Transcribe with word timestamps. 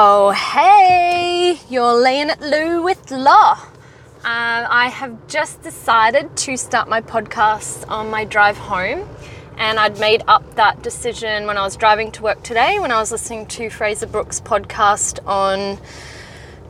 Oh, 0.00 0.30
hey, 0.30 1.58
you're 1.68 2.00
laying 2.00 2.30
it 2.30 2.40
low 2.40 2.80
with 2.80 3.10
Lo. 3.10 3.26
Uh, 3.26 3.58
I 4.22 4.92
have 4.94 5.26
just 5.26 5.60
decided 5.62 6.36
to 6.36 6.56
start 6.56 6.88
my 6.88 7.00
podcast 7.00 7.84
on 7.90 8.08
my 8.08 8.24
drive 8.24 8.56
home, 8.56 9.08
and 9.56 9.76
I'd 9.76 9.98
made 9.98 10.22
up 10.28 10.54
that 10.54 10.84
decision 10.84 11.48
when 11.48 11.58
I 11.58 11.62
was 11.62 11.76
driving 11.76 12.12
to 12.12 12.22
work 12.22 12.44
today 12.44 12.78
when 12.78 12.92
I 12.92 13.00
was 13.00 13.10
listening 13.10 13.46
to 13.46 13.70
Fraser 13.70 14.06
Brooks' 14.06 14.40
podcast 14.40 15.18
on 15.26 15.80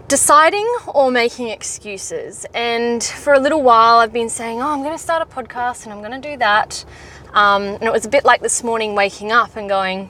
deciding 0.09 0.67
or 0.87 1.11
making 1.11 1.49
excuses. 1.49 2.47
And 2.55 3.05
for 3.05 3.35
a 3.35 3.39
little 3.41 3.63
while, 3.63 3.99
I've 3.99 4.15
been 4.15 4.31
saying, 4.31 4.63
Oh, 4.63 4.69
I'm 4.69 4.83
going 4.83 4.97
to 4.97 5.03
start 5.03 5.21
a 5.21 5.27
podcast 5.27 5.85
and 5.85 5.93
I'm 5.93 6.01
going 6.01 6.19
to 6.19 6.31
do 6.31 6.39
that. 6.39 6.83
Um, 7.35 7.65
and 7.65 7.83
it 7.83 7.93
was 7.93 8.07
a 8.07 8.09
bit 8.09 8.25
like 8.25 8.41
this 8.41 8.65
morning 8.65 8.95
waking 8.95 9.33
up 9.33 9.55
and 9.55 9.69
going, 9.69 10.09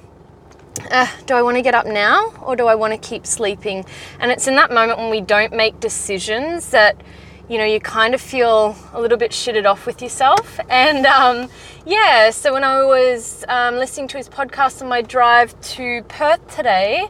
uh, 0.90 1.06
do 1.26 1.34
I 1.34 1.42
want 1.42 1.56
to 1.56 1.62
get 1.62 1.74
up 1.74 1.86
now 1.86 2.32
or 2.42 2.56
do 2.56 2.66
I 2.66 2.74
want 2.74 2.92
to 2.92 3.08
keep 3.08 3.26
sleeping? 3.26 3.84
And 4.20 4.30
it's 4.30 4.46
in 4.46 4.56
that 4.56 4.70
moment 4.72 4.98
when 4.98 5.10
we 5.10 5.20
don't 5.20 5.52
make 5.52 5.80
decisions 5.80 6.70
that, 6.70 7.00
you 7.48 7.58
know, 7.58 7.64
you 7.64 7.80
kind 7.80 8.14
of 8.14 8.20
feel 8.20 8.76
a 8.92 9.00
little 9.00 9.18
bit 9.18 9.30
shitted 9.30 9.66
off 9.66 9.86
with 9.86 10.02
yourself. 10.02 10.60
And 10.68 11.06
um, 11.06 11.48
yeah, 11.86 12.30
so 12.30 12.52
when 12.52 12.64
I 12.64 12.82
was 12.84 13.44
um, 13.48 13.76
listening 13.76 14.08
to 14.08 14.16
his 14.16 14.28
podcast 14.28 14.82
on 14.82 14.88
my 14.88 15.02
drive 15.02 15.58
to 15.60 16.02
Perth 16.08 16.54
today, 16.54 17.08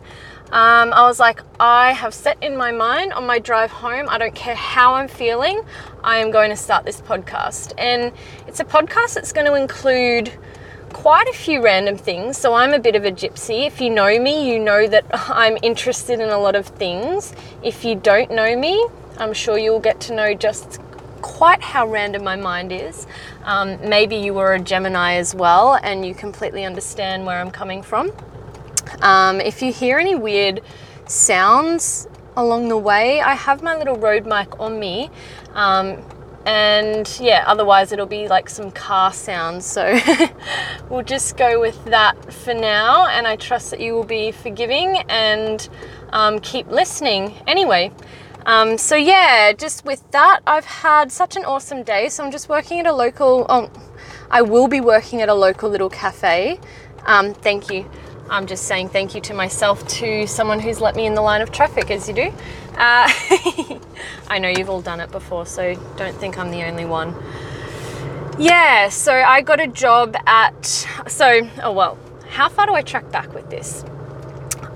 um, 0.50 0.94
I 0.94 1.02
was 1.02 1.20
like, 1.20 1.42
I 1.60 1.92
have 1.92 2.14
set 2.14 2.42
in 2.42 2.56
my 2.56 2.72
mind 2.72 3.12
on 3.12 3.26
my 3.26 3.38
drive 3.38 3.70
home, 3.70 4.06
I 4.08 4.16
don't 4.16 4.34
care 4.34 4.54
how 4.54 4.94
I'm 4.94 5.06
feeling, 5.06 5.60
I 6.02 6.18
am 6.18 6.30
going 6.30 6.48
to 6.48 6.56
start 6.56 6.86
this 6.86 7.02
podcast. 7.02 7.74
And 7.76 8.12
it's 8.46 8.58
a 8.58 8.64
podcast 8.64 9.12
that's 9.14 9.34
going 9.34 9.46
to 9.46 9.54
include 9.54 10.32
quite 10.98 11.28
a 11.28 11.32
few 11.32 11.62
random 11.62 11.96
things. 11.96 12.36
So 12.36 12.54
I'm 12.54 12.74
a 12.74 12.78
bit 12.80 12.96
of 12.96 13.04
a 13.04 13.12
gypsy. 13.12 13.68
If 13.68 13.80
you 13.80 13.88
know 13.88 14.18
me, 14.18 14.50
you 14.50 14.58
know 14.58 14.88
that 14.88 15.04
I'm 15.12 15.56
interested 15.62 16.18
in 16.18 16.28
a 16.28 16.38
lot 16.38 16.56
of 16.56 16.66
things. 16.66 17.32
If 17.62 17.84
you 17.84 17.94
don't 17.94 18.32
know 18.32 18.56
me, 18.56 18.84
I'm 19.16 19.32
sure 19.32 19.56
you'll 19.56 19.78
get 19.78 20.00
to 20.00 20.14
know 20.14 20.34
just 20.34 20.80
quite 21.22 21.62
how 21.62 21.86
random 21.86 22.24
my 22.24 22.34
mind 22.34 22.72
is. 22.72 23.06
Um, 23.44 23.78
maybe 23.88 24.16
you 24.16 24.34
were 24.34 24.54
a 24.54 24.58
Gemini 24.58 25.14
as 25.14 25.36
well 25.36 25.78
and 25.84 26.04
you 26.04 26.14
completely 26.14 26.64
understand 26.64 27.24
where 27.24 27.40
I'm 27.40 27.52
coming 27.52 27.80
from. 27.80 28.10
Um, 29.00 29.40
if 29.40 29.62
you 29.62 29.72
hear 29.72 30.00
any 30.00 30.16
weird 30.16 30.62
sounds 31.06 32.08
along 32.36 32.70
the 32.70 32.76
way, 32.76 33.20
I 33.20 33.34
have 33.34 33.62
my 33.62 33.76
little 33.76 33.96
road 33.96 34.26
mic 34.26 34.58
on 34.58 34.80
me. 34.80 35.10
Um, 35.54 36.02
and 36.48 37.18
yeah, 37.20 37.44
otherwise 37.46 37.92
it'll 37.92 38.06
be 38.06 38.26
like 38.26 38.48
some 38.48 38.70
car 38.70 39.12
sounds. 39.12 39.66
So 39.66 40.00
we'll 40.88 41.02
just 41.02 41.36
go 41.36 41.60
with 41.60 41.84
that 41.84 42.32
for 42.32 42.54
now. 42.54 43.06
And 43.06 43.26
I 43.26 43.36
trust 43.36 43.70
that 43.70 43.80
you 43.80 43.92
will 43.92 44.04
be 44.04 44.32
forgiving 44.32 44.96
and 45.10 45.68
um, 46.08 46.38
keep 46.38 46.66
listening. 46.68 47.34
Anyway, 47.46 47.92
um, 48.46 48.78
so 48.78 48.96
yeah, 48.96 49.52
just 49.52 49.84
with 49.84 50.10
that, 50.12 50.40
I've 50.46 50.64
had 50.64 51.12
such 51.12 51.36
an 51.36 51.44
awesome 51.44 51.82
day. 51.82 52.08
So 52.08 52.24
I'm 52.24 52.30
just 52.32 52.48
working 52.48 52.80
at 52.80 52.86
a 52.86 52.94
local. 52.94 53.44
Oh, 53.50 53.70
I 54.30 54.40
will 54.40 54.68
be 54.68 54.80
working 54.80 55.20
at 55.20 55.28
a 55.28 55.34
local 55.34 55.68
little 55.68 55.90
cafe. 55.90 56.58
Um, 57.04 57.34
thank 57.34 57.68
you. 57.68 57.84
I'm 58.30 58.46
just 58.46 58.64
saying 58.64 58.88
thank 58.88 59.14
you 59.14 59.20
to 59.22 59.34
myself, 59.34 59.86
to 59.88 60.26
someone 60.26 60.60
who's 60.60 60.80
let 60.80 60.96
me 60.96 61.04
in 61.04 61.14
the 61.14 61.22
line 61.22 61.42
of 61.42 61.52
traffic, 61.52 61.90
as 61.90 62.08
you 62.08 62.14
do. 62.14 62.32
Uh, 62.78 63.10
I 64.28 64.38
know 64.38 64.48
you've 64.48 64.70
all 64.70 64.82
done 64.82 65.00
it 65.00 65.10
before, 65.10 65.46
so 65.46 65.74
don't 65.96 66.16
think 66.16 66.38
I'm 66.38 66.50
the 66.52 66.62
only 66.62 66.84
one. 66.84 67.14
Yeah, 68.38 68.88
so 68.88 69.12
I 69.12 69.42
got 69.42 69.58
a 69.58 69.66
job 69.66 70.16
at. 70.26 70.64
So, 71.08 71.48
oh 71.64 71.72
well, 71.72 71.98
how 72.28 72.48
far 72.48 72.66
do 72.66 72.74
I 72.74 72.82
track 72.82 73.10
back 73.10 73.34
with 73.34 73.50
this? 73.50 73.84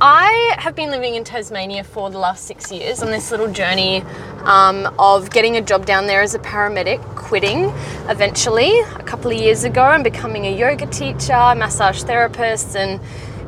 I 0.01 0.57
have 0.59 0.75
been 0.75 0.91
living 0.91 1.15
in 1.15 1.23
Tasmania 1.23 1.85
for 1.85 2.11
the 2.11 2.19
last 2.19 2.45
six 2.45 2.73
years 2.73 3.05
on 3.05 3.13
this 3.13 3.31
little 3.31 3.47
journey 3.47 4.03
um, 4.41 4.93
of 4.99 5.31
getting 5.31 5.57
a 5.57 5.61
job 5.61 5.87
down 5.87 6.09
there 6.09 6.23
as 6.23 6.35
a 6.35 6.41
paramedic, 6.41 7.01
quitting 7.15 7.67
eventually 8.09 8.81
a 8.81 9.05
couple 9.05 9.31
of 9.31 9.37
years 9.39 9.63
ago 9.63 9.85
and 9.85 10.03
becoming 10.03 10.47
a 10.47 10.51
yoga 10.51 10.87
teacher, 10.87 11.55
massage 11.55 12.03
therapist, 12.03 12.75
and 12.75 13.01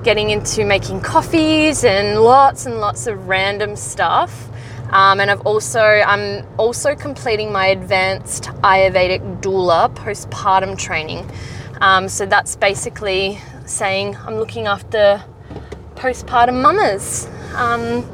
getting 0.05 0.31
into 0.31 0.65
making 0.65 1.01
coffees 1.01 1.83
and 1.83 2.21
lots 2.21 2.67
and 2.67 2.79
lots 2.79 3.07
of 3.07 3.27
random 3.27 3.75
stuff. 3.75 4.49
Um, 4.91 5.19
and 5.19 5.31
I've 5.31 5.41
also 5.41 5.81
I'm 5.81 6.47
also 6.59 6.95
completing 6.95 7.51
my 7.51 7.67
advanced 7.69 8.45
Ayurvedic 8.63 9.41
doula 9.41 9.93
postpartum 9.95 10.79
training. 10.79 11.29
Um, 11.81 12.09
so 12.09 12.27
that's 12.27 12.55
basically 12.55 13.41
saying 13.65 14.17
I'm 14.17 14.37
looking 14.37 14.67
after 14.67 15.25
postpartum 15.97 16.61
mamas. 16.61 17.27
Um, 17.55 18.09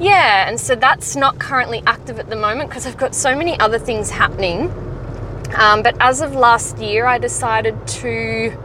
yeah, 0.00 0.48
and 0.48 0.58
so 0.58 0.74
that's 0.74 1.16
not 1.16 1.38
currently 1.38 1.82
active 1.86 2.18
at 2.18 2.28
the 2.28 2.36
moment 2.36 2.70
because 2.70 2.86
I've 2.86 2.96
got 2.96 3.14
so 3.14 3.36
many 3.36 3.58
other 3.60 3.78
things 3.78 4.10
happening. 4.10 4.70
Um, 5.54 5.82
but 5.82 5.96
as 6.00 6.22
of 6.22 6.34
last 6.34 6.78
year, 6.78 7.06
I 7.06 7.18
decided 7.18 7.86
to 7.86 8.56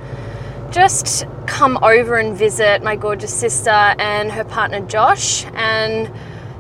just 0.72 1.26
come 1.48 1.78
over 1.84 2.18
and 2.18 2.36
visit 2.36 2.82
my 2.82 2.96
gorgeous 2.96 3.34
sister 3.34 3.70
and 3.70 4.32
her 4.32 4.44
partner 4.44 4.80
Josh. 4.80 5.46
And 5.54 6.10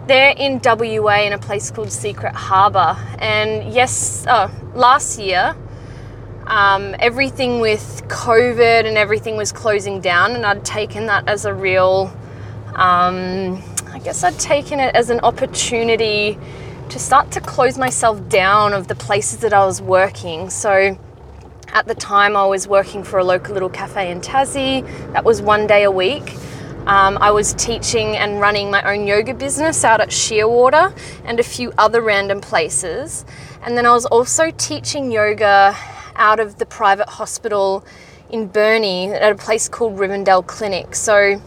they're 0.07 0.33
in 0.37 0.59
WA 0.63 1.21
in 1.21 1.33
a 1.33 1.37
place 1.37 1.71
called 1.71 1.91
Secret 1.91 2.35
Harbour. 2.35 2.97
And 3.19 3.73
yes, 3.73 4.25
oh, 4.27 4.51
last 4.75 5.17
year, 5.19 5.55
um, 6.47 6.95
everything 6.99 7.61
with 7.61 8.03
COVID 8.07 8.85
and 8.85 8.97
everything 8.97 9.37
was 9.37 9.53
closing 9.53 10.01
down, 10.01 10.35
and 10.35 10.45
I'd 10.45 10.65
taken 10.65 11.05
that 11.05 11.29
as 11.29 11.45
a 11.45 11.53
real, 11.53 12.13
um, 12.75 13.63
I 13.87 14.01
guess 14.03 14.23
I'd 14.23 14.37
taken 14.37 14.81
it 14.81 14.93
as 14.93 15.09
an 15.09 15.21
opportunity 15.21 16.37
to 16.89 16.99
start 16.99 17.31
to 17.31 17.39
close 17.39 17.77
myself 17.77 18.27
down 18.27 18.73
of 18.73 18.89
the 18.89 18.95
places 18.95 19.39
that 19.39 19.53
I 19.53 19.65
was 19.65 19.81
working. 19.81 20.49
So 20.49 20.97
at 21.73 21.87
the 21.87 21.95
time, 21.95 22.35
I 22.35 22.45
was 22.45 22.67
working 22.67 23.03
for 23.03 23.19
a 23.19 23.23
local 23.23 23.53
little 23.53 23.69
cafe 23.69 24.11
in 24.11 24.21
Tassie. 24.21 24.83
That 25.13 25.23
was 25.23 25.41
one 25.41 25.67
day 25.67 25.83
a 25.83 25.91
week. 25.91 26.33
Um, 26.85 27.17
I 27.21 27.31
was 27.31 27.53
teaching 27.53 28.17
and 28.17 28.41
running 28.41 28.71
my 28.71 28.81
own 28.91 29.05
yoga 29.05 29.33
business 29.33 29.83
out 29.85 30.01
at 30.01 30.09
Shearwater 30.09 30.97
and 31.23 31.39
a 31.39 31.43
few 31.43 31.71
other 31.77 32.01
random 32.01 32.41
places. 32.41 33.23
And 33.63 33.77
then 33.77 33.85
I 33.85 33.93
was 33.93 34.05
also 34.07 34.51
teaching 34.51 35.11
yoga 35.11 35.77
out 36.15 36.39
of 36.39 36.57
the 36.57 36.65
private 36.65 37.07
hospital 37.07 37.85
in 38.29 38.47
Burnie 38.47 39.11
at 39.11 39.31
a 39.31 39.35
place 39.35 39.69
called 39.69 39.97
Rivendell 39.97 40.45
Clinic. 40.45 40.95
So 40.95 41.41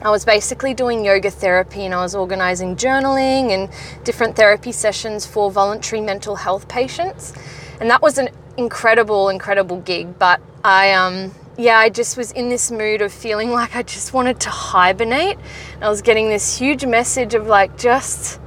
I 0.00 0.10
was 0.10 0.24
basically 0.24 0.74
doing 0.74 1.04
yoga 1.04 1.30
therapy 1.30 1.84
and 1.84 1.92
I 1.92 2.02
was 2.02 2.14
organizing 2.14 2.76
journaling 2.76 3.50
and 3.50 3.68
different 4.04 4.36
therapy 4.36 4.72
sessions 4.72 5.26
for 5.26 5.50
voluntary 5.50 6.00
mental 6.00 6.36
health 6.36 6.68
patients. 6.68 7.34
And 7.80 7.90
that 7.90 8.00
was 8.00 8.18
an 8.18 8.28
incredible, 8.56 9.28
incredible 9.28 9.80
gig. 9.80 10.18
But 10.18 10.40
I, 10.64 10.92
um, 10.92 11.32
yeah, 11.56 11.78
I 11.78 11.88
just 11.88 12.16
was 12.16 12.32
in 12.32 12.48
this 12.48 12.70
mood 12.70 13.02
of 13.02 13.12
feeling 13.12 13.50
like 13.60 13.76
I 13.76 13.82
just 13.82 14.12
wanted 14.12 14.40
to 14.40 14.50
hibernate. 14.50 15.38
I 15.80 15.88
was 15.88 16.02
getting 16.02 16.28
this 16.28 16.58
huge 16.58 16.84
message 16.84 17.34
of 17.34 17.46
like, 17.46 17.76
just 17.78 18.40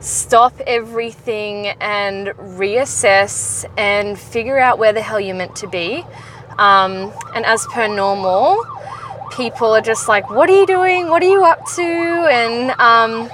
stop 0.00 0.58
everything 0.66 1.66
and 1.80 2.28
reassess 2.28 3.66
and 3.76 4.18
figure 4.18 4.58
out 4.58 4.78
where 4.78 4.92
the 4.92 5.02
hell 5.02 5.20
you're 5.20 5.36
meant 5.36 5.56
to 5.56 5.68
be. 5.68 6.04
Um, 6.58 7.12
and 7.34 7.44
as 7.46 7.66
per 7.66 7.86
normal, 7.86 8.64
people 9.30 9.74
are 9.74 9.80
just 9.80 10.08
like, 10.08 10.28
What 10.30 10.50
are 10.50 10.58
you 10.58 10.66
doing? 10.66 11.08
What 11.08 11.22
are 11.22 11.28
you 11.28 11.44
up 11.44 11.64
to? 11.76 11.82
And 11.82 12.70
um, 12.80 13.30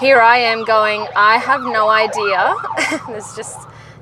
here 0.00 0.20
I 0.20 0.38
am 0.38 0.64
going, 0.64 1.06
I 1.16 1.38
have 1.38 1.62
no 1.62 1.88
idea. 1.88 2.56
There's 3.08 3.34
just 3.34 3.58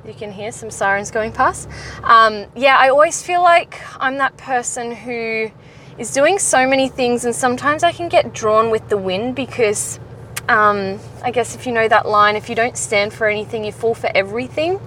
you 0.06 0.14
can 0.14 0.32
hear 0.32 0.52
some 0.52 0.70
sirens 0.70 1.10
going 1.10 1.32
past. 1.32 1.68
Um, 2.02 2.46
yeah, 2.56 2.76
I 2.78 2.88
always 2.88 3.22
feel 3.22 3.42
like 3.42 3.80
I'm 3.98 4.18
that 4.18 4.36
person 4.36 4.94
who 4.94 5.50
is 5.98 6.12
doing 6.12 6.38
so 6.38 6.66
many 6.66 6.88
things, 6.88 7.24
and 7.24 7.34
sometimes 7.34 7.82
I 7.82 7.92
can 7.92 8.08
get 8.08 8.32
drawn 8.32 8.70
with 8.70 8.88
the 8.88 8.96
wind 8.96 9.36
because 9.36 10.00
um, 10.48 10.98
I 11.22 11.30
guess 11.30 11.54
if 11.54 11.66
you 11.66 11.72
know 11.72 11.86
that 11.86 12.06
line, 12.06 12.36
if 12.36 12.48
you 12.48 12.54
don't 12.54 12.76
stand 12.76 13.12
for 13.12 13.28
anything, 13.28 13.64
you 13.64 13.72
fall 13.72 13.94
for 13.94 14.10
everything. 14.14 14.80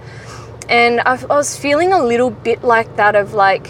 And 0.68 1.00
I, 1.02 1.14
I 1.16 1.36
was 1.36 1.58
feeling 1.58 1.94
a 1.94 2.04
little 2.04 2.32
bit 2.32 2.64
like 2.64 2.96
that 2.96 3.16
of 3.16 3.34
like, 3.34 3.70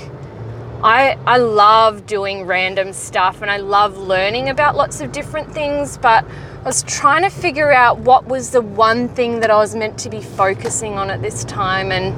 I, 0.84 1.18
I 1.26 1.38
love 1.38 2.06
doing 2.06 2.46
random 2.46 2.94
stuff 2.94 3.42
and 3.42 3.50
I 3.50 3.58
love 3.58 3.98
learning 3.98 4.50
about 4.50 4.76
lots 4.76 5.02
of 5.02 5.12
different 5.12 5.52
things, 5.54 5.98
but 5.98 6.26
I 6.64 6.66
was 6.68 6.84
trying 6.84 7.24
to 7.24 7.30
figure 7.30 7.74
out 7.74 8.00
what 8.00 8.26
was 8.26 8.52
the 8.52 8.62
one 8.62 9.10
thing 9.10 9.42
that 9.42 9.52
I 9.52 9.58
was 9.58 9.76
meant 9.76 10.00
to 10.00 10.10
be 10.10 10.22
focusing 10.22 10.94
on 10.94 11.10
at 11.10 11.22
this 11.22 11.44
time, 11.44 11.92
and 11.92 12.16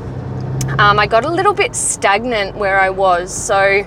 um, 0.79 0.99
I 0.99 1.07
got 1.07 1.25
a 1.25 1.31
little 1.31 1.55
bit 1.55 1.73
stagnant 1.75 2.55
where 2.55 2.79
I 2.79 2.91
was. 2.91 3.33
So 3.33 3.81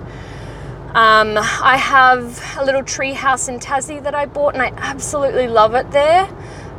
um, 0.95 1.39
I 1.39 1.77
have 1.77 2.43
a 2.59 2.65
little 2.65 2.83
tree 2.83 3.13
house 3.13 3.47
in 3.47 3.61
Tassie 3.61 4.03
that 4.03 4.17
I 4.17 4.27
bought, 4.27 4.55
and 4.55 4.63
I 4.65 4.73
absolutely 4.79 5.47
love 5.47 5.77
it 5.77 5.93
there. 5.93 6.29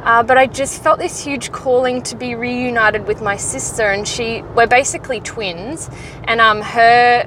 Uh, 0.04 0.24
but 0.24 0.38
I 0.38 0.46
just 0.46 0.84
felt 0.84 1.00
this 1.00 1.24
huge 1.24 1.54
calling 1.54 2.02
to 2.04 2.18
be 2.18 2.36
reunited 2.36 3.08
with 3.08 3.22
my 3.22 3.38
sister, 3.38 3.84
and 3.84 4.06
she 4.06 4.42
we're 4.56 4.68
basically 4.68 5.22
twins, 5.22 5.90
and 6.26 6.42
um, 6.42 6.62
her 6.62 7.26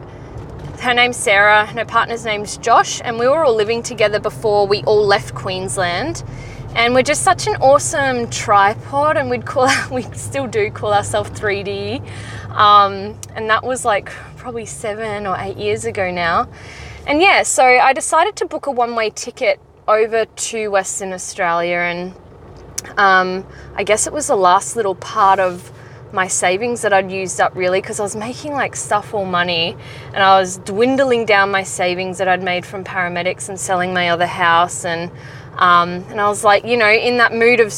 her 0.82 0.93
name's 0.93 1.17
Sarah, 1.17 1.64
and 1.69 1.79
her 1.79 1.84
partner's 1.84 2.25
name's 2.25 2.56
Josh, 2.56 3.00
and 3.05 3.17
we 3.17 3.29
were 3.29 3.44
all 3.44 3.55
living 3.55 3.84
together 3.84 4.19
before 4.19 4.67
we 4.67 4.82
all 4.82 5.06
left 5.06 5.32
Queensland. 5.32 6.25
And 6.75 6.93
we're 6.93 7.05
just 7.05 7.23
such 7.23 7.46
an 7.46 7.55
awesome 7.56 8.29
tripod, 8.31 9.17
and 9.17 9.31
we'd 9.31 9.46
call 9.46 9.70
we 9.93 10.02
still 10.12 10.49
do 10.49 10.73
call 10.73 10.93
ourselves 10.93 11.31
3D. 11.31 12.00
Um, 12.50 13.17
and 13.37 13.49
that 13.49 13.62
was 13.62 13.84
like 13.84 14.11
probably 14.37 14.67
seven 14.67 15.25
or 15.25 15.37
eight 15.38 15.56
years 15.56 15.84
ago 15.84 16.11
now. 16.11 16.49
And 17.06 17.23
yeah, 17.23 17.44
so 17.44 17.64
I 17.64 17.93
decided 17.93 18.35
to 18.37 18.46
book 18.46 18.67
a 18.67 18.73
one 18.73 18.96
way 18.96 19.11
ticket 19.11 19.61
over 19.87 20.25
to 20.25 20.69
Western 20.69 21.12
Australia, 21.12 21.76
and 21.76 22.12
um, 22.99 23.46
I 23.76 23.85
guess 23.85 24.08
it 24.08 24.12
was 24.12 24.26
the 24.26 24.37
last 24.37 24.75
little 24.75 24.96
part 24.96 25.38
of 25.38 25.70
my 26.12 26.29
savings 26.29 26.82
that 26.82 26.93
I'd 26.93 27.11
used 27.11 27.41
up 27.41 27.55
really 27.55 27.81
because 27.81 27.99
I 27.99 28.03
was 28.03 28.17
making 28.17 28.53
like 28.53 28.76
stuff 28.76 29.14
all 29.14 29.25
money 29.25 29.76
and 30.12 30.23
I 30.23 30.38
was 30.38 30.59
dwindling 30.59 31.25
down 31.25 31.50
my 31.50 31.62
savings 31.62 32.19
that 32.19 32.29
I'd 32.29 32.43
made 32.43 32.67
from 32.67 32.85
paramedics 32.85 33.49
and 33.49 33.59
selling 33.59 33.94
my 33.94 34.11
other 34.11 34.26
house 34.26 34.85
and 34.85 35.11
um, 35.56 36.05
and 36.11 36.20
I 36.20 36.29
was 36.29 36.44
like 36.44 36.64
you 36.64 36.76
know 36.76 36.91
in 36.91 37.19
that 37.19 37.32
mood 37.35 37.61
of 37.61 37.73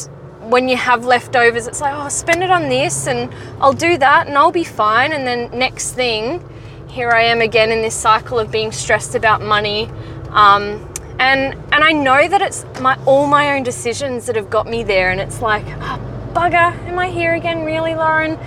when 0.49 0.67
you 0.67 0.77
have 0.77 1.05
leftovers 1.05 1.67
it's 1.67 1.81
like 1.81 1.93
oh 1.93 2.01
I'll 2.01 2.09
spend 2.09 2.43
it 2.43 2.51
on 2.51 2.69
this 2.69 3.07
and 3.07 3.33
I'll 3.59 3.73
do 3.73 3.97
that 3.97 4.27
and 4.27 4.37
I'll 4.37 4.51
be 4.51 4.63
fine 4.63 5.13
and 5.13 5.25
then 5.25 5.49
next 5.57 5.93
thing 5.93 6.43
here 6.87 7.11
I 7.11 7.23
am 7.23 7.41
again 7.41 7.71
in 7.71 7.81
this 7.81 7.95
cycle 7.95 8.39
of 8.39 8.51
being 8.51 8.71
stressed 8.71 9.15
about 9.15 9.41
money 9.41 9.89
um, 10.29 10.93
and 11.19 11.53
and 11.71 11.83
I 11.83 11.91
know 11.93 12.27
that 12.27 12.41
it's 12.41 12.65
my 12.81 12.97
all 13.05 13.27
my 13.27 13.55
own 13.55 13.63
decisions 13.63 14.25
that 14.25 14.35
have 14.35 14.49
got 14.49 14.67
me 14.67 14.83
there 14.83 15.11
and 15.11 15.21
it's 15.21 15.41
like 15.41 15.65
oh, 15.67 16.14
bugger. 16.35 16.77
Am 16.85 16.99
I 16.99 17.09
here 17.09 17.33
again 17.33 17.63
really 17.63 17.95
Lauren? 17.95 18.37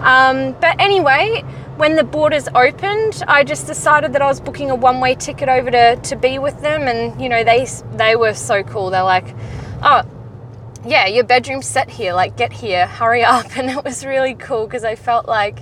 Um, 0.00 0.56
but 0.60 0.80
anyway 0.80 1.42
when 1.76 1.94
the 1.94 2.02
borders 2.02 2.48
opened 2.54 3.22
I 3.28 3.44
just 3.44 3.66
decided 3.66 4.12
that 4.14 4.22
I 4.22 4.26
was 4.26 4.40
booking 4.40 4.70
a 4.70 4.74
one-way 4.74 5.14
ticket 5.14 5.48
over 5.48 5.70
to, 5.70 5.96
to 5.96 6.16
be 6.16 6.40
with 6.40 6.60
them. 6.60 6.82
And 6.82 7.20
you 7.22 7.28
know 7.28 7.44
they 7.44 7.66
they 7.94 8.16
were 8.16 8.34
so 8.34 8.64
cool. 8.64 8.90
They're 8.90 9.04
like 9.04 9.32
oh 9.82 10.02
yeah 10.84 11.06
your 11.06 11.22
bedroom's 11.22 11.66
set 11.66 11.88
here. 11.88 12.14
Like 12.14 12.36
get 12.36 12.52
here. 12.52 12.86
Hurry 12.86 13.22
up. 13.36 13.56
And 13.56 13.70
it 13.70 13.84
was 13.84 14.04
really 14.04 14.34
cool 14.34 14.66
because 14.66 14.82
I 14.82 14.96
felt 14.96 15.28
like 15.28 15.60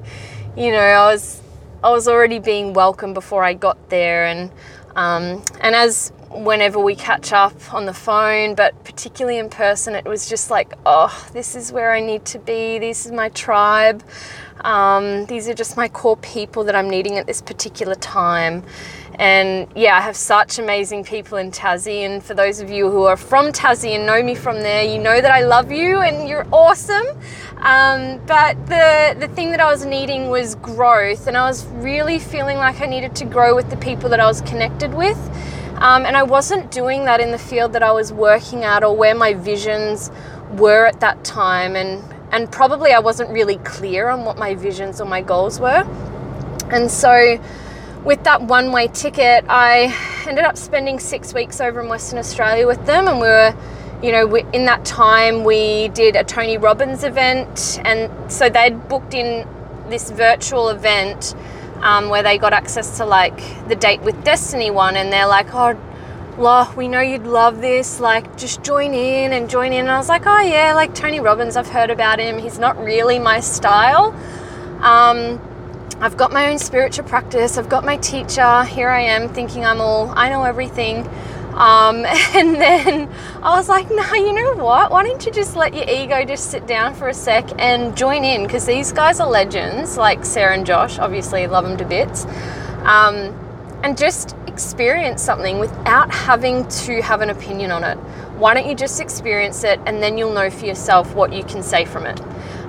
you 0.57 0.73
know 0.73 0.79
I 0.79 1.13
was 1.13 1.43
I 1.83 1.91
was 1.91 2.09
already 2.09 2.39
being 2.39 2.73
welcomed 2.73 3.13
before 3.13 3.45
I 3.45 3.53
got 3.53 3.91
there. 3.91 4.25
And 4.25 4.51
um, 4.97 5.43
and 5.61 5.75
as 5.75 6.13
whenever 6.35 6.79
we 6.79 6.95
catch 6.95 7.33
up 7.33 7.73
on 7.73 7.87
the 7.87 7.95
phone, 7.95 8.55
but 8.55 8.85
particularly 8.85 9.39
in 9.39 9.49
person, 9.49 9.95
it 9.95 10.05
was 10.05 10.29
just 10.29 10.51
like, 10.51 10.73
oh, 10.85 11.29
this 11.33 11.55
is 11.55 11.73
where 11.73 11.93
I 11.93 12.01
need 12.01 12.25
to 12.27 12.39
be. 12.39 12.79
This 12.79 13.07
is 13.07 13.13
my 13.13 13.29
tribe. 13.31 14.03
Um, 14.61 15.27
these 15.27 15.49
are 15.49 15.55
just 15.55 15.77
my 15.77 15.89
core 15.89 16.17
people 16.19 16.65
that 16.65 16.75
I'm 16.75 16.89
needing 16.89 17.19
at 17.19 17.27
this 17.27 17.41
particular 17.41 17.95
time. 17.95 18.65
And 19.17 19.69
yeah, 19.77 19.97
I 19.97 20.01
have 20.01 20.17
such 20.17 20.59
amazing 20.59 21.05
people 21.05 21.39
in 21.39 21.53
Tassie. 21.53 22.01
And 22.01 22.23
for 22.23 22.35
those 22.35 22.61
of 22.61 22.69
you 22.69 22.91
who 22.91 23.05
are 23.05 23.17
from 23.17 23.53
Tassie 23.53 23.95
and 23.95 24.07
know 24.07 24.23
me 24.23 24.35
from 24.35 24.57
there, 24.57 24.83
you 24.83 24.99
know 24.99 25.21
that 25.21 25.31
I 25.31 25.45
love 25.45 25.71
you 25.71 26.01
and 26.01 26.29
you're 26.29 26.47
awesome. 26.53 27.07
Um, 27.59 28.21
but 28.27 28.57
the, 28.67 29.17
the 29.21 29.29
thing 29.29 29.51
that 29.53 29.61
I 29.61 29.71
was 29.71 29.85
needing 29.87 30.31
was 30.31 30.57
growth. 30.57 31.29
And 31.29 31.37
I 31.37 31.47
was 31.47 31.65
really 31.67 32.19
feeling 32.19 32.57
like 32.57 32.81
I 32.81 32.87
needed 32.87 33.15
to 33.17 33.25
grow 33.25 33.55
with 33.55 33.71
the 33.71 33.77
people 33.77 34.09
that 34.11 34.19
I 34.19 34.27
was 34.27 34.41
connected 34.41 34.93
with. 34.95 35.19
Um, 35.77 36.07
and 36.07 36.17
I 36.17 36.23
wasn't 36.23 36.71
doing 36.71 37.05
that 37.05 37.21
in 37.21 37.31
the 37.31 37.39
field 37.39 37.73
that 37.73 37.83
I 37.83 37.93
was 37.93 38.13
working 38.13 38.65
at 38.65 38.85
or 38.85 38.97
where 38.97 39.15
my 39.15 39.35
visions 39.35 40.11
were 40.53 40.87
at 40.87 41.01
that 41.01 41.25
time. 41.25 41.77
And, 41.77 42.03
and 42.31 42.51
probably 42.51 42.93
I 42.93 43.01
wasn't 43.01 43.31
really 43.31 43.59
clear 43.59 44.09
on 44.09 44.25
what 44.25 44.39
my 44.39 44.55
visions 44.55 45.01
or 45.01 45.05
my 45.07 45.21
goals 45.21 45.59
were. 45.59 45.85
And 46.71 46.91
so, 46.91 47.41
with 48.05 48.25
that 48.25 48.43
one 48.43 48.71
way 48.73 48.89
ticket, 48.89 49.45
I 49.49 49.97
ended 50.27 50.45
up 50.45 50.57
spending 50.57 50.99
six 50.99 51.35
weeks 51.35 51.61
over 51.61 51.81
in 51.81 51.89
Western 51.89 52.19
Australia 52.19 52.67
with 52.67 52.85
them. 52.87 53.09
And 53.09 53.17
we 53.21 53.27
were, 53.27 53.55
you 54.03 54.13
know, 54.13 54.35
in 54.37 54.67
that 54.67 54.85
time, 54.85 55.45
we 55.45 55.89
did 55.89 56.17
a 56.17 56.25
Tony 56.25 56.59
Robbins 56.59 57.05
event. 57.05 57.81
And 57.85 58.11
so 58.31 58.49
they'd 58.49 58.89
booked 58.89 59.15
in 59.15 59.47
this 59.89 60.11
virtual 60.11 60.69
event 60.69 61.35
um, 61.83 62.09
where 62.09 62.23
they 62.23 62.39
got 62.39 62.53
access 62.53 62.97
to 62.99 63.05
like 63.05 63.69
the 63.69 63.77
Date 63.77 64.03
with 64.03 64.23
Destiny 64.25 64.71
one, 64.71 64.97
and 64.97 65.13
they're 65.13 65.27
like, 65.27 65.55
oh, 65.55 65.79
Lo, 66.37 66.69
we 66.77 66.89
know 66.89 67.01
you'd 67.01 67.27
love 67.27 67.61
this. 67.61 68.01
Like, 68.01 68.37
just 68.37 68.63
join 68.65 68.93
in 68.93 69.33
and 69.33 69.49
join 69.49 69.73
in. 69.73 69.81
And 69.81 69.91
I 69.91 69.99
was 69.99 70.09
like, 70.09 70.27
oh 70.27 70.41
yeah, 70.41 70.75
like 70.75 70.95
Tony 70.95 71.21
Robbins, 71.21 71.57
I've 71.57 71.69
heard 71.69 71.91
about 71.91 72.19
him. 72.19 72.39
He's 72.39 72.59
not 72.59 72.77
really 72.83 73.19
my 73.19 73.39
style. 73.41 74.13
Um, 74.81 75.41
I've 76.01 76.17
got 76.17 76.33
my 76.33 76.51
own 76.51 76.59
spiritual 76.59 77.05
practice. 77.05 77.57
I've 77.57 77.69
got 77.69 77.85
my 77.85 77.97
teacher. 77.99 78.65
Here 78.65 78.91
I 78.91 79.01
am 79.03 79.29
thinking 79.33 79.65
I'm 79.65 79.81
all, 79.81 80.13
I 80.17 80.29
know 80.29 80.43
everything. 80.43 81.09
Um, 81.55 82.05
and 82.35 82.55
then 82.57 83.09
I 83.43 83.57
was 83.57 83.69
like, 83.69 83.91
no, 83.91 84.13
you 84.15 84.33
know 84.33 84.55
what? 84.65 84.91
Why 84.91 85.05
don't 85.05 85.25
you 85.25 85.33
just 85.33 85.57
let 85.57 85.75
your 85.75 85.89
ego 85.89 86.25
just 86.25 86.51
sit 86.51 86.67
down 86.67 86.95
for 86.95 87.09
a 87.09 87.15
sec 87.15 87.49
and 87.59 87.97
join 87.97 88.25
in? 88.25 88.45
Because 88.45 88.67
these 88.67 88.93
guys 88.93 89.21
are 89.21 89.29
legends, 89.29 89.97
like 89.97 90.25
Sarah 90.25 90.55
and 90.55 90.67
Josh. 90.67 90.99
Obviously, 90.99 91.47
love 91.47 91.65
them 91.65 91.77
to 91.77 91.85
bits. 91.85 92.27
Um, 92.85 93.41
and 93.83 93.99
just 93.99 94.35
experience 94.47 95.23
something 95.23 95.59
without 95.59 96.13
having 96.13 96.67
to 96.69 97.03
have 97.03 97.21
an 97.21 97.31
opinion 97.31 97.71
on 97.71 97.85
it. 97.85 97.97
Why 98.39 98.55
don't 98.55 98.67
you 98.67 98.75
just 98.75 99.01
experience 99.01 99.63
it 99.63 99.79
and 99.87 100.03
then 100.03 100.17
you'll 100.17 100.33
know 100.33 100.51
for 100.51 100.65
yourself 100.65 101.15
what 101.15 101.33
you 101.33 101.45
can 101.45 101.63
say 101.63 101.85
from 101.85 102.07
it? 102.07 102.21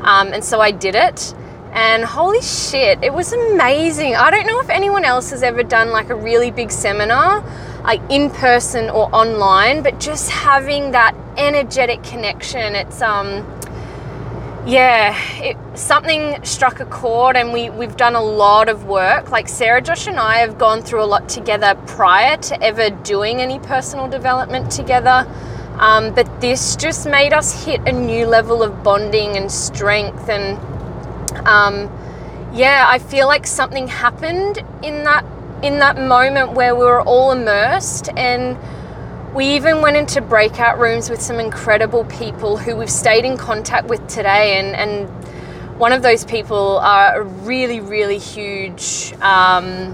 Um, 0.02 0.34
and 0.34 0.44
so 0.44 0.60
I 0.60 0.72
did 0.72 0.94
it. 0.94 1.34
And 1.72 2.04
holy 2.04 2.42
shit, 2.42 3.04
it 3.04 3.14
was 3.14 3.34
amazing. 3.34 4.16
I 4.16 4.30
don't 4.32 4.46
know 4.46 4.60
if 4.62 4.70
anyone 4.70 5.04
else 5.04 5.32
has 5.32 5.44
ever 5.44 5.64
done 5.64 5.90
like 5.90 6.10
a 6.10 6.16
really 6.16 6.52
big 6.52 6.72
seminar 6.72 7.44
like 7.86 8.02
in 8.10 8.30
person 8.32 8.90
or 8.90 9.14
online, 9.16 9.84
but 9.84 10.00
just 10.00 10.30
having 10.30 10.92
that 10.92 11.16
energetic 11.38 12.02
connection. 12.04 12.76
It's 12.76 13.02
um 13.02 13.46
yeah, 14.66 15.16
it, 15.44 15.58
something 15.78 16.44
struck 16.44 16.80
a 16.80 16.86
chord, 16.86 17.38
and 17.38 17.54
we 17.54 17.70
we've 17.70 17.96
done 17.96 18.16
a 18.16 18.22
lot 18.24 18.68
of 18.68 18.86
work. 18.86 19.30
Like 19.30 19.48
Sarah, 19.48 19.82
Josh, 19.82 20.08
and 20.08 20.20
I 20.20 20.38
have 20.38 20.58
gone 20.58 20.82
through 20.82 21.04
a 21.04 21.06
lot 21.06 21.30
together 21.30 21.76
prior 21.86 22.38
to 22.38 22.64
ever 22.64 22.90
doing 22.90 23.42
any 23.42 23.60
personal 23.60 24.08
development 24.08 24.72
together. 24.72 25.28
Um, 25.78 26.16
but 26.16 26.42
this 26.42 26.76
just 26.76 27.08
made 27.08 27.34
us 27.34 27.66
hit 27.66 27.82
a 27.88 27.92
new 27.92 28.26
level 28.26 28.64
of 28.64 28.82
bonding 28.82 29.38
and 29.38 29.52
strength, 29.52 30.30
and 30.30 30.58
um, 31.48 31.92
yeah, 32.52 32.86
I 32.88 32.98
feel 32.98 33.28
like 33.28 33.46
something 33.46 33.88
happened 33.88 34.64
in 34.82 35.04
that 35.04 35.24
in 35.66 35.80
that 35.80 35.98
moment 35.98 36.52
where 36.52 36.76
we 36.76 36.86
were 36.86 37.02
all 37.02 37.32
immersed 37.32 38.10
and 38.16 38.58
we 39.34 39.56
even 39.56 39.82
went 39.82 39.98
into 39.98 40.22
breakout 40.22 40.80
rooms 40.80 41.10
with 41.10 41.22
some 41.22 41.40
incredible 41.40 42.06
people 42.06 42.56
who 42.56 42.76
we've 42.76 42.90
stayed 42.90 43.26
in 43.26 43.36
contact 43.36 43.88
with 43.88 44.08
today. 44.08 44.60
And, 44.60 44.76
and 44.76 45.10
one 45.80 45.92
of 45.92 46.04
those 46.04 46.24
people 46.24 46.78
are 46.78 47.20
a 47.20 47.24
really 47.24 47.82
really 47.82 48.18
huge 48.18 49.14
um, 49.22 49.94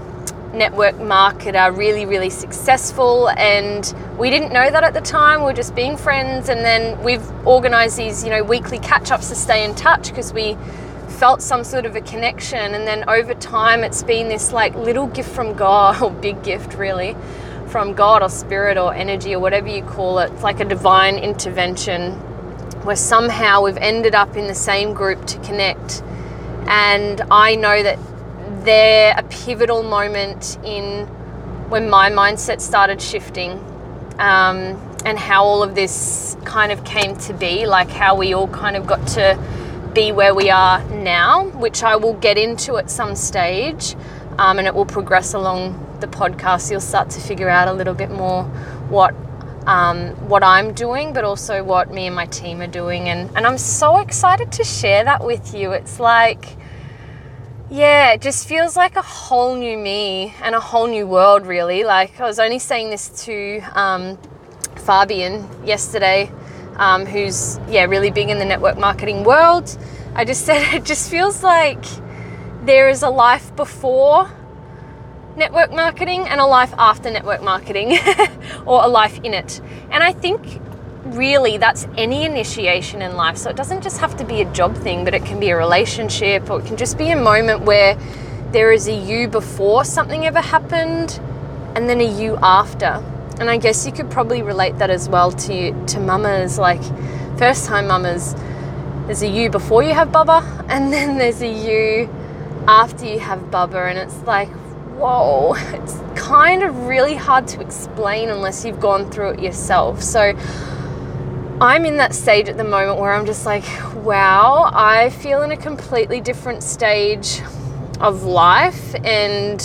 network 0.54 0.94
marketer 0.96 1.76
really 1.76 2.06
really 2.06 2.30
successful. 2.30 3.30
And 3.30 3.92
we 4.18 4.30
didn't 4.30 4.52
know 4.52 4.70
that 4.70 4.84
at 4.84 4.94
the 4.94 5.00
time. 5.00 5.40
We 5.40 5.46
were 5.46 5.52
just 5.54 5.74
being 5.74 5.96
friends. 5.96 6.48
And 6.48 6.64
then 6.64 7.02
we've 7.02 7.28
organized 7.46 7.96
these 7.96 8.22
you 8.22 8.30
know 8.30 8.44
weekly 8.44 8.78
catch-ups 8.78 9.28
to 9.30 9.34
stay 9.34 9.64
in 9.64 9.74
touch 9.74 10.10
because 10.10 10.32
we 10.32 10.56
felt 11.22 11.40
some 11.40 11.62
sort 11.62 11.86
of 11.86 11.94
a 11.94 12.00
connection 12.00 12.74
and 12.74 12.84
then 12.84 13.08
over 13.08 13.32
time 13.34 13.84
it's 13.84 14.02
been 14.02 14.26
this 14.26 14.52
like 14.52 14.74
little 14.74 15.06
gift 15.06 15.30
from 15.30 15.54
God 15.54 16.02
or 16.02 16.10
big 16.10 16.42
gift 16.42 16.74
really 16.74 17.14
from 17.68 17.94
God 17.94 18.24
or 18.24 18.28
spirit 18.28 18.76
or 18.76 18.92
energy 18.92 19.32
or 19.32 19.38
whatever 19.38 19.68
you 19.68 19.84
call 19.84 20.18
it. 20.18 20.32
It's 20.32 20.42
like 20.42 20.58
a 20.58 20.64
divine 20.64 21.18
intervention 21.18 22.14
where 22.82 22.96
somehow 22.96 23.62
we've 23.62 23.76
ended 23.76 24.16
up 24.16 24.36
in 24.36 24.48
the 24.48 24.54
same 24.56 24.94
group 24.94 25.24
to 25.26 25.38
connect. 25.42 26.02
And 26.66 27.20
I 27.30 27.54
know 27.54 27.80
that 27.84 28.00
they're 28.64 29.14
a 29.16 29.22
pivotal 29.22 29.84
moment 29.84 30.58
in 30.64 31.06
when 31.70 31.88
my 31.88 32.10
mindset 32.10 32.60
started 32.60 33.00
shifting 33.00 33.52
um, 34.18 34.76
and 35.04 35.16
how 35.16 35.44
all 35.44 35.62
of 35.62 35.76
this 35.76 36.36
kind 36.44 36.72
of 36.72 36.82
came 36.82 37.16
to 37.18 37.32
be, 37.32 37.64
like 37.64 37.90
how 37.90 38.16
we 38.16 38.34
all 38.34 38.48
kind 38.48 38.76
of 38.76 38.88
got 38.88 39.06
to 39.06 39.38
be 39.94 40.12
where 40.12 40.34
we 40.34 40.50
are 40.50 40.82
now, 40.90 41.48
which 41.50 41.82
I 41.82 41.96
will 41.96 42.14
get 42.14 42.38
into 42.38 42.76
at 42.76 42.90
some 42.90 43.14
stage, 43.14 43.94
um, 44.38 44.58
and 44.58 44.66
it 44.66 44.74
will 44.74 44.86
progress 44.86 45.34
along 45.34 45.96
the 46.00 46.06
podcast. 46.06 46.70
You'll 46.70 46.80
start 46.80 47.10
to 47.10 47.20
figure 47.20 47.48
out 47.48 47.68
a 47.68 47.72
little 47.72 47.94
bit 47.94 48.10
more 48.10 48.44
what 48.88 49.14
um, 49.66 50.10
what 50.28 50.42
I'm 50.42 50.72
doing, 50.74 51.12
but 51.12 51.24
also 51.24 51.62
what 51.62 51.92
me 51.92 52.06
and 52.06 52.16
my 52.16 52.26
team 52.26 52.60
are 52.60 52.66
doing, 52.66 53.08
and 53.08 53.30
and 53.36 53.46
I'm 53.46 53.58
so 53.58 53.98
excited 53.98 54.50
to 54.52 54.64
share 54.64 55.04
that 55.04 55.24
with 55.24 55.54
you. 55.54 55.72
It's 55.72 56.00
like. 56.00 56.56
Yeah, 57.70 58.12
it 58.12 58.20
just 58.20 58.46
feels 58.46 58.76
like 58.76 58.96
a 58.96 59.02
whole 59.02 59.54
new 59.54 59.78
me 59.78 60.34
and 60.42 60.54
a 60.54 60.60
whole 60.60 60.86
new 60.86 61.06
world, 61.06 61.46
really. 61.46 61.84
Like, 61.84 62.20
I 62.20 62.26
was 62.26 62.38
only 62.38 62.58
saying 62.58 62.90
this 62.90 63.24
to 63.24 63.62
um, 63.72 64.18
Fabian 64.76 65.48
yesterday 65.64 66.30
um, 66.76 67.06
who's 67.06 67.58
yeah 67.68 67.84
really 67.84 68.10
big 68.10 68.28
in 68.28 68.38
the 68.38 68.44
network 68.44 68.78
marketing 68.78 69.24
world. 69.24 69.76
I 70.14 70.24
just 70.24 70.44
said 70.46 70.74
it 70.74 70.84
just 70.84 71.10
feels 71.10 71.42
like 71.42 71.84
there 72.64 72.88
is 72.88 73.02
a 73.02 73.10
life 73.10 73.54
before 73.56 74.30
network 75.36 75.72
marketing 75.72 76.28
and 76.28 76.40
a 76.40 76.46
life 76.46 76.74
after 76.76 77.10
network 77.10 77.42
marketing 77.42 77.98
or 78.66 78.84
a 78.84 78.88
life 78.88 79.18
in 79.24 79.34
it. 79.34 79.60
And 79.90 80.02
I 80.02 80.12
think 80.12 80.60
really 81.04 81.56
that's 81.56 81.86
any 81.96 82.24
initiation 82.24 83.02
in 83.02 83.16
life. 83.16 83.36
So 83.36 83.50
it 83.50 83.56
doesn't 83.56 83.82
just 83.82 83.98
have 83.98 84.16
to 84.18 84.24
be 84.24 84.42
a 84.42 84.52
job 84.52 84.76
thing, 84.76 85.04
but 85.04 85.14
it 85.14 85.24
can 85.24 85.40
be 85.40 85.50
a 85.50 85.56
relationship 85.56 86.50
or 86.50 86.60
it 86.60 86.66
can 86.66 86.76
just 86.76 86.98
be 86.98 87.10
a 87.10 87.16
moment 87.16 87.62
where 87.62 87.98
there 88.52 88.72
is 88.72 88.86
a 88.86 88.94
you 88.94 89.28
before 89.28 89.84
something 89.84 90.26
ever 90.26 90.40
happened 90.40 91.18
and 91.74 91.88
then 91.88 92.00
a 92.00 92.20
you 92.20 92.36
after. 92.42 93.02
And 93.42 93.50
I 93.50 93.56
guess 93.56 93.84
you 93.84 93.90
could 93.90 94.08
probably 94.08 94.40
relate 94.40 94.78
that 94.78 94.88
as 94.88 95.08
well 95.08 95.32
to 95.32 95.86
to 95.86 95.98
mamas 95.98 96.58
like 96.60 96.80
first 97.38 97.66
time 97.66 97.88
mamas. 97.88 98.36
There's 99.06 99.22
a 99.22 99.28
you 99.28 99.50
before 99.50 99.82
you 99.82 99.94
have 99.94 100.10
Bubba 100.10 100.64
and 100.68 100.92
then 100.92 101.18
there's 101.18 101.42
a 101.42 101.48
you 101.48 102.08
after 102.68 103.04
you 103.04 103.18
have 103.18 103.40
Bubba 103.50 103.90
and 103.90 103.98
it's 103.98 104.16
like 104.28 104.48
whoa, 104.96 105.54
it's 105.74 105.98
kind 106.14 106.62
of 106.62 106.86
really 106.86 107.16
hard 107.16 107.48
to 107.48 107.60
explain 107.60 108.28
unless 108.28 108.64
you've 108.64 108.78
gone 108.78 109.10
through 109.10 109.30
it 109.30 109.40
yourself. 109.40 110.00
So 110.00 110.20
I'm 111.60 111.84
in 111.84 111.96
that 111.96 112.14
stage 112.14 112.48
at 112.48 112.56
the 112.56 112.62
moment 112.62 113.00
where 113.00 113.12
I'm 113.12 113.26
just 113.26 113.44
like, 113.44 113.64
wow, 114.04 114.70
I 114.72 115.10
feel 115.10 115.42
in 115.42 115.50
a 115.50 115.56
completely 115.56 116.20
different 116.20 116.62
stage 116.62 117.40
of 117.98 118.22
life 118.22 118.94
and, 119.04 119.60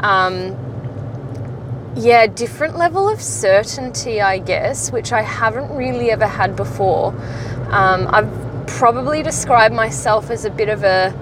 um, 0.00 0.71
yeah, 1.96 2.26
different 2.26 2.76
level 2.76 3.08
of 3.08 3.20
certainty, 3.20 4.20
I 4.20 4.38
guess, 4.38 4.90
which 4.90 5.12
I 5.12 5.22
haven't 5.22 5.74
really 5.74 6.10
ever 6.10 6.26
had 6.26 6.56
before. 6.56 7.08
Um, 7.70 8.06
I've 8.08 8.66
probably 8.66 9.22
described 9.22 9.74
myself 9.74 10.30
as 10.30 10.44
a 10.44 10.50
bit 10.50 10.68
of 10.68 10.84
a, 10.84 11.14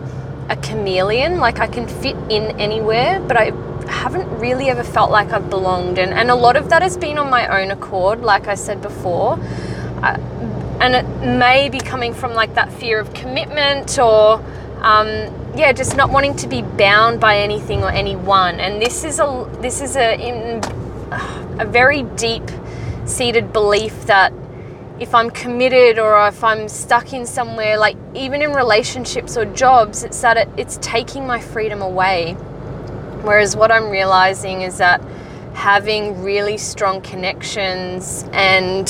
a 0.48 0.56
chameleon, 0.56 1.38
like 1.38 1.58
I 1.58 1.66
can 1.66 1.86
fit 1.86 2.16
in 2.30 2.58
anywhere, 2.60 3.20
but 3.20 3.36
I 3.36 3.52
haven't 3.88 4.28
really 4.38 4.68
ever 4.70 4.84
felt 4.84 5.10
like 5.10 5.32
I've 5.32 5.50
belonged. 5.50 5.98
And, 5.98 6.12
and 6.12 6.30
a 6.30 6.34
lot 6.34 6.56
of 6.56 6.70
that 6.70 6.82
has 6.82 6.96
been 6.96 7.18
on 7.18 7.30
my 7.30 7.62
own 7.62 7.70
accord, 7.70 8.20
like 8.20 8.46
I 8.46 8.54
said 8.54 8.80
before 8.80 9.38
and 10.80 10.94
it 10.94 11.06
may 11.36 11.68
be 11.68 11.78
coming 11.78 12.14
from 12.14 12.34
like 12.34 12.54
that 12.54 12.72
fear 12.72 12.98
of 12.98 13.12
commitment 13.12 13.98
or 13.98 14.42
um, 14.80 15.39
yeah 15.56 15.72
just 15.72 15.96
not 15.96 16.10
wanting 16.10 16.36
to 16.36 16.46
be 16.46 16.62
bound 16.62 17.20
by 17.20 17.38
anything 17.38 17.82
or 17.82 17.90
anyone. 17.90 18.60
And 18.60 18.80
this 18.80 19.04
is 19.04 19.18
a 19.18 19.48
this 19.60 19.80
is 19.80 19.96
a 19.96 20.14
in, 20.18 20.62
a 21.60 21.64
very 21.64 22.02
deep 22.02 22.48
seated 23.04 23.52
belief 23.52 24.06
that 24.06 24.32
if 25.00 25.14
I'm 25.14 25.30
committed 25.30 25.98
or 25.98 26.26
if 26.28 26.44
I'm 26.44 26.68
stuck 26.68 27.12
in 27.12 27.26
somewhere 27.26 27.78
like 27.78 27.96
even 28.14 28.42
in 28.42 28.52
relationships 28.52 29.36
or 29.36 29.46
jobs 29.46 30.04
it's 30.04 30.20
that 30.20 30.36
it, 30.36 30.48
it's 30.56 30.78
taking 30.80 31.26
my 31.26 31.40
freedom 31.40 31.82
away. 31.82 32.34
Whereas 33.22 33.56
what 33.56 33.70
I'm 33.70 33.90
realizing 33.90 34.62
is 34.62 34.78
that 34.78 35.02
having 35.52 36.22
really 36.22 36.56
strong 36.56 37.00
connections 37.02 38.24
and 38.32 38.88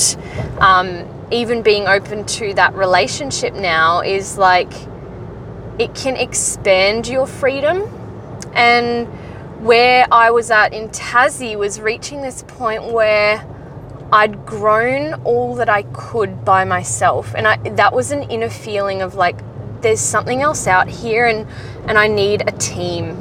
um, 0.59 1.05
even 1.31 1.61
being 1.61 1.87
open 1.87 2.25
to 2.25 2.53
that 2.53 2.73
relationship 2.75 3.53
now 3.53 4.01
is 4.01 4.37
like 4.37 4.71
it 5.79 5.95
can 5.95 6.15
expand 6.15 7.07
your 7.07 7.27
freedom. 7.27 7.83
And 8.53 9.07
where 9.63 10.07
I 10.11 10.31
was 10.31 10.51
at 10.51 10.73
in 10.73 10.89
Tassie 10.89 11.57
was 11.57 11.79
reaching 11.79 12.21
this 12.21 12.43
point 12.43 12.91
where 12.91 13.45
I'd 14.11 14.45
grown 14.45 15.13
all 15.23 15.55
that 15.55 15.69
I 15.69 15.83
could 15.83 16.43
by 16.43 16.65
myself. 16.65 17.33
And 17.35 17.47
I, 17.47 17.57
that 17.57 17.93
was 17.93 18.11
an 18.11 18.23
inner 18.23 18.49
feeling 18.49 19.01
of 19.01 19.15
like, 19.15 19.39
there's 19.81 20.01
something 20.01 20.41
else 20.41 20.67
out 20.67 20.87
here 20.89 21.25
and, 21.25 21.47
and 21.87 21.97
I 21.97 22.07
need 22.07 22.41
a 22.47 22.51
team. 22.53 23.17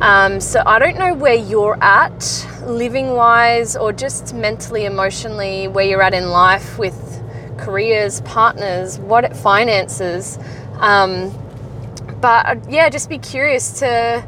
Um, 0.00 0.40
so 0.40 0.62
I 0.64 0.78
don't 0.78 0.98
know 0.98 1.14
where 1.14 1.34
you're 1.34 1.82
at 1.82 2.46
living 2.64 3.12
wise 3.12 3.76
or 3.76 3.92
just 3.92 4.34
mentally, 4.34 4.84
emotionally, 4.84 5.68
where 5.68 5.84
you're 5.84 6.02
at 6.02 6.14
in 6.14 6.30
life 6.30 6.78
with 6.78 7.22
careers, 7.58 8.20
partners, 8.22 8.98
what 8.98 9.36
finances. 9.36 10.38
Um, 10.80 11.30
but 12.20 12.46
uh, 12.46 12.56
yeah, 12.68 12.88
just 12.88 13.08
be 13.08 13.18
curious 13.18 13.78
to 13.80 14.26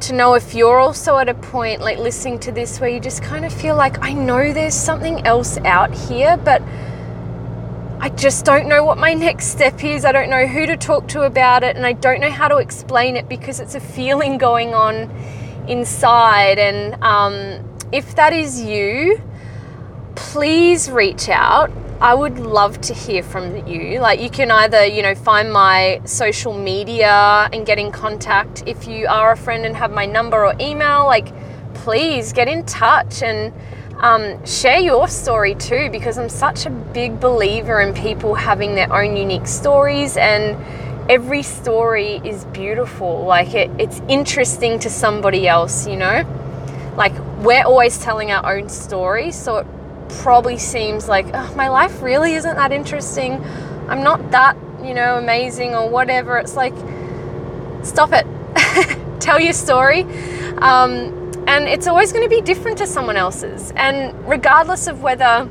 to 0.00 0.12
know 0.12 0.34
if 0.34 0.52
you're 0.52 0.80
also 0.80 1.16
at 1.18 1.28
a 1.28 1.34
point 1.34 1.80
like 1.80 1.96
listening 1.96 2.36
to 2.36 2.50
this 2.50 2.80
where 2.80 2.90
you 2.90 2.98
just 2.98 3.22
kind 3.22 3.44
of 3.44 3.52
feel 3.52 3.76
like 3.76 4.02
I 4.02 4.12
know 4.12 4.52
there's 4.52 4.74
something 4.74 5.24
else 5.24 5.58
out 5.58 5.94
here, 5.94 6.36
but 6.36 6.60
I 8.00 8.08
just 8.08 8.44
don't 8.44 8.66
know 8.66 8.84
what 8.84 8.98
my 8.98 9.14
next 9.28 9.46
step 9.46 9.82
is. 9.84 10.04
I 10.04 10.10
don't 10.10 10.28
know 10.28 10.46
who 10.46 10.66
to 10.66 10.76
talk 10.76 11.06
to 11.08 11.22
about 11.22 11.62
it, 11.62 11.76
and 11.76 11.86
I 11.86 11.92
don't 11.92 12.20
know 12.20 12.30
how 12.30 12.48
to 12.48 12.56
explain 12.56 13.16
it 13.16 13.28
because 13.28 13.60
it's 13.60 13.76
a 13.76 13.80
feeling 13.80 14.38
going 14.38 14.74
on 14.74 15.08
inside. 15.68 16.58
And 16.58 17.00
um, 17.02 17.78
if 17.92 18.16
that 18.16 18.32
is 18.32 18.60
you, 18.60 19.20
please 20.16 20.90
reach 20.90 21.28
out. 21.28 21.70
I 22.02 22.14
would 22.14 22.40
love 22.40 22.80
to 22.80 22.94
hear 22.94 23.22
from 23.22 23.64
you. 23.64 24.00
Like, 24.00 24.20
you 24.20 24.28
can 24.28 24.50
either, 24.50 24.84
you 24.84 25.02
know, 25.02 25.14
find 25.14 25.52
my 25.52 26.00
social 26.04 26.52
media 26.52 27.48
and 27.52 27.64
get 27.64 27.78
in 27.78 27.92
contact 27.92 28.64
if 28.66 28.88
you 28.88 29.06
are 29.06 29.30
a 29.30 29.36
friend 29.36 29.64
and 29.64 29.76
have 29.76 29.92
my 29.92 30.04
number 30.04 30.44
or 30.44 30.52
email. 30.58 31.06
Like, 31.06 31.28
please 31.74 32.32
get 32.32 32.48
in 32.48 32.66
touch 32.66 33.22
and 33.22 33.52
um, 33.98 34.44
share 34.44 34.80
your 34.80 35.06
story 35.06 35.54
too, 35.54 35.90
because 35.90 36.18
I'm 36.18 36.28
such 36.28 36.66
a 36.66 36.70
big 36.70 37.20
believer 37.20 37.80
in 37.80 37.94
people 37.94 38.34
having 38.34 38.74
their 38.74 38.92
own 38.92 39.16
unique 39.16 39.46
stories, 39.46 40.16
and 40.16 40.56
every 41.08 41.44
story 41.44 42.20
is 42.24 42.46
beautiful. 42.46 43.24
Like 43.26 43.54
it, 43.54 43.70
it's 43.78 44.02
interesting 44.08 44.80
to 44.80 44.90
somebody 44.90 45.46
else, 45.46 45.86
you 45.86 45.96
know. 45.96 46.24
Like 46.96 47.16
we're 47.38 47.62
always 47.62 47.96
telling 47.98 48.32
our 48.32 48.56
own 48.56 48.68
story, 48.68 49.30
so 49.30 49.58
it 49.58 49.66
probably 50.20 50.58
seems 50.58 51.08
like 51.08 51.26
oh, 51.32 51.52
my 51.56 51.68
life 51.68 52.02
really 52.02 52.34
isn't 52.34 52.56
that 52.56 52.72
interesting. 52.72 53.42
I'm 53.88 54.02
not 54.02 54.30
that, 54.30 54.56
you 54.82 54.94
know, 54.94 55.18
amazing 55.18 55.74
or 55.74 55.88
whatever. 55.88 56.38
It's 56.38 56.56
like, 56.56 56.74
stop 57.84 58.10
it. 58.12 58.26
Tell 59.20 59.40
your 59.40 59.52
story. 59.52 60.02
Um, 60.58 61.22
and 61.46 61.68
it's 61.68 61.86
always 61.86 62.12
going 62.12 62.28
to 62.28 62.34
be 62.34 62.40
different 62.40 62.78
to 62.78 62.86
someone 62.86 63.16
else's. 63.16 63.72
And 63.76 64.28
regardless 64.28 64.86
of 64.86 65.02
whether 65.02 65.48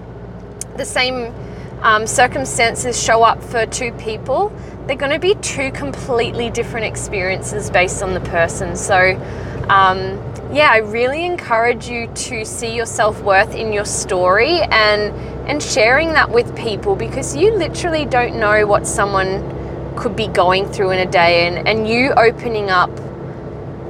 the 0.78 0.86
same 0.86 1.34
um, 1.82 2.08
circumstances 2.08 3.02
show 3.02 3.24
up 3.24 3.44
for 3.44 3.66
two 3.66 3.92
people, 3.94 4.54
they're 4.88 4.96
going 4.96 5.12
to 5.12 5.20
be 5.20 5.36
two 5.36 5.72
completely 5.72 6.50
different 6.50 6.86
experiences 6.86 7.70
based 7.70 8.02
on 8.02 8.14
the 8.14 8.20
person. 8.22 8.76
So, 8.76 8.96
um, 9.72 10.20
yeah, 10.54 10.70
I 10.70 10.80
really 10.80 11.26
encourage 11.26 11.88
you 11.88 12.08
to 12.08 12.44
see 12.44 12.76
your 12.76 12.86
self 12.86 13.22
worth 13.22 13.56
in 13.56 13.72
your 13.72 13.86
story 13.86 14.60
and 14.64 15.14
and 15.50 15.64
sharing 15.64 16.10
that 16.14 16.30
with 16.30 16.56
people 16.58 16.98
because 16.98 17.36
you 17.38 17.54
literally 17.56 18.06
don't 18.06 18.38
know 18.38 18.68
what 18.68 18.86
someone 18.86 19.96
could 19.96 20.14
be 20.16 20.28
going 20.28 20.70
through 20.70 20.92
in 20.92 21.08
a 21.08 21.10
day, 21.10 21.48
and 21.48 21.66
and 21.70 21.88
you 21.88 22.12
opening 22.12 22.70
up 22.70 22.92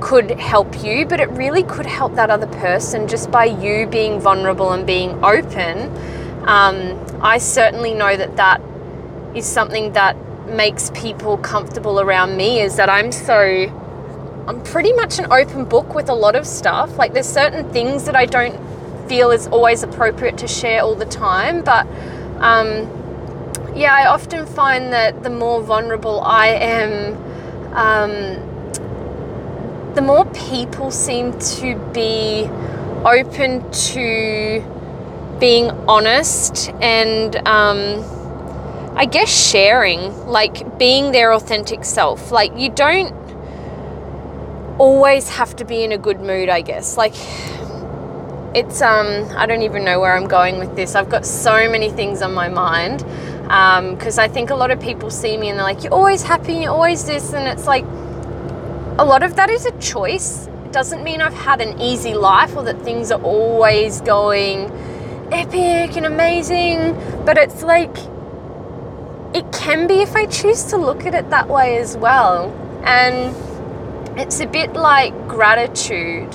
could 0.02 0.30
help 0.40 0.84
you, 0.84 1.08
but 1.08 1.20
it 1.20 1.30
really 1.32 1.64
could 1.64 1.88
help 1.88 2.14
that 2.14 2.30
other 2.30 2.48
person 2.48 3.08
just 3.08 3.32
by 3.32 3.46
you 3.46 3.88
being 3.88 4.20
vulnerable 4.20 4.72
and 4.74 4.86
being 4.86 5.12
open. 5.24 5.92
Um, 6.48 7.00
I 7.22 7.40
certainly 7.40 7.96
know 7.96 8.16
that 8.16 8.36
that 8.36 8.62
is 9.36 9.48
something 9.48 9.94
that 9.94 10.16
makes 10.48 10.92
people 10.94 11.38
comfortable 11.38 12.00
around 12.00 12.38
me 12.38 12.60
is 12.60 12.76
that 12.76 12.90
I'm 12.90 13.12
so 13.12 13.70
I'm 14.48 14.62
pretty 14.64 14.94
much 14.94 15.20
an 15.20 15.32
open 15.32 15.66
book 15.66 15.94
with 15.94 16.10
a 16.10 16.14
lot 16.14 16.36
of 16.36 16.48
stuff. 16.48 16.98
Like 16.98 17.14
there's 17.14 17.30
certain 17.30 17.72
things 17.72 18.06
that 18.06 18.16
I 18.16 18.26
don't 18.26 18.60
feel 19.08 19.32
is 19.32 19.48
always 19.48 19.84
appropriate 19.84 20.38
to 20.40 20.48
share 20.48 20.82
all 20.82 20.96
the 20.96 21.06
time, 21.06 21.64
but 21.64 21.86
um, 22.40 22.88
yeah, 23.76 23.94
I 23.94 24.08
often 24.08 24.46
find 24.46 24.92
that 24.94 25.24
the 25.24 25.30
more 25.30 25.62
vulnerable 25.62 26.22
I 26.22 26.48
am, 26.48 27.16
um, 27.74 28.50
the 29.94 30.02
more 30.02 30.26
people 30.26 30.92
seem 30.92 31.38
to 31.40 31.76
be 31.94 32.50
open 33.06 33.70
to 33.72 34.64
being 35.40 35.72
honest 35.88 36.70
and 36.82 37.36
um, 37.48 38.04
I 38.96 39.06
guess 39.06 39.30
sharing, 39.30 40.28
like 40.28 40.78
being 40.78 41.12
their 41.12 41.34
authentic 41.34 41.84
self. 41.84 42.32
Like 42.32 42.58
you 42.58 42.70
don't 42.70 43.21
always 44.82 45.30
have 45.30 45.56
to 45.58 45.64
be 45.64 45.84
in 45.84 45.92
a 45.92 45.98
good 45.98 46.20
mood, 46.20 46.50
I 46.50 46.62
guess. 46.62 46.98
Like 46.98 47.14
it's 48.56 48.82
um 48.82 49.30
I 49.38 49.46
don't 49.46 49.62
even 49.62 49.86
know 49.86 50.00
where 50.00 50.16
I'm 50.16 50.28
going 50.28 50.58
with 50.58 50.76
this. 50.76 50.96
I've 50.96 51.10
got 51.10 51.24
so 51.24 51.70
many 51.70 51.92
things 51.92 52.24
on 52.24 52.34
my 52.34 52.50
mind 52.50 53.00
because 53.94 54.18
um, 54.18 54.24
I 54.26 54.28
think 54.28 54.50
a 54.50 54.56
lot 54.56 54.72
of 54.72 54.80
people 54.82 55.12
see 55.12 55.38
me 55.38 55.50
and 55.50 55.60
they're 55.60 55.72
like, 55.72 55.84
"You're 55.84 55.94
always 55.94 56.24
happy, 56.24 56.54
you're 56.54 56.72
always 56.72 57.06
this," 57.06 57.32
and 57.34 57.48
it's 57.48 57.68
like 57.68 57.86
a 58.98 59.06
lot 59.06 59.22
of 59.22 59.36
that 59.36 59.52
is 59.52 59.68
a 59.68 59.78
choice. 59.78 60.48
It 60.66 60.72
doesn't 60.72 61.04
mean 61.04 61.22
I've 61.22 61.40
had 61.50 61.62
an 61.62 61.80
easy 61.80 62.16
life 62.16 62.56
or 62.58 62.64
that 62.64 62.82
things 62.82 63.12
are 63.12 63.22
always 63.22 64.02
going 64.02 64.72
epic 65.32 65.96
and 65.96 66.08
amazing, 66.08 66.96
but 67.24 67.38
it's 67.38 67.62
like 67.62 67.96
it 69.36 69.46
can 69.52 69.86
be 69.86 70.02
if 70.02 70.16
I 70.16 70.26
choose 70.26 70.64
to 70.72 70.78
look 70.78 71.06
at 71.06 71.14
it 71.14 71.30
that 71.30 71.48
way 71.48 71.78
as 71.78 71.96
well. 71.96 72.52
And 72.84 73.36
it's 74.18 74.39
a 74.39 74.46
bit 74.46 74.74
like 74.74 75.13
gratitude. 75.27 76.34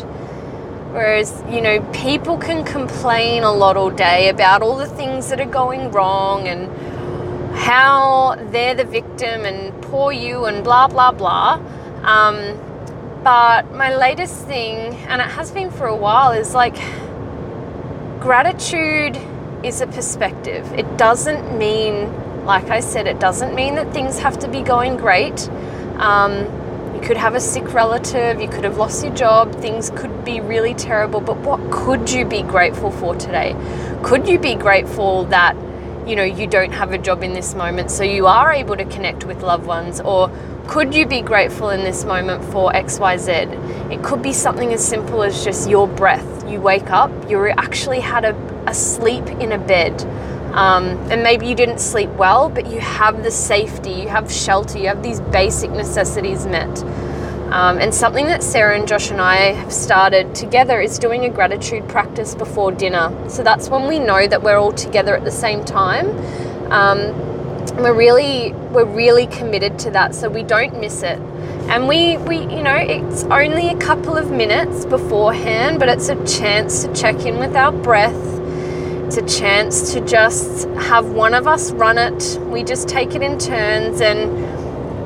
Whereas, 0.92 1.42
you 1.50 1.60
know, 1.60 1.80
people 1.92 2.38
can 2.38 2.64
complain 2.64 3.42
a 3.42 3.52
lot 3.52 3.76
all 3.76 3.90
day 3.90 4.28
about 4.30 4.62
all 4.62 4.76
the 4.76 4.86
things 4.88 5.28
that 5.28 5.40
are 5.40 5.44
going 5.44 5.90
wrong 5.90 6.48
and 6.48 6.70
how 7.56 8.36
they're 8.50 8.74
the 8.74 8.84
victim 8.84 9.44
and 9.44 9.82
poor 9.82 10.12
you 10.12 10.46
and 10.46 10.64
blah, 10.64 10.88
blah, 10.88 11.12
blah. 11.12 11.60
Um, 12.02 12.58
but 13.22 13.72
my 13.72 13.94
latest 13.94 14.46
thing, 14.46 14.94
and 15.08 15.20
it 15.20 15.28
has 15.28 15.50
been 15.50 15.70
for 15.70 15.86
a 15.86 15.96
while, 15.96 16.32
is 16.32 16.54
like 16.54 16.76
gratitude 18.20 19.18
is 19.62 19.80
a 19.80 19.86
perspective. 19.86 20.70
It 20.72 20.96
doesn't 20.96 21.58
mean, 21.58 22.44
like 22.44 22.70
I 22.70 22.80
said, 22.80 23.06
it 23.06 23.18
doesn't 23.18 23.54
mean 23.54 23.74
that 23.74 23.92
things 23.92 24.18
have 24.20 24.38
to 24.38 24.48
be 24.48 24.62
going 24.62 24.96
great. 24.96 25.48
Um, 25.98 26.46
you 26.96 27.02
could 27.02 27.18
have 27.18 27.34
a 27.34 27.40
sick 27.40 27.74
relative, 27.74 28.40
you 28.40 28.48
could 28.48 28.64
have 28.64 28.78
lost 28.78 29.04
your 29.04 29.14
job, 29.14 29.54
things 29.56 29.90
could 29.90 30.24
be 30.24 30.40
really 30.40 30.72
terrible, 30.72 31.20
but 31.20 31.36
what 31.38 31.60
could 31.70 32.10
you 32.10 32.24
be 32.24 32.40
grateful 32.40 32.90
for 32.90 33.14
today? 33.14 33.54
Could 34.02 34.26
you 34.26 34.38
be 34.38 34.54
grateful 34.54 35.24
that 35.26 35.54
you 36.06 36.16
know 36.16 36.24
you 36.24 36.46
don't 36.46 36.72
have 36.72 36.92
a 36.92 36.98
job 36.98 37.22
in 37.22 37.34
this 37.34 37.54
moment 37.54 37.90
so 37.90 38.04
you 38.04 38.26
are 38.28 38.52
able 38.52 38.76
to 38.76 38.84
connect 38.84 39.24
with 39.24 39.42
loved 39.42 39.66
ones 39.66 40.00
or 40.00 40.30
could 40.68 40.94
you 40.94 41.04
be 41.04 41.20
grateful 41.20 41.70
in 41.70 41.80
this 41.80 42.04
moment 42.04 42.42
for 42.44 42.72
XYZ? 42.72 43.92
It 43.92 44.02
could 44.02 44.22
be 44.22 44.32
something 44.32 44.72
as 44.72 44.86
simple 44.86 45.22
as 45.22 45.44
just 45.44 45.68
your 45.68 45.86
breath. 45.86 46.48
You 46.48 46.60
wake 46.60 46.90
up, 46.90 47.10
you 47.28 47.46
actually 47.50 48.00
had 48.00 48.24
a, 48.24 48.34
a 48.66 48.72
sleep 48.72 49.26
in 49.28 49.52
a 49.52 49.58
bed. 49.58 50.00
Um, 50.56 50.84
and 51.10 51.22
maybe 51.22 51.46
you 51.46 51.54
didn't 51.54 51.80
sleep 51.80 52.08
well, 52.10 52.48
but 52.48 52.66
you 52.70 52.80
have 52.80 53.22
the 53.22 53.30
safety, 53.30 53.90
you 53.90 54.08
have 54.08 54.32
shelter, 54.32 54.78
you 54.78 54.86
have 54.86 55.02
these 55.02 55.20
basic 55.20 55.70
necessities 55.70 56.46
met. 56.46 56.82
Um, 57.52 57.78
and 57.78 57.94
something 57.94 58.26
that 58.26 58.42
Sarah 58.42 58.76
and 58.76 58.88
Josh 58.88 59.10
and 59.10 59.20
I 59.20 59.52
have 59.52 59.72
started 59.72 60.34
together 60.34 60.80
is 60.80 60.98
doing 60.98 61.26
a 61.26 61.28
gratitude 61.28 61.86
practice 61.88 62.34
before 62.34 62.72
dinner. 62.72 63.12
So 63.28 63.42
that's 63.42 63.68
when 63.68 63.86
we 63.86 63.98
know 63.98 64.26
that 64.26 64.42
we're 64.42 64.56
all 64.56 64.72
together 64.72 65.14
at 65.14 65.24
the 65.24 65.30
same 65.30 65.62
time. 65.62 66.08
Um, 66.72 67.14
we're 67.76 67.94
really 67.94 68.52
we're 68.72 68.84
really 68.86 69.26
committed 69.26 69.78
to 69.80 69.90
that, 69.90 70.14
so 70.14 70.28
we 70.30 70.42
don't 70.42 70.80
miss 70.80 71.02
it. 71.02 71.20
And 71.68 71.86
we 71.86 72.16
we 72.16 72.38
you 72.38 72.62
know 72.62 72.76
it's 72.76 73.24
only 73.24 73.68
a 73.68 73.76
couple 73.76 74.16
of 74.16 74.30
minutes 74.30 74.86
beforehand, 74.86 75.78
but 75.78 75.88
it's 75.88 76.08
a 76.08 76.24
chance 76.26 76.82
to 76.84 76.94
check 76.94 77.26
in 77.26 77.38
with 77.38 77.54
our 77.54 77.72
breath 77.72 78.35
it's 79.06 79.18
a 79.18 79.40
chance 79.40 79.92
to 79.92 80.00
just 80.00 80.66
have 80.70 81.10
one 81.10 81.32
of 81.32 81.46
us 81.46 81.70
run 81.70 81.96
it. 81.96 82.40
We 82.42 82.64
just 82.64 82.88
take 82.88 83.14
it 83.14 83.22
in 83.22 83.38
turns, 83.38 84.00
and 84.00 84.30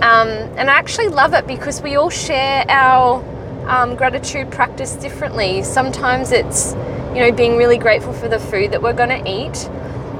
um, 0.02 0.28
and 0.56 0.70
I 0.70 0.74
actually 0.74 1.08
love 1.08 1.34
it 1.34 1.46
because 1.46 1.82
we 1.82 1.96
all 1.96 2.08
share 2.08 2.64
our 2.70 3.22
um, 3.68 3.96
gratitude 3.96 4.50
practice 4.50 4.94
differently. 4.94 5.62
Sometimes 5.62 6.32
it's 6.32 6.72
you 7.12 7.20
know 7.20 7.30
being 7.30 7.58
really 7.58 7.76
grateful 7.76 8.14
for 8.14 8.26
the 8.26 8.38
food 8.38 8.70
that 8.70 8.80
we're 8.80 8.94
going 8.94 9.10
to 9.10 9.30
eat, 9.30 9.68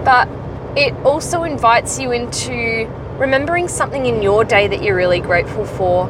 but 0.05 0.29
it 0.77 0.93
also 1.07 1.45
invites 1.45 1.99
you 1.99 2.13
into 2.13 2.87
remembering 3.17 3.67
something 3.67 4.05
in 4.05 4.21
your 4.21 4.45
day 4.45 4.69
that 4.69 4.83
you're 4.83 4.97
really 4.97 5.21
grateful 5.21 5.65
for. 5.65 6.07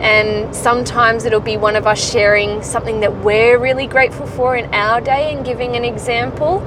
And 0.00 0.54
sometimes 0.54 1.24
it'll 1.24 1.40
be 1.40 1.56
one 1.56 1.76
of 1.76 1.86
us 1.86 2.12
sharing 2.12 2.62
something 2.62 3.00
that 3.00 3.24
we're 3.24 3.58
really 3.58 3.86
grateful 3.86 4.26
for 4.26 4.56
in 4.56 4.74
our 4.74 5.00
day 5.00 5.32
and 5.32 5.42
giving 5.42 5.74
an 5.76 5.84
example 5.86 6.60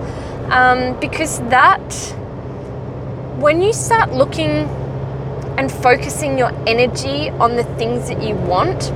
um, 0.52 1.00
because 1.00 1.40
that, 1.50 1.94
when 3.40 3.62
you 3.62 3.74
start 3.74 4.12
looking 4.14 4.68
and 5.58 5.72
focusing 5.72 6.38
your 6.38 6.52
energy 6.68 7.30
on 7.32 7.56
the 7.56 7.64
things 7.64 8.08
that 8.10 8.22
you 8.22 8.36
want, 8.36 8.92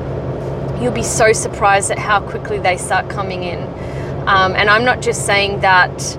you'll 0.82 0.94
be 0.94 1.04
so 1.04 1.34
surprised 1.34 1.92
at 1.92 2.00
how 2.00 2.20
quickly 2.20 2.60
they 2.60 2.78
start 2.78 3.10
coming 3.10 3.44
in. 3.44 3.60
Um, 4.28 4.56
and 4.56 4.70
I'm 4.70 4.86
not 4.86 5.02
just 5.02 5.26
saying 5.26 5.62
that 5.62 6.18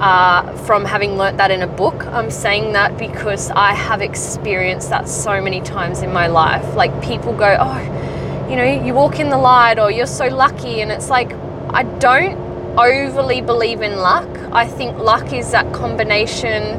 uh, 0.00 0.56
from 0.64 0.84
having 0.84 1.16
learnt 1.18 1.36
that 1.36 1.50
in 1.50 1.60
a 1.62 1.66
book. 1.66 2.06
I'm 2.06 2.30
saying 2.30 2.72
that 2.72 2.96
because 2.96 3.50
I 3.50 3.74
have 3.74 4.00
experienced 4.00 4.88
that 4.90 5.08
so 5.08 5.42
many 5.42 5.60
times 5.60 6.00
in 6.00 6.12
my 6.12 6.26
life. 6.26 6.74
Like 6.74 7.02
people 7.02 7.34
go, 7.34 7.56
oh, 7.60 8.46
you 8.48 8.56
know, 8.56 8.64
you 8.64 8.94
walk 8.94 9.20
in 9.20 9.28
the 9.28 9.38
light 9.38 9.78
or 9.78 9.90
you're 9.90 10.06
so 10.06 10.28
lucky. 10.28 10.80
And 10.80 10.90
it's 10.90 11.10
like, 11.10 11.32
I 11.68 11.82
don't 11.82 12.39
overly 12.78 13.40
believe 13.40 13.82
in 13.82 13.96
luck. 13.96 14.28
I 14.52 14.66
think 14.66 14.98
luck 14.98 15.32
is 15.32 15.50
that 15.52 15.72
combination 15.72 16.78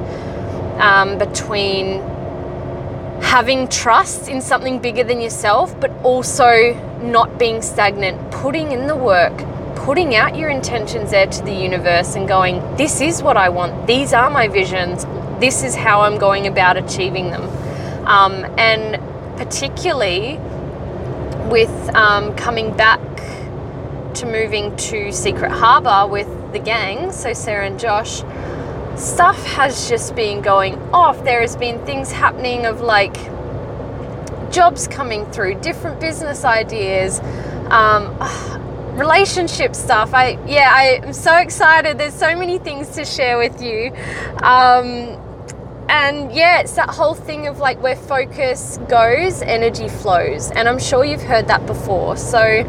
um, 0.79 1.17
between 1.17 2.01
having 3.21 3.67
trust 3.67 4.27
in 4.27 4.41
something 4.41 4.79
bigger 4.79 5.03
than 5.03 5.21
yourself, 5.21 5.79
but 5.79 5.91
also 6.03 6.73
not 7.01 7.37
being 7.37 7.61
stagnant, 7.61 8.31
putting 8.31 8.71
in 8.71 8.87
the 8.87 8.95
work, 8.95 9.33
putting 9.75 10.15
out 10.15 10.35
your 10.35 10.49
intentions 10.49 11.11
there 11.11 11.27
to 11.27 11.41
the 11.43 11.53
universe 11.53 12.15
and 12.15 12.27
going, 12.27 12.59
This 12.77 13.01
is 13.01 13.21
what 13.21 13.37
I 13.37 13.49
want, 13.49 13.87
these 13.87 14.13
are 14.13 14.29
my 14.29 14.47
visions, 14.47 15.05
this 15.39 15.63
is 15.63 15.75
how 15.75 16.01
I'm 16.01 16.17
going 16.17 16.47
about 16.47 16.77
achieving 16.77 17.31
them. 17.31 17.43
Um, 18.07 18.45
and 18.57 19.01
particularly 19.37 20.37
with 21.49 21.95
um, 21.95 22.35
coming 22.35 22.75
back 22.75 22.99
to 24.15 24.25
moving 24.25 24.75
to 24.75 25.11
Secret 25.11 25.51
Harbour 25.51 26.11
with 26.11 26.27
the 26.53 26.59
gang, 26.59 27.11
so 27.11 27.33
Sarah 27.33 27.65
and 27.65 27.79
Josh, 27.79 28.23
stuff 28.95 29.43
has 29.45 29.89
just 29.89 30.15
been 30.15 30.41
going 30.41 30.77
off. 30.93 31.23
There 31.23 31.41
has 31.41 31.55
been 31.55 31.83
things 31.85 32.11
happening 32.11 32.65
of 32.65 32.81
like 32.81 33.15
jobs 34.51 34.87
coming 34.87 35.25
through, 35.31 35.55
different 35.55 35.99
business 35.99 36.43
ideas, 36.43 37.19
um, 37.69 38.17
relationship 38.97 39.75
stuff. 39.75 40.13
I 40.13 40.37
yeah, 40.45 40.69
I 40.71 41.05
am 41.05 41.13
so 41.13 41.37
excited. 41.37 41.97
There's 41.97 42.13
so 42.13 42.35
many 42.35 42.59
things 42.59 42.89
to 42.95 43.05
share 43.05 43.37
with 43.37 43.61
you. 43.61 43.91
Um, 44.43 45.17
and 45.89 46.31
yeah, 46.31 46.61
it's 46.61 46.73
that 46.75 46.89
whole 46.89 47.15
thing 47.15 47.47
of 47.47 47.59
like 47.59 47.81
where 47.81 47.97
focus 47.97 48.79
goes, 48.87 49.41
energy 49.41 49.89
flows. 49.89 50.49
And 50.51 50.69
I'm 50.69 50.79
sure 50.79 51.03
you've 51.03 51.21
heard 51.21 51.47
that 51.47 51.65
before. 51.65 52.15
So 52.15 52.63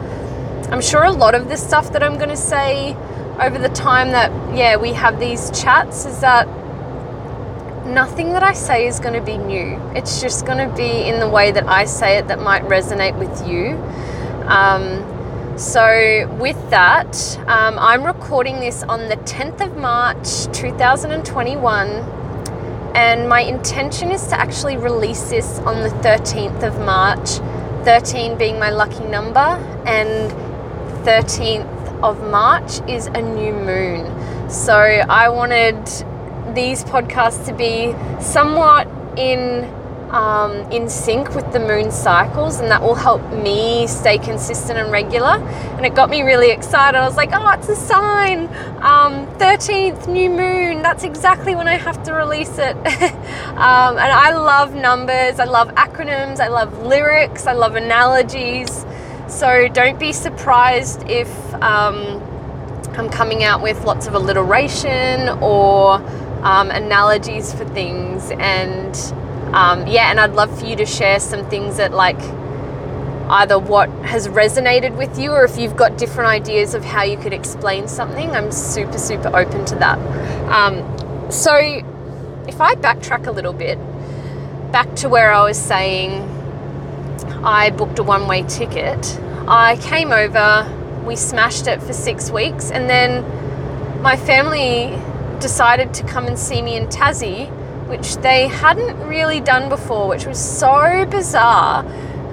I'm 0.73 0.81
sure 0.81 1.05
a 1.05 1.13
lot 1.13 1.35
of 1.35 1.51
the 1.51 1.57
stuff 1.59 1.93
that 1.93 2.03
I'm 2.03 2.17
going 2.17 2.31
to 2.31 2.37
say 2.37 2.95
over 3.39 3.59
the 3.59 3.69
time 3.69 4.13
that, 4.13 4.31
yeah, 4.57 4.77
we 4.77 4.95
have 4.95 5.21
these 5.21 5.51
chats 5.51 6.07
is 6.07 6.21
that 6.21 6.49
nothing 7.87 8.33
that 8.33 8.43
I 8.43 8.55
say 8.55 8.87
is 8.87 8.99
going 8.99 9.13
to 9.13 9.21
be 9.21 9.37
new. 9.37 9.79
It's 9.95 10.23
just 10.23 10.47
going 10.47 10.67
to 10.67 10.75
be 10.75 11.07
in 11.07 11.21
the 11.21 11.29
way 11.29 11.53
that 11.53 11.69
I 11.69 11.85
say 11.85 12.17
it 12.17 12.29
that 12.29 12.41
might 12.41 12.63
resonate 12.63 13.19
with 13.19 13.47
you. 13.47 13.77
Um, 14.49 15.59
so, 15.59 16.35
with 16.41 16.57
that, 16.71 17.39
um, 17.41 17.79
I'm 17.79 18.03
recording 18.03 18.59
this 18.59 18.83
on 18.83 19.11
the 19.11 19.17
10th 19.17 19.61
of 19.61 19.77
March 19.77 20.47
2021, 20.59 21.89
and 22.97 23.29
my 23.29 23.43
intention 23.43 24.11
is 24.11 24.27
to 24.29 24.41
actually 24.41 24.79
release 24.79 25.29
this 25.29 25.59
on 25.61 25.83
the 25.83 25.91
13th 26.01 26.63
of 26.63 26.79
March, 26.79 27.29
13 27.85 28.39
being 28.39 28.59
my 28.59 28.71
lucky 28.71 29.05
number, 29.05 29.39
and 29.85 30.33
13th 31.05 32.03
of 32.03 32.21
March 32.31 32.81
is 32.89 33.07
a 33.07 33.23
new 33.23 33.53
moon. 33.53 34.51
So 34.51 34.75
I 34.75 35.29
wanted 35.29 35.85
these 36.55 36.85
podcasts 36.85 37.47
to 37.47 37.55
be 37.55 37.95
somewhat 38.23 38.89
in 39.17 39.65
um, 40.13 40.53
in 40.71 40.91
sync 40.91 41.35
with 41.35 41.51
the 41.53 41.59
moon 41.59 41.91
cycles, 41.91 42.61
and 42.61 42.71
that 42.71 42.83
will 42.83 42.95
help 42.95 43.23
me 43.33 43.87
stay 43.87 44.19
consistent 44.19 44.79
and 44.79 44.93
regular. 44.93 45.39
And 45.77 45.87
it 45.87 45.95
got 45.95 46.11
me 46.11 46.21
really 46.21 46.51
excited. 46.51 46.99
I 46.99 47.07
was 47.07 47.17
like, 47.17 47.31
oh, 47.33 47.49
it's 47.53 47.71
a 47.71 47.77
sign. 47.77 48.47
Um, 48.83 49.27
13th 49.39 50.09
new 50.09 50.29
moon. 50.29 50.83
That's 50.83 51.03
exactly 51.03 51.55
when 51.55 51.67
I 51.67 51.77
have 51.77 52.03
to 52.05 52.13
release 52.13 52.59
it. 52.59 52.77
um, 53.57 53.97
and 53.97 54.13
I 54.13 54.37
love 54.37 54.75
numbers. 54.75 55.41
I 55.41 55.45
love 55.45 55.69
acronyms. 55.77 56.41
I 56.41 56.49
love 56.49 56.79
lyrics. 56.85 57.47
I 57.47 57.55
love 57.55 57.75
analogies. 57.75 58.85
So 59.33 59.67
don't 59.67 59.99
be 59.99 60.13
surprised 60.13 61.09
if 61.09 61.27
um, 61.55 62.23
I'm 62.93 63.09
coming 63.09 63.43
out 63.43 63.63
with 63.63 63.83
lots 63.85 64.07
of 64.07 64.15
alliteration 64.15 65.31
or 65.41 65.95
um, 66.43 66.71
analogies 66.71 67.53
for 67.53 67.65
things. 67.65 68.31
And 68.31 68.95
um, 69.55 69.87
yeah, 69.87 70.11
and 70.11 70.21
I'd 70.21 70.35
love 70.35 70.57
for 70.61 70.67
you 70.67 70.77
to 70.77 70.85
share 70.85 71.19
some 71.19 71.49
things 71.49 71.79
that 71.79 71.93
like 71.93 72.21
either 73.31 73.59
what 73.59 73.89
has 74.05 74.29
resonated 74.29 74.97
with 74.99 75.19
you 75.19 75.33
or 75.33 75.45
if 75.45 75.57
you've 75.57 75.77
got 75.77 75.97
different 75.97 76.29
ideas 76.29 76.75
of 76.75 76.85
how 76.85 77.03
you 77.03 77.17
could 77.17 77.33
explain 77.33 77.89
something. 77.89 78.31
I'm 78.33 78.53
super, 78.53 78.99
super 78.99 79.35
open 79.35 79.65
to 79.65 79.75
that. 79.77 79.99
Um, 80.53 81.31
so 81.31 81.57
if 82.47 82.61
I 82.61 82.75
backtrack 82.75 83.27
a 83.27 83.33
little 83.33 83.55
bit, 83.55 83.79
back 84.71 84.95
to 84.97 85.09
where 85.09 85.33
I 85.33 85.43
was 85.43 85.57
saying 85.59 86.29
I 87.45 87.71
booked 87.71 87.99
a 87.99 88.03
one 88.03 88.27
way 88.29 88.43
ticket. 88.45 89.19
I 89.49 89.77
came 89.83 90.13
over, 90.13 91.03
we 91.05 91.17
smashed 91.17 91.67
it 91.67 91.83
for 91.83 91.93
six 91.93 92.31
weeks, 92.31 92.71
and 92.71 92.89
then 92.89 93.23
my 94.03 94.17
family 94.17 94.99
decided 95.41 95.93
to 95.95 96.05
come 96.05 96.27
and 96.27 96.39
see 96.39 96.63
me 96.63 96.77
in 96.77 96.87
Tassie, 96.87 97.51
which 97.89 98.17
they 98.17 98.49
hadn't 98.49 98.97
really 99.07 99.41
done 99.41 99.69
before, 99.69 100.09
which 100.09 100.27
was 100.27 100.39
so 100.39 101.07
bizarre. 101.11 101.85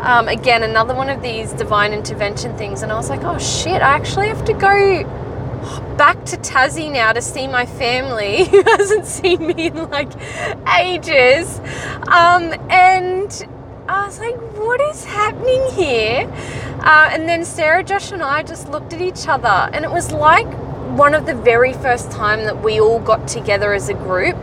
Um, 0.01 0.27
again, 0.29 0.63
another 0.63 0.95
one 0.95 1.09
of 1.09 1.21
these 1.21 1.51
divine 1.53 1.91
intervention 1.91 2.55
things, 2.57 2.83
and 2.83 2.91
I 2.91 2.95
was 2.95 3.09
like, 3.09 3.23
oh 3.23 3.37
shit, 3.37 3.81
I 3.81 3.95
actually 3.95 4.27
have 4.29 4.45
to 4.45 4.53
go 4.53 5.03
back 5.97 6.23
to 6.25 6.37
Tassie 6.37 6.89
now 6.89 7.11
to 7.11 7.21
see 7.21 7.47
my 7.47 7.65
family 7.65 8.45
who 8.49 8.63
hasn't 8.63 9.05
seen 9.05 9.45
me 9.45 9.67
in 9.67 9.89
like 9.89 10.11
ages. 10.79 11.59
Um, 12.07 12.53
and 12.69 13.47
I 13.89 14.05
was 14.05 14.19
like, 14.19 14.35
what 14.55 14.79
is 14.81 15.03
happening 15.03 15.65
here? 15.71 16.31
Uh, 16.79 17.09
and 17.11 17.27
then 17.27 17.43
Sarah, 17.43 17.83
Josh, 17.83 18.11
and 18.11 18.21
I 18.21 18.43
just 18.43 18.69
looked 18.69 18.93
at 18.93 19.01
each 19.01 19.27
other, 19.27 19.47
and 19.73 19.83
it 19.83 19.89
was 19.89 20.11
like 20.11 20.45
one 20.95 21.15
of 21.15 21.25
the 21.25 21.33
very 21.33 21.73
first 21.73 22.11
time 22.11 22.43
that 22.43 22.61
we 22.63 22.79
all 22.79 22.99
got 22.99 23.27
together 23.27 23.73
as 23.73 23.89
a 23.89 23.95
group. 23.95 24.35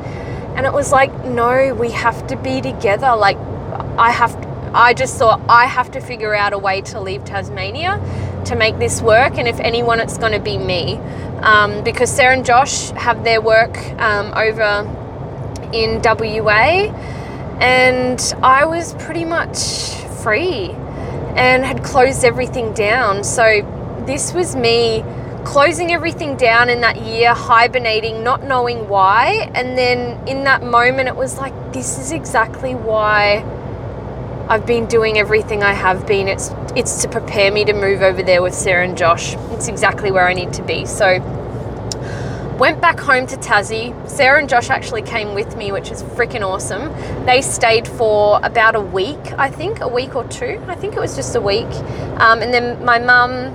And 0.57 0.67
it 0.67 0.73
was 0.73 0.91
like, 0.91 1.13
no, 1.25 1.73
we 1.75 1.93
have 1.93 2.27
to 2.27 2.37
be 2.37 2.61
together. 2.61 3.15
Like, 3.15 3.37
I 3.97 4.11
have, 4.11 4.35
I 4.75 4.95
just 4.95 5.17
thought 5.17 5.41
I 5.49 5.67
have 5.67 5.93
to 5.93 6.01
figure 6.01 6.35
out 6.35 6.53
a 6.53 6.59
way 6.59 6.81
to 6.81 7.01
leave 7.01 7.25
Tasmania 7.25 8.01
to 8.47 8.57
make 8.57 8.81
this 8.81 9.01
work. 9.01 9.39
And 9.39 9.47
if 9.47 9.61
anyone, 9.61 10.01
it's 10.01 10.19
going 10.19 10.33
to 10.33 10.41
be 10.41 10.59
me. 10.59 10.97
Um, 11.43 11.85
because 11.85 12.11
Sarah 12.11 12.35
and 12.35 12.45
Josh 12.45 12.91
have 12.91 13.23
their 13.23 13.41
work 13.41 13.77
um, 14.01 14.33
over 14.35 14.91
in 15.73 16.03
WA 16.03 17.16
and 17.61 18.21
I 18.43 18.65
was 18.65 18.95
pretty 18.95 19.25
much 19.25 19.95
free 20.23 20.71
and 21.37 21.65
had 21.65 21.83
closed 21.85 22.25
everything 22.25 22.73
down. 22.73 23.25
So 23.25 23.63
this 24.07 24.33
was 24.33 24.57
me 24.57 25.05
closing 25.45 25.93
everything 25.93 26.37
down 26.37 26.69
in 26.69 26.81
that 26.81 27.01
year, 27.03 27.33
hibernating, 27.33 28.25
not 28.25 28.43
knowing 28.43 28.89
why. 28.89 29.51
And 29.55 29.79
then 29.79 30.27
in 30.27 30.45
that 30.45 30.63
moment, 30.63 31.09
it 31.09 31.17
was 31.17 31.39
like, 31.39 31.55
this 31.73 31.99
is 31.99 32.13
exactly 32.13 32.75
why 32.75 33.45
I've 34.49 34.67
been 34.67 34.87
doing 34.87 35.19
everything 35.19 35.63
I 35.63 35.73
have 35.73 36.07
been. 36.07 36.29
It's 36.29 36.51
it's 36.75 37.03
to 37.03 37.09
prepare 37.09 37.51
me 37.51 37.65
to 37.65 37.73
move 37.73 38.03
over 38.03 38.23
there 38.23 38.43
with 38.43 38.55
Sarah 38.55 38.85
and 38.87 38.97
Josh. 38.99 39.35
It's 39.53 39.69
exactly 39.69 40.11
where 40.11 40.27
I 40.27 40.35
need 40.35 40.53
to 40.55 40.63
be. 40.63 40.85
So 40.85 41.21
Went 42.59 42.81
back 42.81 42.99
home 42.99 43.27
to 43.27 43.37
Tassie. 43.37 43.93
Sarah 44.09 44.39
and 44.39 44.49
Josh 44.49 44.71
actually 44.71 45.03
came 45.03 45.35
with 45.35 45.59
me, 45.59 45.73
which 45.73 45.91
is 45.91 46.03
freaking 46.03 46.41
awesome. 46.41 46.91
They 47.27 47.43
stayed 47.43 47.87
for 47.87 48.41
about 48.43 48.75
a 48.75 48.81
week, 48.81 49.19
I 49.37 49.51
think, 49.51 49.83
a 49.83 49.89
week 49.89 50.17
or 50.17 50.27
two. 50.29 50.59
I 50.67 50.75
think 50.75 50.97
it 50.97 50.99
was 50.99 51.15
just 51.17 51.37
a 51.37 51.41
week. 51.41 51.69
Um, 52.19 52.41
and 52.41 52.55
then 52.55 52.83
my 52.83 52.99
mum, 52.99 53.55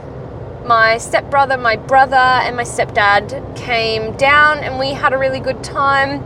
my 0.68 1.00
stepbrother, 1.00 1.58
my 1.58 1.78
brother, 1.78 2.16
and 2.16 2.56
my 2.56 2.62
stepdad 2.62 3.58
came 3.58 4.16
down, 4.18 4.60
and 4.60 4.78
we 4.78 4.92
had 4.92 5.14
a 5.14 5.18
really 5.18 5.40
good 5.40 5.64
time. 5.64 6.24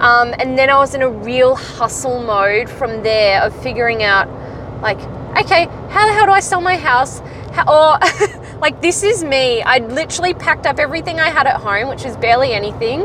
Um, 0.00 0.34
and 0.40 0.58
then 0.58 0.70
I 0.70 0.78
was 0.78 0.96
in 0.96 1.02
a 1.02 1.08
real 1.08 1.54
hustle 1.54 2.20
mode 2.20 2.68
from 2.68 3.04
there 3.04 3.42
of 3.42 3.54
figuring 3.62 4.02
out, 4.02 4.28
like, 4.82 4.98
okay, 5.38 5.66
how 5.90 6.04
the 6.04 6.12
hell 6.14 6.26
do 6.26 6.32
I 6.32 6.40
sell 6.40 6.60
my 6.60 6.76
house? 6.76 7.20
How, 7.52 7.62
or 7.68 7.98
Like, 8.60 8.82
this 8.82 9.04
is 9.04 9.22
me. 9.22 9.62
I 9.62 9.78
literally 9.78 10.34
packed 10.34 10.66
up 10.66 10.80
everything 10.80 11.20
I 11.20 11.30
had 11.30 11.46
at 11.46 11.60
home, 11.60 11.88
which 11.88 12.04
is 12.04 12.16
barely 12.16 12.52
anything. 12.52 13.02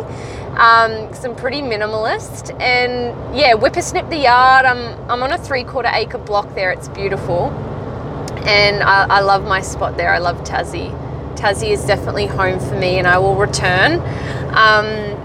Um, 0.58 1.14
some 1.14 1.36
pretty 1.36 1.62
minimalist. 1.62 2.60
And 2.60 3.38
yeah, 3.38 3.54
whippersnip 3.54 4.10
the 4.10 4.18
yard. 4.18 4.66
I'm, 4.66 5.00
I'm 5.10 5.22
on 5.22 5.32
a 5.32 5.38
three 5.38 5.64
quarter 5.64 5.90
acre 5.94 6.18
block 6.18 6.56
there. 6.56 6.72
It's 6.72 6.88
beautiful. 6.88 7.52
And 8.46 8.82
I, 8.82 9.06
I 9.06 9.20
love 9.22 9.44
my 9.44 9.62
spot 9.62 9.96
there. 9.96 10.12
I 10.12 10.18
love 10.18 10.38
Tassie. 10.44 10.92
Tassie 11.36 11.70
is 11.70 11.86
definitely 11.86 12.26
home 12.26 12.60
for 12.60 12.76
me 12.76 12.98
and 12.98 13.08
I 13.08 13.20
will 13.20 13.36
return. 13.36 14.00
Um, 14.56 15.20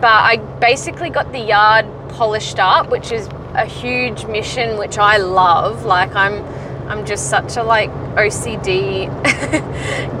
but 0.00 0.10
I 0.10 0.36
basically 0.60 1.10
got 1.10 1.32
the 1.32 1.40
yard 1.40 1.86
polished 2.10 2.58
up, 2.60 2.88
which 2.88 3.10
is 3.10 3.26
a 3.54 3.66
huge 3.66 4.26
mission, 4.26 4.78
which 4.78 4.98
I 4.98 5.16
love. 5.16 5.84
Like, 5.84 6.14
I'm 6.14 6.44
I'm 6.92 7.06
just 7.06 7.30
such 7.30 7.56
a 7.56 7.62
like 7.62 7.90
OCD 8.16 9.08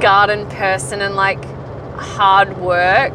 garden 0.00 0.48
person 0.48 1.02
and 1.02 1.14
like 1.14 1.44
hard 1.96 2.56
work. 2.56 3.12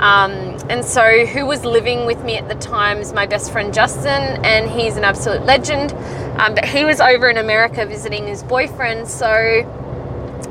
Um, 0.00 0.58
and 0.68 0.84
so, 0.84 1.24
who 1.24 1.46
was 1.46 1.64
living 1.64 2.04
with 2.04 2.24
me 2.24 2.36
at 2.36 2.48
the 2.48 2.56
time 2.56 2.98
is 2.98 3.12
my 3.12 3.26
best 3.26 3.52
friend 3.52 3.72
Justin, 3.72 4.44
and 4.44 4.68
he's 4.68 4.96
an 4.96 5.04
absolute 5.04 5.44
legend. 5.44 5.92
Um, 6.40 6.56
but 6.56 6.64
he 6.64 6.84
was 6.84 7.00
over 7.00 7.30
in 7.30 7.36
America 7.36 7.86
visiting 7.86 8.26
his 8.26 8.42
boyfriend. 8.42 9.06
So, 9.06 9.28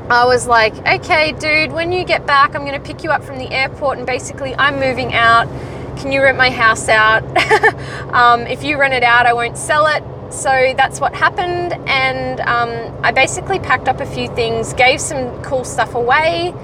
I 0.08 0.24
was 0.24 0.46
like, 0.46 0.74
okay, 0.86 1.32
dude, 1.32 1.72
when 1.72 1.92
you 1.92 2.04
get 2.04 2.26
back, 2.26 2.54
I'm 2.54 2.64
going 2.64 2.80
to 2.80 2.86
pick 2.86 3.04
you 3.04 3.10
up 3.10 3.22
from 3.22 3.36
the 3.36 3.50
airport, 3.50 3.98
and 3.98 4.06
basically, 4.06 4.54
I'm 4.54 4.80
moving 4.80 5.12
out. 5.12 5.46
Can 5.98 6.10
you 6.10 6.22
rent 6.22 6.38
my 6.38 6.48
house 6.48 6.88
out? 6.88 7.22
um, 8.14 8.46
if 8.46 8.64
you 8.64 8.78
rent 8.78 8.94
it 8.94 9.02
out, 9.02 9.26
I 9.26 9.34
won't 9.34 9.58
sell 9.58 9.86
it. 9.88 10.02
So 10.30 10.74
that's 10.76 11.00
what 11.00 11.12
happened, 11.12 11.72
and 11.88 12.40
um, 12.40 12.96
I 13.02 13.10
basically 13.10 13.58
packed 13.58 13.88
up 13.88 14.00
a 14.00 14.06
few 14.06 14.28
things, 14.28 14.72
gave 14.74 15.00
some 15.00 15.42
cool 15.42 15.64
stuff 15.64 15.96
away, 15.96 16.54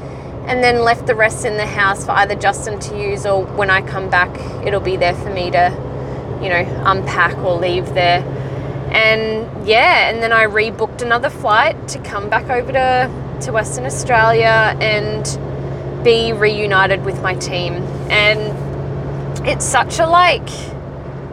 and 0.47 0.63
then 0.63 0.83
left 0.83 1.07
the 1.07 1.17
rest 1.17 1.45
in 1.45 1.57
the 1.57 1.67
house 1.67 2.05
for 2.05 2.13
either 2.13 2.37
Justin 2.37 2.79
to 2.79 2.97
use 2.97 3.27
or 3.27 3.45
when 3.45 3.69
I 3.69 3.83
come 3.83 4.09
back, 4.09 4.31
it'll 4.65 4.81
be 4.81 4.97
there 4.97 5.15
for 5.17 5.31
me 5.31 5.51
to, 5.51 5.71
you 6.41 6.49
know, 6.49 6.83
unpack 6.87 7.37
or 7.39 7.59
leave 7.59 7.93
there. 7.95 8.23
And 8.93 9.67
yeah, 9.67 10.11
and 10.11 10.23
then 10.23 10.33
I 10.33 10.47
rebooked 10.47 11.03
another 11.03 11.29
flight 11.29 11.89
to 11.89 11.99
come 11.99 12.31
back 12.31 12.49
over 12.49 12.71
to, 12.71 13.39
to 13.43 13.51
Western 13.51 13.85
Australia 13.85 14.77
and 14.81 15.25
be 16.05 16.33
reunited 16.33 17.05
with 17.05 17.21
my 17.21 17.35
team. 17.35 17.75
And 18.09 19.47
it's 19.47 19.65
such 19.65 19.99
a 19.99 20.07
like, 20.07 20.49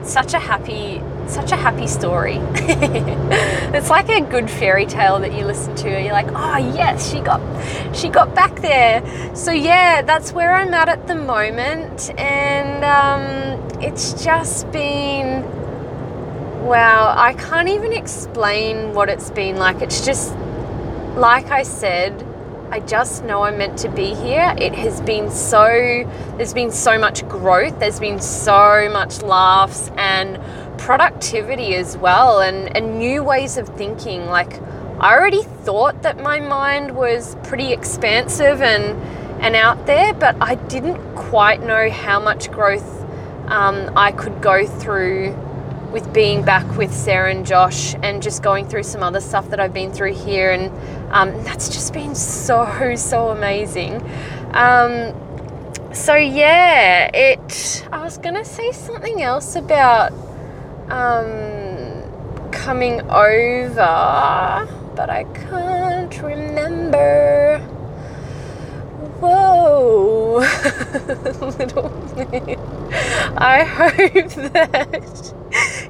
such 0.02 0.34
a 0.34 0.40
happy 0.40 1.00
such 1.28 1.52
a 1.52 1.56
happy 1.56 1.88
story. 1.88 2.38
it's 3.74 3.90
like 3.90 4.10
a 4.10 4.22
good 4.22 4.50
fairy 4.50 4.86
tale 4.86 5.20
that 5.20 5.34
you 5.34 5.46
listen 5.46 5.76
to. 5.78 5.90
You're 5.90 6.14
like, 6.14 6.28
oh 6.30 6.58
yes, 6.58 7.12
she 7.12 7.20
got 7.20 7.42
she 7.96 8.10
got 8.10 8.36
back 8.36 8.56
there. 8.62 9.04
So 9.36 9.52
yeah, 9.52 10.02
that's 10.02 10.34
where 10.34 10.54
I'm 10.54 10.74
at 10.74 10.90
at 10.90 11.08
the 11.08 11.16
moment, 11.16 12.12
and 12.20 12.84
um, 12.84 13.82
it's 13.82 14.24
just 14.24 14.72
been 14.72 15.44
wow. 16.66 17.14
I 17.18 17.34
can't 17.34 17.70
even 17.70 17.94
explain 17.94 18.94
what 18.94 19.10
it's 19.10 19.30
been 19.32 19.58
like. 19.58 19.82
It's 19.82 20.06
just 20.06 20.36
like 21.16 21.48
I 21.48 21.64
said. 21.64 22.28
I 22.72 22.80
just 22.80 23.24
know 23.24 23.44
I'm 23.44 23.60
meant 23.60 23.78
to 23.80 23.90
be 23.90 24.16
here. 24.16 24.56
It 24.58 24.74
has 24.74 25.00
been 25.02 25.30
so, 25.30 26.10
there's 26.38 26.56
been 26.56 26.72
so 26.72 26.98
much 26.98 27.28
growth, 27.30 27.80
there's 27.80 28.00
been 28.00 28.20
so 28.20 28.90
much 28.92 29.22
laughs 29.22 29.92
and 29.96 30.40
productivity 30.84 31.76
as 31.76 31.96
well 31.98 32.42
and, 32.42 32.76
and 32.76 33.00
new 33.00 33.24
ways 33.24 33.56
of 33.58 33.70
thinking. 33.70 34.26
Like, 34.26 34.62
I 35.00 35.16
already 35.16 35.44
thought 35.44 36.02
that 36.04 36.22
my 36.22 36.42
mind 36.42 36.94
was 36.94 37.38
pretty 37.44 37.72
expansive 37.72 38.62
and, 38.62 39.02
and 39.42 39.56
out 39.56 39.86
there, 39.86 40.14
but 40.14 40.36
I 40.42 40.56
didn't 40.56 41.16
quite 41.16 41.64
know 41.64 41.90
how 41.90 42.20
much 42.20 42.52
growth 42.52 43.02
um, 43.48 43.94
I 43.96 44.12
could 44.12 44.42
go 44.42 44.68
through 44.68 45.34
with 45.94 46.12
being 46.14 46.44
back 46.44 46.78
with 46.78 46.94
Sarah 46.94 47.32
and 47.32 47.46
Josh 47.46 47.96
and 48.04 48.22
just 48.22 48.44
going 48.44 48.68
through 48.68 48.84
some 48.84 49.04
other 49.04 49.22
stuff 49.22 49.50
that 49.52 49.62
I've 49.62 49.74
been 49.74 49.94
through 49.94 50.16
here. 50.16 50.52
And 50.52 50.70
um, 51.14 51.32
that's 51.46 51.70
just 51.70 51.94
been 51.94 52.14
so, 52.14 52.96
so 52.98 53.30
amazing. 53.30 54.02
Um, 54.52 55.16
so, 55.94 56.16
yeah, 56.16 57.10
it, 57.14 57.88
I 57.90 58.04
was 58.04 58.18
going 58.18 58.36
to 58.36 58.44
say 58.44 58.74
something 58.74 59.22
else 59.22 59.56
about 59.56 60.12
um, 60.90 62.52
coming 62.52 63.02
over, 63.10 64.68
but 64.96 65.10
I 65.10 65.24
can't 65.34 66.22
remember. 66.22 67.60
Whoa, 69.20 70.40
little 71.58 71.90
bit. 72.16 72.60
I 73.38 73.64
hope 73.64 74.30
that 74.54 75.34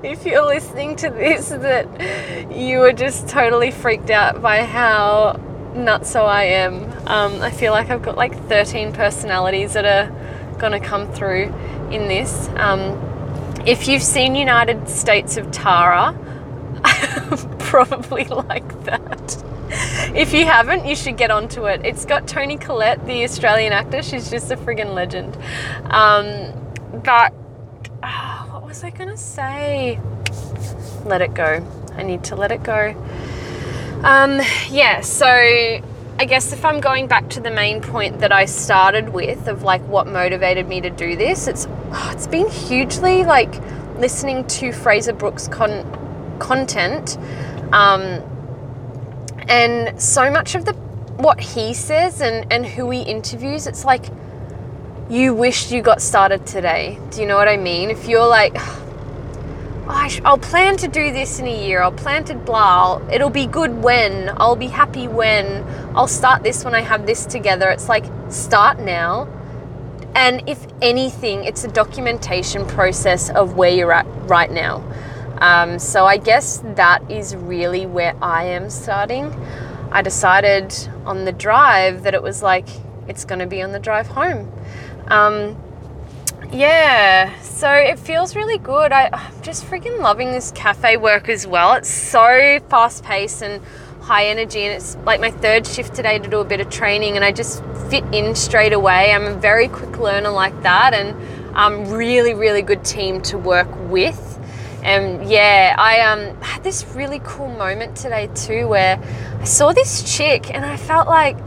if 0.04 0.26
you're 0.26 0.46
listening 0.46 0.96
to 0.98 1.10
this, 1.10 1.50
that 1.50 2.52
you 2.52 2.80
were 2.80 2.94
just 2.94 3.28
totally 3.28 3.72
freaked 3.72 4.10
out 4.10 4.42
by 4.42 4.64
how 4.64 5.40
nutso 5.74 6.26
I 6.26 6.44
am. 6.44 6.84
Um, 7.08 7.42
I 7.42 7.52
feel 7.52 7.72
like 7.72 7.90
I've 7.90 8.04
got 8.04 8.18
like 8.18 8.36
13 8.48 8.94
personalities 8.94 9.74
that 9.74 9.86
are 9.86 10.58
gonna 10.60 10.80
come 10.80 11.12
through 11.12 11.54
in 11.92 12.08
this. 12.08 12.50
Um, 12.56 13.13
if 13.66 13.88
you've 13.88 14.04
seen 14.04 14.36
United 14.36 14.90
States 14.90 15.38
of 15.38 15.52
Tara, 15.52 16.14
probably 17.60 18.26
like 18.26 18.84
that. 18.84 19.44
If 20.14 20.34
you 20.34 20.46
haven't, 20.46 20.86
you 20.86 20.96
should 20.96 21.18
get 21.18 21.32
onto 21.32 21.66
it. 21.66 21.82
It's 21.84 22.06
got 22.06 22.28
Toni 22.28 22.58
Collette, 22.58 23.06
the 23.06 23.24
Australian 23.24 23.74
actor. 23.74 24.04
She's 24.04 24.30
just 24.30 24.52
a 24.52 24.58
friggin' 24.58 24.94
legend. 24.94 25.36
Um, 25.86 26.54
but 27.04 27.34
oh, 28.04 28.50
what 28.52 28.66
was 28.66 28.84
I 28.84 28.92
gonna 28.92 29.18
say? 29.18 30.00
Let 31.06 31.22
it 31.22 31.34
go. 31.34 31.66
I 31.96 32.04
need 32.04 32.24
to 32.26 32.36
let 32.36 32.52
it 32.52 32.64
go. 32.64 32.96
Um, 34.04 34.42
yeah, 34.70 35.02
so 35.02 35.82
I 36.20 36.26
guess 36.26 36.54
if 36.54 36.64
I'm 36.64 36.80
going 36.80 37.08
back 37.08 37.30
to 37.32 37.40
the 37.42 37.52
main 37.52 37.82
point 37.82 38.20
that 38.20 38.32
I 38.32 38.46
started 38.46 39.10
with 39.10 39.48
of 39.48 39.64
like 39.64 39.82
what 39.88 40.08
motivated 40.08 40.68
me 40.68 40.82
to 40.82 40.90
do 40.90 41.16
this, 41.16 41.48
it's 41.48 41.68
oh, 41.70 42.12
it's 42.14 42.28
been 42.28 42.50
hugely 42.50 43.24
like 43.24 43.54
listening 43.98 44.46
to 44.48 44.72
Fraser 44.72 45.14
Brooks 45.14 45.48
con- 45.48 46.38
content 46.40 47.18
Um, 47.74 48.22
and 49.48 50.00
so 50.02 50.30
much 50.32 50.56
of 50.56 50.66
the 50.66 50.74
what 51.18 51.40
he 51.40 51.74
says 51.74 52.22
and, 52.22 52.52
and 52.54 52.66
who 52.66 52.90
he 52.92 53.02
interviews, 53.02 53.68
it's 53.68 53.84
like 53.84 54.06
you 55.10 55.34
wished 55.34 55.72
you 55.72 55.82
got 55.82 56.02
started 56.02 56.46
today. 56.46 57.00
Do 57.12 57.22
you 57.22 57.28
know 57.28 57.36
what 57.36 57.48
I 57.48 57.58
mean? 57.58 57.90
If 57.90 58.08
you're 58.08 58.28
like, 58.28 58.56
I'll 59.88 60.38
plan 60.38 60.78
to 60.78 60.88
do 60.88 61.12
this 61.12 61.40
in 61.40 61.48
a 61.48 61.66
year, 61.68 61.82
I'll 61.82 61.92
plan 61.92 62.24
to 62.26 62.36
blah, 62.36 63.02
it'll 63.12 63.30
be 63.30 63.46
good 63.46 63.84
when, 63.84 64.32
I'll 64.38 64.56
be 64.56 64.68
happy 64.68 65.08
when, 65.08 65.64
I'll 65.96 66.08
start 66.08 66.44
this 66.44 66.64
when 66.64 66.74
I 66.74 66.82
have 66.82 67.06
this 67.06 67.26
together. 67.26 67.70
It's 67.70 67.90
like, 67.90 68.06
start 68.30 68.80
now. 68.80 69.28
And 70.16 70.48
if 70.48 70.66
anything, 70.82 71.44
it's 71.44 71.64
a 71.64 71.68
documentation 71.68 72.66
process 72.66 73.30
of 73.32 73.56
where 73.56 73.72
you're 73.72 73.92
at 73.92 74.06
right 74.30 74.52
now. 74.52 74.84
Um, 75.40 75.80
so 75.80 76.06
I 76.06 76.18
guess 76.18 76.62
that 76.76 77.12
is 77.12 77.36
really 77.36 77.86
where 77.86 78.16
I 78.22 78.46
am 78.46 78.70
starting. 78.70 79.34
I 79.92 80.02
decided 80.02 80.74
on 81.06 81.26
the 81.26 81.32
drive 81.32 82.04
that 82.04 82.14
it 82.14 82.24
was 82.24 82.42
like, 82.42 82.68
it's 83.08 83.26
going 83.26 83.40
to 83.40 83.48
be 83.48 83.62
on 83.62 83.72
the 83.72 83.80
drive 83.80 84.08
home. 84.08 84.52
Um, 85.08 85.62
yeah, 86.54 87.40
so 87.42 87.72
it 87.72 87.98
feels 87.98 88.36
really 88.36 88.60
good. 88.60 88.92
I, 88.92 89.10
I'm 89.12 89.42
just 89.42 89.66
freaking 89.66 90.00
loving 90.00 90.32
this 90.32 90.52
cafe 90.52 90.98
work 90.98 91.28
as 91.28 91.48
well. 91.48 91.74
It's 91.74 91.90
so 91.90 92.60
fast 92.70 93.04
paced 93.04 93.42
and 93.42 93.64
high 94.02 94.28
energy, 94.28 94.62
and 94.62 94.74
it's 94.74 94.96
like 94.98 95.20
my 95.20 95.32
third 95.32 95.66
shift 95.66 95.96
today 95.96 96.20
to 96.20 96.30
do 96.30 96.40
a 96.40 96.46
bit 96.46 96.60
of 96.60 96.70
training, 96.70 97.16
and 97.16 97.26
I 97.26 97.32
just 97.32 97.64
fit 97.90 98.04
in 98.14 98.36
straight 98.36 98.74
away. 98.74 99.12
I'm 99.12 99.26
a 99.26 99.34
very 99.34 99.68
quick 99.68 99.98
learner 99.98 100.30
like 100.30 100.62
that, 100.62 100.94
and 100.94 101.16
um, 101.56 101.90
really, 101.90 102.36
really 102.36 102.62
good 102.62 102.86
team 102.86 103.22
to 103.24 103.38
work 103.38 103.70
with. 103.90 104.40
And 104.84 105.28
yeah, 105.30 105.76
I 105.78 106.02
um, 106.02 106.40
had 106.42 106.64
this 106.64 106.86
really 106.94 107.22
cool 107.24 107.48
moment 107.48 107.96
today 107.96 108.30
too 108.36 108.68
where 108.68 109.02
I 109.40 109.44
saw 109.46 109.72
this 109.72 110.18
chick 110.18 110.54
and 110.54 110.66
I 110.66 110.76
felt 110.76 111.08
like 111.08 111.38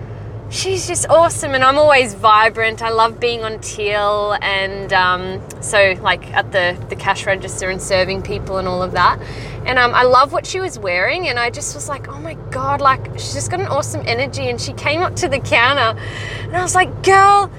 she's 0.57 0.87
just 0.87 1.07
awesome 1.11 1.55
and 1.55 1.62
I'm 1.62 1.79
always 1.79 2.14
vibrant. 2.14 2.81
I 2.83 2.88
love 2.88 3.21
being 3.21 3.45
on 3.45 3.61
teal 3.61 4.37
and 4.40 4.92
um, 4.92 5.42
so 5.61 5.95
like 6.01 6.33
at 6.33 6.51
the, 6.51 6.83
the 6.88 6.97
cash 6.97 7.27
register 7.27 7.69
and 7.69 7.81
serving 7.81 8.23
people 8.23 8.57
and 8.57 8.66
all 8.66 8.83
of 8.83 8.92
that. 8.92 9.21
And 9.66 9.79
um, 9.79 9.95
I 9.95 10.05
love 10.05 10.33
what 10.33 10.47
she 10.47 10.59
was 10.59 10.79
wearing 10.79 11.29
and 11.29 11.38
I 11.38 11.51
just 11.51 11.75
was 11.75 11.88
like, 11.88 12.09
oh 12.09 12.19
my 12.19 12.35
God, 12.51 12.81
like 12.81 13.05
she's 13.14 13.35
just 13.35 13.51
got 13.51 13.61
an 13.61 13.66
awesome 13.66 14.03
energy. 14.07 14.49
And 14.49 14.61
she 14.61 14.73
came 14.73 15.03
up 15.03 15.14
to 15.16 15.29
the 15.29 15.40
counter 15.40 16.01
and 16.45 16.57
I 16.57 16.62
was 16.62 16.75
like, 16.75 17.03
girl, 17.03 17.51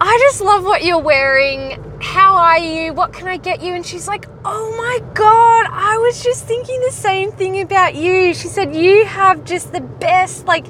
I 0.00 0.18
just 0.22 0.40
love 0.40 0.64
what 0.64 0.84
you're 0.84 0.98
wearing. 0.98 1.82
How 2.00 2.36
are 2.36 2.58
you? 2.58 2.92
What 2.92 3.12
can 3.12 3.26
I 3.28 3.36
get 3.36 3.62
you? 3.62 3.74
And 3.74 3.86
she's 3.86 4.08
like, 4.08 4.26
Oh 4.44 4.74
my 4.76 5.14
God, 5.14 5.66
I 5.70 5.98
was 5.98 6.22
just 6.22 6.44
thinking 6.44 6.80
the 6.80 6.90
same 6.90 7.30
thing 7.30 7.60
about 7.60 7.94
you. 7.94 8.34
She 8.34 8.48
said, 8.48 8.74
You 8.74 9.04
have 9.06 9.44
just 9.44 9.72
the 9.72 9.80
best, 9.80 10.46
like, 10.46 10.66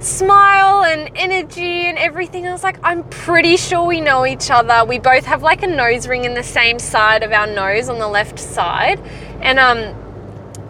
smile 0.00 0.82
and 0.82 1.10
energy 1.14 1.86
and 1.86 1.98
everything. 1.98 2.46
I 2.46 2.52
was 2.52 2.62
like, 2.62 2.78
I'm 2.82 3.04
pretty 3.04 3.56
sure 3.56 3.86
we 3.86 4.00
know 4.00 4.26
each 4.26 4.50
other. 4.50 4.84
We 4.84 4.98
both 4.98 5.26
have 5.26 5.42
like 5.42 5.62
a 5.62 5.66
nose 5.66 6.08
ring 6.08 6.24
in 6.24 6.34
the 6.34 6.42
same 6.42 6.78
side 6.78 7.22
of 7.22 7.32
our 7.32 7.46
nose 7.46 7.88
on 7.88 7.98
the 7.98 8.08
left 8.08 8.38
side. 8.38 8.98
And, 9.40 9.58
um, 9.58 9.94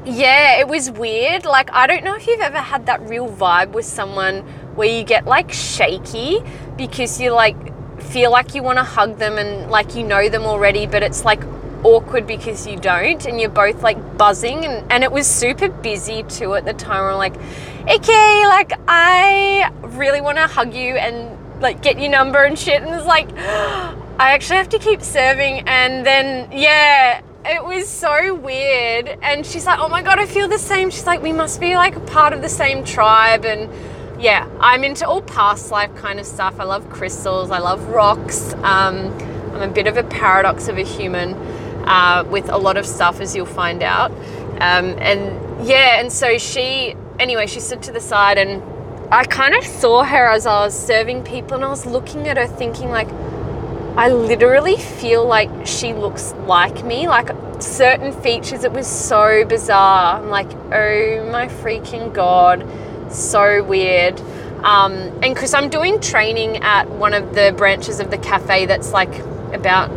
yeah, 0.04 0.58
it 0.58 0.66
was 0.66 0.90
weird. 0.90 1.44
Like, 1.44 1.70
I 1.72 1.86
don't 1.86 2.04
know 2.04 2.16
if 2.16 2.26
you've 2.26 2.40
ever 2.40 2.58
had 2.58 2.86
that 2.86 3.00
real 3.08 3.28
vibe 3.28 3.70
with 3.72 3.84
someone 3.84 4.40
where 4.74 4.88
you 4.88 5.04
get 5.04 5.26
like 5.26 5.52
shaky 5.52 6.40
because 6.76 7.20
you 7.20 7.32
like 7.32 7.56
feel 8.02 8.30
like 8.30 8.54
you 8.54 8.62
want 8.62 8.78
to 8.78 8.84
hug 8.84 9.18
them 9.18 9.38
and 9.38 9.70
like 9.70 9.94
you 9.94 10.02
know 10.02 10.28
them 10.28 10.44
already, 10.44 10.86
but 10.86 11.02
it's 11.02 11.24
like 11.24 11.42
awkward 11.84 12.26
because 12.26 12.66
you 12.66 12.76
don't 12.76 13.24
and 13.26 13.40
you're 13.40 13.50
both 13.50 13.82
like 13.82 14.18
buzzing 14.18 14.64
and, 14.64 14.90
and 14.92 15.04
it 15.04 15.12
was 15.12 15.26
super 15.26 15.68
busy 15.68 16.22
too 16.24 16.54
at 16.54 16.64
the 16.64 16.72
time. 16.72 17.02
We're 17.02 17.14
like, 17.14 17.34
okay, 17.88 18.46
like 18.46 18.72
I 18.88 19.70
really 19.82 20.20
want 20.20 20.38
to 20.38 20.46
hug 20.46 20.74
you 20.74 20.94
and 20.94 21.38
like 21.60 21.82
get 21.82 21.98
your 21.98 22.10
number 22.10 22.42
and 22.44 22.58
shit. 22.58 22.82
And 22.82 22.94
it's 22.94 23.06
like, 23.06 23.30
I 23.38 24.32
actually 24.32 24.56
have 24.56 24.68
to 24.70 24.78
keep 24.78 25.02
serving. 25.02 25.60
And 25.66 26.04
then, 26.04 26.50
yeah, 26.52 27.22
it 27.44 27.64
was 27.64 27.88
so 27.88 28.34
weird. 28.34 29.18
And 29.22 29.44
she's 29.44 29.66
like, 29.66 29.78
oh 29.78 29.88
my 29.88 30.02
God, 30.02 30.18
I 30.18 30.26
feel 30.26 30.48
the 30.48 30.58
same. 30.58 30.90
She's 30.90 31.06
like, 31.06 31.22
we 31.22 31.32
must 31.32 31.60
be 31.60 31.74
like 31.74 31.96
a 31.96 32.00
part 32.00 32.32
of 32.32 32.42
the 32.42 32.48
same 32.48 32.84
tribe. 32.84 33.44
And 33.44 33.70
yeah, 34.22 34.48
I'm 34.60 34.84
into 34.84 35.06
all 35.06 35.22
past 35.22 35.70
life 35.70 35.94
kind 35.96 36.20
of 36.20 36.26
stuff. 36.26 36.60
I 36.60 36.64
love 36.64 36.88
crystals, 36.90 37.50
I 37.50 37.58
love 37.58 37.88
rocks. 37.88 38.52
Um, 38.54 39.16
I'm 39.54 39.62
a 39.62 39.68
bit 39.68 39.86
of 39.86 39.96
a 39.96 40.04
paradox 40.04 40.68
of 40.68 40.78
a 40.78 40.82
human 40.82 41.34
uh, 41.86 42.24
with 42.28 42.48
a 42.50 42.56
lot 42.58 42.76
of 42.76 42.86
stuff, 42.86 43.20
as 43.20 43.34
you'll 43.34 43.46
find 43.46 43.82
out. 43.82 44.10
Um, 44.60 44.96
and 44.98 45.66
yeah, 45.66 46.00
and 46.00 46.12
so 46.12 46.36
she, 46.38 46.94
anyway, 47.20 47.46
she 47.46 47.61
stood 47.61 47.83
to 47.85 47.92
the 47.92 48.00
side 48.00 48.38
and 48.38 48.62
I 49.12 49.24
kind 49.24 49.54
of 49.54 49.64
saw 49.64 50.04
her 50.04 50.28
as 50.28 50.46
I 50.46 50.64
was 50.64 50.78
serving 50.78 51.24
people 51.24 51.54
and 51.54 51.64
I 51.64 51.68
was 51.68 51.87
looking 51.87 52.26
at 52.26 52.37
her 52.37 52.46
thinking, 52.46 52.90
like, 52.90 53.09
I 53.96 54.09
literally 54.09 54.76
feel 54.76 55.26
like 55.26 55.50
she 55.66 55.92
looks 55.92 56.33
like 56.46 56.85
me, 56.85 57.09
like 57.09 57.30
certain 57.61 58.12
features. 58.22 58.64
It 58.64 58.72
was 58.72 58.87
so 58.87 59.44
bizarre. 59.44 60.16
I'm 60.16 60.30
like, 60.30 60.50
oh 60.72 61.28
my 61.30 61.48
freaking 61.48 62.12
God 62.12 62.66
so 63.12 63.62
weird. 63.64 64.20
Um, 64.62 64.92
and 65.22 65.35
because 65.35 65.54
I'm 65.54 65.68
doing 65.68 66.00
training 66.00 66.59
at 66.59 66.88
one 66.88 67.14
of 67.14 67.35
the 67.35 67.52
branches 67.56 67.98
of 67.98 68.11
the 68.11 68.18
cafe 68.18 68.66
that's 68.66 68.92
like 68.92 69.18
about 69.52 69.90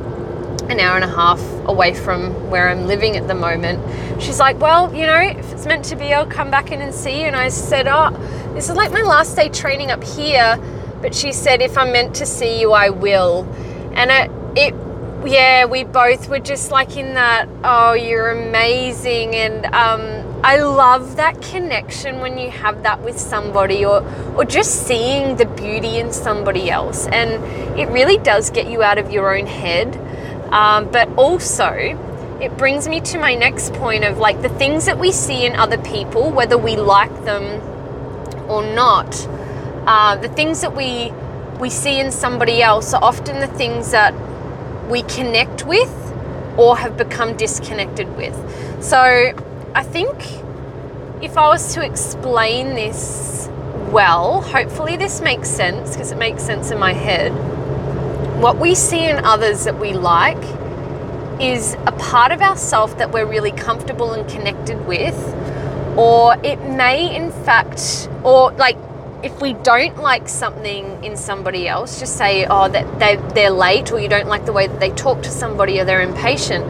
an 0.70 0.80
hour 0.80 0.96
and 0.96 1.04
a 1.04 1.14
half 1.14 1.42
away 1.66 1.94
from 1.94 2.50
where 2.50 2.70
I'm 2.70 2.88
living 2.88 3.18
at 3.18 3.28
the 3.28 3.36
moment. 3.36 3.82
She's 4.22 4.40
like, 4.40 4.60
Well, 4.60 4.94
you 4.94 5.06
know, 5.06 5.20
if 5.20 5.52
it's 5.52 5.66
meant 5.66 5.86
to 5.86 5.96
be, 5.96 6.14
I'll 6.14 6.26
come 6.26 6.50
back 6.50 6.72
in 6.72 6.82
and 6.82 6.94
see 6.94 7.22
you. 7.22 7.28
And 7.28 7.36
I 7.36 7.50
said, 7.50 7.88
Oh, 7.88 8.12
this 8.54 8.70
is 8.70 8.76
like 8.76 8.92
my 8.92 9.02
last 9.02 9.36
day 9.36 9.50
training 9.50 9.92
up 9.92 10.04
here. 10.04 10.58
But 11.02 11.14
she 11.14 11.32
said, 11.32 11.62
If 11.62 11.78
I'm 11.78 11.92
meant 11.92 12.16
to 12.16 12.26
see 12.26 12.60
you, 12.60 12.72
I 12.72 12.90
will. 12.90 13.48
And 13.94 14.12
it, 14.12 14.32
it 14.58 14.74
yeah, 15.26 15.66
we 15.66 15.84
both 15.84 16.28
were 16.30 16.40
just 16.40 16.72
like 16.72 16.98
in 16.98 17.14
that, 17.16 17.48
Oh, 17.64 17.94
you're 17.94 18.32
amazing. 18.32 19.36
And, 19.36 19.66
um, 19.68 20.34
I 20.44 20.58
love 20.58 21.16
that 21.16 21.42
connection 21.42 22.20
when 22.20 22.38
you 22.38 22.50
have 22.50 22.84
that 22.84 23.02
with 23.02 23.18
somebody 23.18 23.86
or 23.86 24.04
or 24.36 24.44
just 24.44 24.86
seeing 24.86 25.38
the 25.38 25.46
beauty 25.46 26.00
in 26.00 26.12
somebody 26.12 26.70
else 26.70 27.08
and 27.08 27.32
it 27.80 27.88
really 27.88 28.18
does 28.18 28.50
get 28.50 28.70
you 28.70 28.84
out 28.84 28.98
of 28.98 29.10
your 29.10 29.38
own 29.38 29.46
head 29.46 29.98
um, 30.54 30.90
but 30.92 31.10
also 31.18 31.70
it 32.42 32.56
brings 32.58 32.88
me 32.88 33.00
to 33.02 33.18
my 33.18 33.36
next 33.36 33.74
point 33.74 34.04
of 34.04 34.18
like 34.18 34.42
the 34.42 34.50
things 34.50 34.86
that 34.86 34.98
we 35.00 35.12
see 35.12 35.46
in 35.46 35.56
other 35.56 35.78
people 35.80 36.32
whether 36.32 36.58
we 36.58 36.76
like 36.76 37.14
them 37.26 37.44
or 38.50 38.64
not 38.74 39.28
uh, 39.88 40.16
the 40.16 40.30
things 40.30 40.62
that 40.62 40.76
we 40.76 41.12
we 41.60 41.70
see 41.70 42.00
in 42.00 42.12
somebody 42.12 42.62
else 42.62 42.94
are 42.94 43.04
often 43.04 43.40
the 43.40 43.48
things 43.48 43.92
that 43.92 44.14
we 44.90 45.02
connect 45.04 45.66
with 45.66 45.92
or 46.58 46.78
have 46.78 46.98
become 46.98 47.36
disconnected 47.36 48.16
with 48.16 48.36
so 48.82 49.00
I 49.76 49.84
think 49.84 50.16
if 51.24 51.38
I 51.38 51.48
was 51.48 51.74
to 51.74 51.84
explain 51.84 52.76
this 52.76 53.50
well, 53.94 54.42
hopefully 54.42 54.98
this 54.98 55.22
makes 55.22 55.50
sense 55.50 55.92
because 55.92 56.12
it 56.12 56.18
makes 56.18 56.44
sense 56.44 56.72
in 56.72 56.80
my 56.80 56.94
head. 56.94 57.32
What 58.44 58.60
we 58.60 58.76
see 58.76 59.10
in 59.10 59.24
others 59.24 59.64
that 59.64 59.80
we 59.80 59.94
like 59.94 60.36
is 61.40 61.76
a 61.88 61.94
part 61.94 62.34
of 62.34 62.42
ourself 62.42 62.98
that 62.98 63.14
we're 63.14 63.26
really 63.26 63.54
comfortable 63.54 64.12
and 64.12 64.30
connected 64.30 64.86
with, 64.86 65.18
or 65.98 66.36
it 66.44 66.60
may, 66.60 67.16
in 67.16 67.32
fact, 67.32 68.10
or 68.22 68.52
like 68.52 68.76
if 69.24 69.40
we 69.40 69.54
don't 69.54 69.98
like 70.00 70.28
something 70.28 71.06
in 71.06 71.16
somebody 71.16 71.70
else, 71.70 72.02
just 72.02 72.18
say, 72.18 72.46
oh, 72.46 72.68
that 72.68 73.00
they, 73.00 73.16
they're 73.34 73.50
late, 73.50 73.94
or 73.94 74.00
you 74.02 74.10
don't 74.10 74.28
like 74.28 74.44
the 74.46 74.52
way 74.52 74.68
that 74.68 74.82
they 74.82 74.90
talk 74.90 75.24
to 75.24 75.32
somebody, 75.32 75.80
or 75.80 75.86
they're 75.86 76.02
impatient 76.02 76.66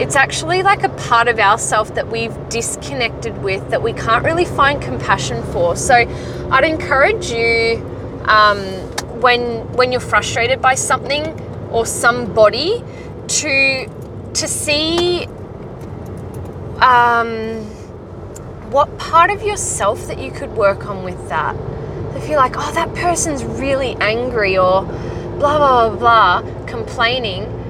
it's 0.00 0.16
actually 0.16 0.62
like 0.62 0.82
a 0.82 0.88
part 0.88 1.28
of 1.28 1.38
ourself 1.38 1.94
that 1.94 2.10
we've 2.10 2.34
disconnected 2.48 3.36
with 3.42 3.68
that 3.68 3.82
we 3.82 3.92
can't 3.92 4.24
really 4.24 4.46
find 4.46 4.80
compassion 4.80 5.42
for. 5.52 5.76
So 5.76 5.94
I'd 5.94 6.64
encourage 6.64 7.30
you 7.30 7.76
um, 8.24 8.91
when 9.22 9.72
when 9.72 9.92
you're 9.92 10.00
frustrated 10.00 10.60
by 10.60 10.74
something 10.74 11.24
or 11.70 11.86
somebody 11.86 12.82
to 13.28 13.88
to 14.34 14.48
see 14.48 15.26
um, 16.80 17.64
what 18.70 18.98
part 18.98 19.30
of 19.30 19.42
yourself 19.42 20.06
that 20.08 20.18
you 20.18 20.30
could 20.32 20.50
work 20.56 20.86
on 20.86 21.04
with 21.04 21.28
that. 21.28 21.54
If 22.16 22.28
you're 22.28 22.38
like, 22.38 22.54
oh, 22.56 22.72
that 22.72 22.92
person's 22.94 23.44
really 23.44 23.94
angry 24.00 24.58
or 24.58 24.82
blah 24.82 25.58
blah 25.58 25.90
blah, 25.90 26.42
blah 26.42 26.66
complaining 26.66 27.61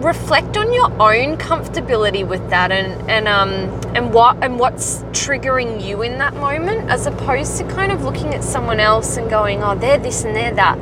reflect 0.00 0.56
on 0.56 0.72
your 0.72 0.90
own 1.00 1.36
comfortability 1.36 2.26
with 2.26 2.50
that 2.50 2.72
and 2.72 3.08
and 3.08 3.28
um 3.28 3.50
and 3.94 4.12
what 4.12 4.36
and 4.42 4.58
what's 4.58 5.02
triggering 5.12 5.84
you 5.84 6.02
in 6.02 6.18
that 6.18 6.34
moment 6.34 6.90
as 6.90 7.06
opposed 7.06 7.56
to 7.56 7.64
kind 7.68 7.92
of 7.92 8.02
looking 8.02 8.34
at 8.34 8.42
someone 8.42 8.80
else 8.80 9.16
and 9.16 9.30
going 9.30 9.62
oh 9.62 9.74
they're 9.76 9.98
this 9.98 10.24
and 10.24 10.34
they're 10.34 10.54
that. 10.54 10.76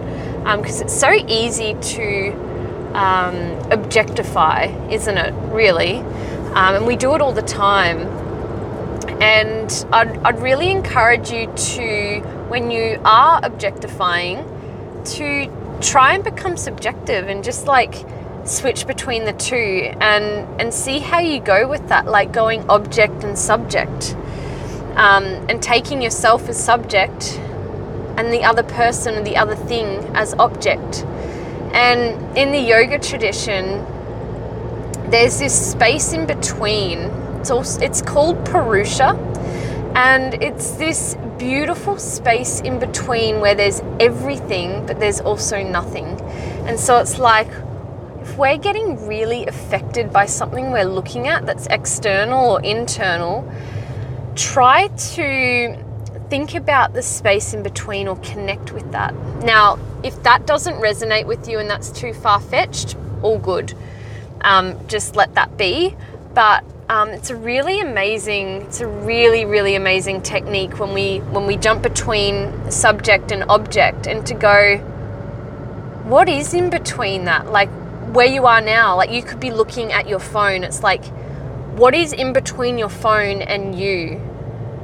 Because 0.56 0.80
um, 0.80 0.86
it's 0.86 0.98
so 0.98 1.12
easy 1.28 1.74
to 1.74 2.32
um, 2.94 3.36
objectify 3.70 4.66
isn't 4.90 5.16
it 5.16 5.32
really? 5.52 6.02
Um, 6.54 6.74
and 6.74 6.86
we 6.86 6.96
do 6.96 7.14
it 7.14 7.22
all 7.22 7.32
the 7.32 7.40
time. 7.40 8.00
And 9.22 9.86
I'd, 9.90 10.18
I'd 10.18 10.42
really 10.42 10.70
encourage 10.70 11.30
you 11.30 11.46
to, 11.46 12.20
when 12.48 12.70
you 12.70 13.00
are 13.06 13.40
objectifying, 13.42 14.44
to 15.04 15.78
try 15.80 16.12
and 16.12 16.22
become 16.22 16.58
subjective 16.58 17.28
and 17.28 17.42
just 17.42 17.66
like 17.66 17.94
switch 18.44 18.86
between 18.86 19.24
the 19.24 19.32
two 19.32 19.92
and 20.00 20.60
and 20.60 20.72
see 20.72 20.98
how 20.98 21.20
you 21.20 21.40
go 21.40 21.68
with 21.68 21.88
that 21.88 22.06
like 22.06 22.32
going 22.32 22.68
object 22.68 23.24
and 23.24 23.38
subject. 23.38 24.16
Um, 24.94 25.24
and 25.48 25.62
taking 25.62 26.02
yourself 26.02 26.48
as 26.50 26.62
subject 26.62 27.40
and 28.18 28.30
the 28.30 28.44
other 28.44 28.62
person 28.62 29.14
or 29.14 29.22
the 29.22 29.38
other 29.38 29.56
thing 29.56 29.86
as 30.14 30.34
object. 30.34 31.04
And 31.72 32.36
in 32.36 32.52
the 32.52 32.60
yoga 32.60 32.98
tradition 32.98 33.86
there's 35.12 35.38
this 35.38 35.70
space 35.70 36.12
in 36.12 36.26
between. 36.26 36.98
It's 37.40 37.50
also, 37.50 37.80
it's 37.82 38.00
called 38.00 38.44
purusha. 38.46 39.10
And 39.94 40.42
it's 40.42 40.72
this 40.72 41.16
beautiful 41.38 41.98
space 41.98 42.60
in 42.60 42.78
between 42.78 43.40
where 43.40 43.54
there's 43.54 43.82
everything 44.00 44.86
but 44.86 45.00
there's 45.00 45.20
also 45.20 45.62
nothing. 45.62 46.18
And 46.66 46.80
so 46.80 46.98
it's 46.98 47.18
like 47.18 47.48
if 48.22 48.38
we're 48.38 48.56
getting 48.56 49.06
really 49.08 49.46
affected 49.46 50.12
by 50.12 50.26
something 50.26 50.70
we're 50.70 50.84
looking 50.84 51.26
at 51.26 51.44
that's 51.44 51.66
external 51.66 52.52
or 52.52 52.62
internal, 52.62 53.50
try 54.36 54.86
to 54.86 55.76
think 56.30 56.54
about 56.54 56.92
the 56.94 57.02
space 57.02 57.52
in 57.52 57.64
between 57.64 58.06
or 58.06 58.16
connect 58.18 58.72
with 58.72 58.92
that. 58.92 59.12
Now, 59.42 59.76
if 60.04 60.22
that 60.22 60.46
doesn't 60.46 60.76
resonate 60.76 61.26
with 61.26 61.48
you 61.48 61.58
and 61.58 61.68
that's 61.68 61.90
too 61.90 62.14
far 62.14 62.40
fetched, 62.40 62.96
all 63.22 63.38
good. 63.38 63.74
Um, 64.42 64.78
just 64.86 65.16
let 65.16 65.34
that 65.34 65.58
be. 65.58 65.96
But 66.32 66.64
um, 66.88 67.08
it's 67.10 67.30
a 67.30 67.36
really 67.36 67.80
amazing, 67.80 68.62
it's 68.62 68.80
a 68.80 68.86
really, 68.86 69.44
really 69.44 69.74
amazing 69.74 70.22
technique 70.22 70.78
when 70.78 70.94
we 70.94 71.18
when 71.18 71.46
we 71.46 71.56
jump 71.56 71.82
between 71.82 72.70
subject 72.70 73.32
and 73.32 73.42
object 73.48 74.06
and 74.06 74.24
to 74.26 74.34
go, 74.34 74.78
what 76.04 76.28
is 76.28 76.54
in 76.54 76.70
between 76.70 77.24
that? 77.24 77.50
Like 77.50 77.68
where 78.12 78.26
you 78.26 78.46
are 78.46 78.60
now, 78.60 78.96
like 78.96 79.10
you 79.10 79.22
could 79.22 79.40
be 79.40 79.50
looking 79.50 79.92
at 79.92 80.08
your 80.08 80.18
phone. 80.18 80.64
It's 80.64 80.82
like, 80.82 81.04
what 81.76 81.94
is 81.94 82.12
in 82.12 82.32
between 82.32 82.76
your 82.76 82.90
phone 82.90 83.40
and 83.42 83.78
you? 83.78 84.20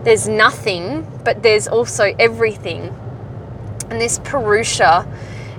There's 0.05 0.27
nothing, 0.27 1.07
but 1.25 1.43
there's 1.43 1.69
also 1.69 2.15
everything. 2.19 2.95
And 3.91 4.01
this 4.01 4.19
Purusha 4.25 5.07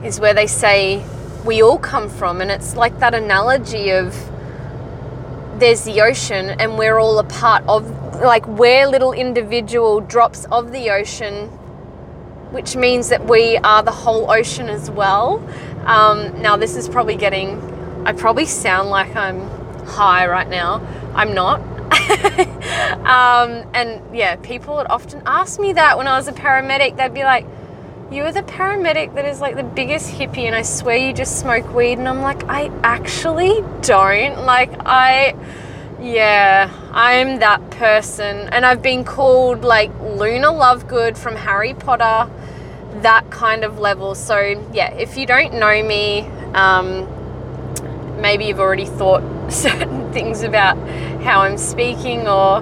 is 0.04 0.20
where 0.20 0.34
they 0.34 0.48
say 0.48 1.06
we 1.46 1.62
all 1.62 1.78
come 1.78 2.10
from. 2.10 2.42
And 2.42 2.50
it's 2.50 2.76
like 2.76 3.00
that 3.00 3.14
analogy 3.14 3.92
of 3.92 4.16
there's 5.60 5.84
the 5.84 6.02
ocean 6.02 6.50
and 6.60 6.78
we're 6.78 6.98
all 6.98 7.20
a 7.20 7.24
part 7.24 7.64
of, 7.68 7.90
like, 8.22 8.48
we're 8.48 8.88
little 8.88 9.12
individual 9.12 10.00
drops 10.00 10.46
of 10.46 10.72
the 10.72 10.90
ocean, 10.90 11.52
which 12.52 12.76
means 12.76 13.10
that 13.10 13.26
we 13.26 13.58
are 13.58 13.84
the 13.84 13.92
whole 13.92 14.32
ocean 14.32 14.70
as 14.70 14.90
well. 14.90 15.44
Um, 15.86 16.42
now, 16.42 16.58
this 16.58 16.76
is 16.76 16.90
probably 16.90 17.16
getting, 17.16 17.60
I 18.06 18.14
probably 18.14 18.46
sound 18.46 18.90
like 18.90 19.16
I'm 19.16 19.48
high 19.86 20.28
right 20.28 20.48
now. 20.48 20.82
I'm 21.14 21.34
not. 21.34 21.62
um, 23.06 23.68
and 23.74 24.02
yeah, 24.16 24.36
people 24.38 24.76
would 24.76 24.88
often 24.88 25.22
ask 25.26 25.60
me 25.60 25.74
that 25.74 25.98
when 25.98 26.08
I 26.08 26.18
was 26.18 26.28
a 26.28 26.34
paramedic. 26.34 26.98
They'd 26.98 27.14
be 27.14 27.24
like, 27.24 27.46
You 28.12 28.24
are 28.24 28.32
the 28.32 28.44
paramedic 28.44 29.16
that 29.16 29.26
is 29.26 29.42
like 29.42 29.56
the 29.56 29.64
biggest 29.64 30.12
hippie, 30.14 30.46
and 30.46 30.56
I 30.56 30.62
swear 30.62 30.98
you 30.98 31.14
just 31.14 31.40
smoke 31.40 31.74
weed. 31.74 31.98
And 31.98 32.08
I'm 32.08 32.22
like, 32.22 32.44
I 32.46 32.72
actually 32.84 33.64
don't. 33.82 34.46
Like, 34.46 34.72
I, 34.86 35.36
yeah, 36.02 36.72
I'm 36.92 37.40
that 37.40 37.70
person. 37.72 38.50
And 38.52 38.66
I've 38.66 38.82
been 38.82 39.04
called 39.04 39.64
like 39.64 39.92
Luna 40.00 40.48
Lovegood 40.48 41.18
from 41.18 41.36
Harry 41.36 41.74
Potter 41.74 42.30
that 43.02 43.30
kind 43.30 43.64
of 43.64 43.80
level. 43.80 44.16
So, 44.16 44.38
yeah, 44.74 44.94
if 44.94 45.18
you 45.18 45.26
don't 45.26 45.54
know 45.54 45.84
me, 45.84 46.22
um, 46.54 47.08
maybe 48.22 48.46
you've 48.46 48.60
already 48.60 48.86
thought 48.86 49.24
certain 49.52 50.12
things 50.12 50.44
about 50.44 50.78
how 51.22 51.42
I'm 51.42 51.58
speaking, 51.58 52.28
or 52.28 52.58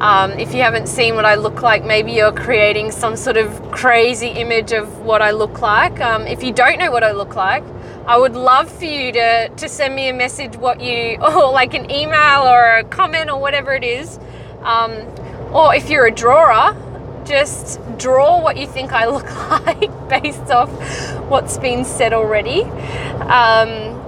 um, 0.00 0.32
if 0.32 0.54
you 0.54 0.62
haven't 0.62 0.88
seen 0.88 1.14
what 1.14 1.24
I 1.24 1.34
look 1.34 1.62
like, 1.62 1.84
maybe 1.84 2.12
you're 2.12 2.32
creating 2.32 2.90
some 2.90 3.16
sort 3.16 3.36
of 3.36 3.70
crazy 3.70 4.28
image 4.28 4.72
of 4.72 5.00
what 5.00 5.22
I 5.22 5.30
look 5.30 5.60
like. 5.60 6.00
Um, 6.00 6.26
if 6.26 6.42
you 6.42 6.52
don't 6.52 6.78
know 6.78 6.90
what 6.90 7.04
I 7.04 7.12
look 7.12 7.36
like, 7.36 7.64
I 8.06 8.18
would 8.18 8.34
love 8.34 8.70
for 8.70 8.84
you 8.84 9.12
to, 9.12 9.48
to 9.48 9.68
send 9.68 9.94
me 9.94 10.08
a 10.08 10.12
message, 10.14 10.56
what 10.56 10.80
you, 10.80 11.18
or 11.22 11.52
like 11.52 11.74
an 11.74 11.90
email 11.90 12.42
or 12.42 12.78
a 12.78 12.84
comment 12.84 13.30
or 13.30 13.40
whatever 13.40 13.72
it 13.72 13.84
is. 13.84 14.18
Um, 14.62 14.92
or 15.52 15.74
if 15.74 15.90
you're 15.90 16.06
a 16.06 16.10
drawer, 16.10 16.76
just 17.24 17.80
draw 17.98 18.40
what 18.40 18.56
you 18.56 18.66
think 18.66 18.92
I 18.92 19.06
look 19.10 19.30
like 19.66 20.08
based 20.22 20.50
off 20.50 20.70
what's 21.28 21.58
been 21.58 21.84
said 21.84 22.12
already. 22.12 22.62
Um, 22.62 23.98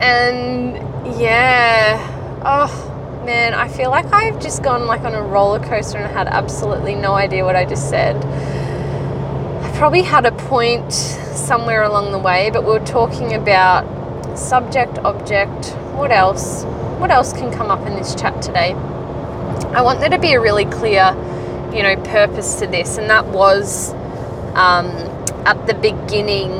and 0.00 0.76
yeah, 1.18 1.98
oh 2.44 3.22
man, 3.24 3.54
I 3.54 3.68
feel 3.68 3.90
like 3.90 4.12
I've 4.12 4.40
just 4.40 4.62
gone 4.62 4.86
like 4.86 5.02
on 5.02 5.14
a 5.14 5.22
roller 5.22 5.60
coaster 5.60 5.98
and 5.98 6.12
had 6.12 6.26
absolutely 6.28 6.94
no 6.94 7.14
idea 7.14 7.44
what 7.44 7.56
I 7.56 7.64
just 7.64 7.88
said. 7.88 8.16
Probably 9.82 10.02
had 10.02 10.26
a 10.26 10.30
point 10.30 10.92
somewhere 10.92 11.82
along 11.82 12.12
the 12.12 12.18
way, 12.20 12.50
but 12.52 12.62
we 12.62 12.70
were 12.70 12.86
talking 12.86 13.34
about 13.34 13.84
subject, 14.38 14.98
object, 14.98 15.70
what 15.96 16.12
else? 16.12 16.62
What 17.00 17.10
else 17.10 17.32
can 17.32 17.52
come 17.52 17.68
up 17.68 17.84
in 17.84 17.94
this 17.94 18.14
chat 18.14 18.40
today? 18.40 18.74
I 19.74 19.82
want 19.82 19.98
there 19.98 20.08
to 20.10 20.20
be 20.20 20.34
a 20.34 20.40
really 20.40 20.66
clear 20.66 21.16
you 21.74 21.82
know 21.82 21.96
purpose 21.96 22.60
to 22.60 22.68
this, 22.68 22.96
and 22.96 23.10
that 23.10 23.26
was 23.26 23.92
um, 24.54 24.86
at 25.46 25.66
the 25.66 25.74
beginning 25.74 26.52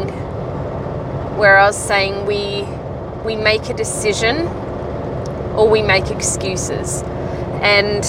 where 1.38 1.58
I 1.58 1.66
was 1.68 1.78
saying 1.78 2.26
we 2.26 2.64
we 3.24 3.36
make 3.36 3.68
a 3.68 3.74
decision 3.74 4.48
or 5.56 5.68
we 5.68 5.80
make 5.80 6.10
excuses, 6.10 7.02
and 7.62 8.04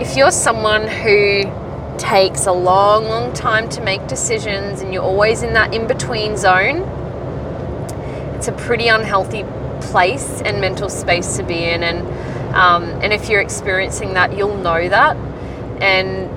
if 0.00 0.16
you're 0.16 0.30
someone 0.30 0.86
who 0.86 1.65
takes 1.98 2.46
a 2.46 2.52
long, 2.52 3.04
long 3.04 3.32
time 3.32 3.68
to 3.70 3.80
make 3.80 4.06
decisions 4.06 4.80
and 4.80 4.92
you're 4.92 5.02
always 5.02 5.42
in 5.42 5.54
that 5.54 5.74
in 5.74 5.86
between 5.86 6.36
zone, 6.36 6.82
it's 8.34 8.48
a 8.48 8.52
pretty 8.52 8.88
unhealthy 8.88 9.44
place 9.80 10.40
and 10.42 10.60
mental 10.60 10.88
space 10.88 11.36
to 11.36 11.42
be 11.42 11.64
in. 11.64 11.82
And 11.82 12.06
um, 12.54 12.84
and 13.02 13.12
if 13.12 13.28
you're 13.28 13.42
experiencing 13.42 14.14
that, 14.14 14.36
you'll 14.36 14.56
know 14.56 14.88
that 14.88 15.16
and 15.80 16.30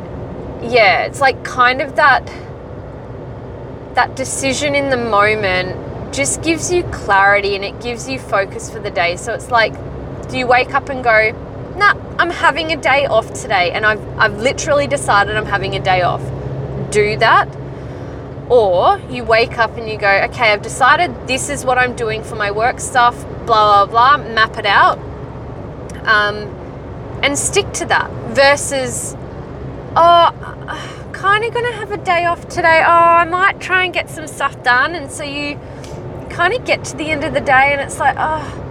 yeah 0.71 1.03
it's 1.03 1.21
like 1.21 1.43
kind 1.43 1.81
of 1.81 1.95
that 1.95 2.25
that 3.95 4.15
decision 4.15 4.75
in 4.75 4.89
the 4.89 4.97
moment 4.97 6.13
just 6.13 6.41
gives 6.41 6.71
you 6.71 6.83
clarity 6.85 7.55
and 7.55 7.63
it 7.63 7.79
gives 7.81 8.09
you 8.09 8.19
focus 8.19 8.69
for 8.69 8.79
the 8.79 8.91
day 8.91 9.15
so 9.15 9.33
it's 9.33 9.49
like 9.49 9.73
do 10.29 10.37
you 10.37 10.45
wake 10.45 10.73
up 10.73 10.89
and 10.89 11.03
go 11.03 11.31
nah 11.77 11.93
i'm 12.17 12.29
having 12.29 12.71
a 12.71 12.77
day 12.77 13.05
off 13.05 13.33
today 13.33 13.71
and 13.71 13.85
i've, 13.85 14.05
I've 14.17 14.37
literally 14.37 14.87
decided 14.87 15.35
i'm 15.35 15.45
having 15.45 15.75
a 15.75 15.79
day 15.79 16.01
off 16.01 16.21
do 16.91 17.17
that 17.17 17.47
or 18.49 18.99
you 19.11 19.23
wake 19.23 19.57
up 19.57 19.77
and 19.77 19.87
you 19.87 19.97
go 19.97 20.09
okay 20.29 20.51
i've 20.51 20.61
decided 20.61 21.27
this 21.27 21.49
is 21.49 21.65
what 21.65 21.77
i'm 21.77 21.95
doing 21.95 22.23
for 22.23 22.35
my 22.35 22.51
work 22.51 22.79
stuff 22.79 23.23
blah 23.45 23.85
blah 23.85 24.17
blah 24.17 24.17
map 24.17 24.57
it 24.57 24.65
out 24.65 24.97
um, 26.05 26.47
and 27.21 27.37
stick 27.37 27.71
to 27.73 27.85
that 27.85 28.09
versus 28.33 29.15
oh, 29.95 31.09
kind 31.13 31.43
of 31.43 31.53
gonna 31.53 31.73
have 31.73 31.91
a 31.91 31.97
day 31.97 32.25
off 32.25 32.47
today. 32.47 32.81
Oh, 32.85 32.89
I 32.89 33.25
might 33.25 33.59
try 33.59 33.83
and 33.83 33.93
get 33.93 34.09
some 34.09 34.27
stuff 34.27 34.61
done. 34.63 34.95
And 34.95 35.11
so 35.11 35.23
you 35.23 35.59
kind 36.29 36.53
of 36.53 36.65
get 36.65 36.83
to 36.85 36.97
the 36.97 37.11
end 37.11 37.23
of 37.23 37.33
the 37.33 37.41
day 37.41 37.73
and 37.73 37.81
it's 37.81 37.99
like, 37.99 38.15
oh, 38.17 38.65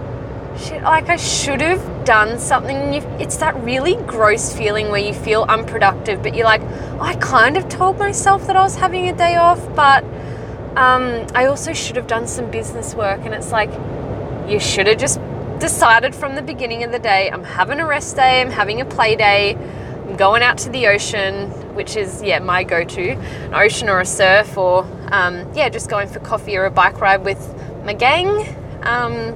shit, 0.59 0.83
like 0.83 1.09
I 1.09 1.15
should 1.15 1.61
have 1.61 2.05
done 2.05 2.39
something. 2.39 2.93
it's 3.19 3.37
that 3.37 3.55
really 3.63 3.95
gross 4.07 4.55
feeling 4.55 4.89
where 4.89 4.99
you 4.99 5.13
feel 5.13 5.43
unproductive, 5.43 6.21
but 6.21 6.35
you're 6.35 6.45
like, 6.45 6.61
oh, 6.61 6.99
I 7.01 7.15
kind 7.15 7.57
of 7.57 7.67
told 7.69 7.97
myself 7.97 8.47
that 8.47 8.55
I 8.55 8.61
was 8.61 8.75
having 8.75 9.07
a 9.07 9.13
day 9.13 9.35
off, 9.35 9.59
but 9.75 10.03
um, 10.75 11.25
I 11.33 11.45
also 11.45 11.73
should 11.73 11.95
have 11.95 12.07
done 12.07 12.27
some 12.27 12.51
business 12.51 12.95
work. 12.95 13.21
And 13.25 13.33
it's 13.33 13.51
like, 13.51 13.71
you 14.49 14.59
should 14.59 14.87
have 14.87 14.97
just 14.97 15.19
decided 15.59 16.15
from 16.15 16.35
the 16.35 16.41
beginning 16.41 16.83
of 16.83 16.91
the 16.91 16.99
day, 16.99 17.29
I'm 17.29 17.43
having 17.43 17.79
a 17.79 17.85
rest 17.85 18.15
day, 18.15 18.41
I'm 18.41 18.51
having 18.51 18.81
a 18.81 18.85
play 18.85 19.15
day 19.15 19.57
I'm 20.09 20.15
going 20.15 20.41
out 20.41 20.57
to 20.59 20.71
the 20.71 20.87
ocean, 20.87 21.51
which 21.75 21.95
is, 21.95 22.23
yeah, 22.23 22.39
my 22.39 22.63
go 22.63 22.83
to 22.83 23.11
an 23.11 23.53
ocean 23.53 23.89
or 23.89 23.99
a 23.99 24.05
surf, 24.05 24.57
or 24.57 24.83
um, 25.11 25.47
yeah, 25.53 25.69
just 25.69 25.87
going 25.87 26.07
for 26.07 26.19
coffee 26.19 26.57
or 26.57 26.65
a 26.65 26.71
bike 26.71 26.99
ride 26.99 27.23
with 27.23 27.39
my 27.85 27.93
gang. 27.93 28.27
Um, 28.81 29.35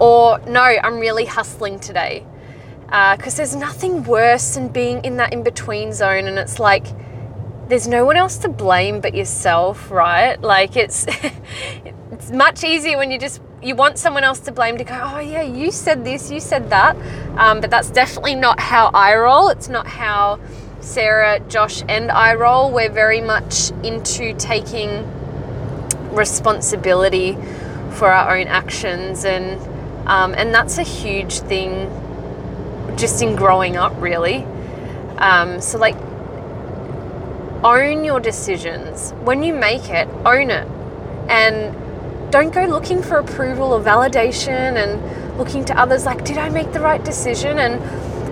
or 0.00 0.38
no, 0.40 0.62
I'm 0.62 0.98
really 0.98 1.24
hustling 1.24 1.80
today. 1.80 2.26
Because 2.86 3.34
uh, 3.34 3.38
there's 3.38 3.54
nothing 3.54 4.04
worse 4.04 4.54
than 4.54 4.68
being 4.68 5.04
in 5.04 5.18
that 5.18 5.32
in 5.32 5.42
between 5.42 5.92
zone, 5.92 6.26
and 6.26 6.38
it's 6.38 6.58
like, 6.58 6.86
there's 7.68 7.86
no 7.86 8.06
one 8.06 8.16
else 8.16 8.38
to 8.38 8.48
blame 8.48 9.00
but 9.00 9.14
yourself, 9.14 9.90
right? 9.90 10.40
Like 10.40 10.76
it's 10.76 11.06
it's 12.12 12.30
much 12.30 12.64
easier 12.64 12.96
when 12.96 13.10
you 13.10 13.18
just 13.18 13.42
you 13.62 13.74
want 13.74 13.98
someone 13.98 14.24
else 14.24 14.38
to 14.38 14.52
blame 14.52 14.78
to 14.78 14.84
go 14.84 14.94
oh 15.02 15.18
yeah 15.18 15.42
you 15.42 15.70
said 15.72 16.04
this 16.04 16.30
you 16.30 16.38
said 16.38 16.70
that 16.70 16.96
um, 17.36 17.60
but 17.60 17.70
that's 17.70 17.90
definitely 17.90 18.34
not 18.34 18.60
how 18.60 18.88
i 18.94 19.14
roll 19.16 19.48
it's 19.48 19.68
not 19.68 19.86
how 19.86 20.38
sarah 20.80 21.40
josh 21.48 21.82
and 21.88 22.10
i 22.10 22.34
roll 22.34 22.70
we're 22.70 22.90
very 22.90 23.20
much 23.20 23.70
into 23.82 24.32
taking 24.34 25.04
responsibility 26.14 27.36
for 27.90 28.12
our 28.12 28.38
own 28.38 28.46
actions 28.46 29.24
and 29.24 29.60
um, 30.08 30.34
and 30.34 30.54
that's 30.54 30.78
a 30.78 30.82
huge 30.82 31.40
thing 31.40 31.88
just 32.96 33.22
in 33.22 33.36
growing 33.36 33.76
up 33.76 33.92
really. 34.00 34.44
Um, 35.18 35.60
so 35.60 35.78
like 35.78 35.96
own 37.62 38.04
your 38.04 38.20
decisions. 38.20 39.12
When 39.24 39.42
you 39.42 39.52
make 39.54 39.88
it 39.90 40.08
own 40.24 40.50
it. 40.50 40.66
And 41.28 42.32
don't 42.32 42.52
go 42.52 42.64
looking 42.64 43.02
for 43.02 43.18
approval 43.18 43.72
or 43.72 43.80
validation 43.80 44.76
and 44.76 45.38
looking 45.38 45.64
to 45.64 45.78
others 45.78 46.04
like 46.04 46.24
did 46.24 46.36
i 46.36 46.48
make 46.48 46.72
the 46.72 46.80
right 46.80 47.04
decision? 47.04 47.58
And 47.58 47.74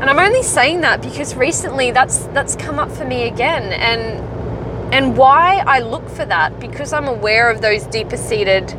and 0.01 0.11
i'm 0.11 0.19
only 0.19 0.43
saying 0.43 0.81
that 0.83 1.01
because 1.03 1.35
recently 1.35 1.91
that's 1.91 2.27
that's 2.29 2.57
come 2.57 2.79
up 2.79 2.91
for 2.91 3.05
me 3.05 3.27
again. 3.29 3.73
And 3.73 4.95
and 4.95 5.17
why 5.17 5.63
i 5.67 5.81
look 5.81 6.09
for 6.09 6.25
that 6.25 6.61
because 6.61 6.93
i'm 6.93 7.09
aware 7.09 7.51
of 7.51 7.61
those 7.61 7.85
deeper 7.87 8.17
seated 8.17 8.73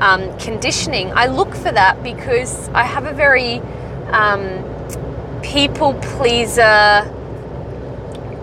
um, 0.00 0.36
conditioning. 0.38 1.12
I 1.12 1.26
look 1.26 1.54
for 1.54 1.70
that 1.70 2.02
because 2.02 2.68
i 2.70 2.82
have 2.82 3.04
a 3.04 3.12
very 3.12 3.58
um, 4.10 4.64
people 5.42 5.94
pleaser 5.94 7.06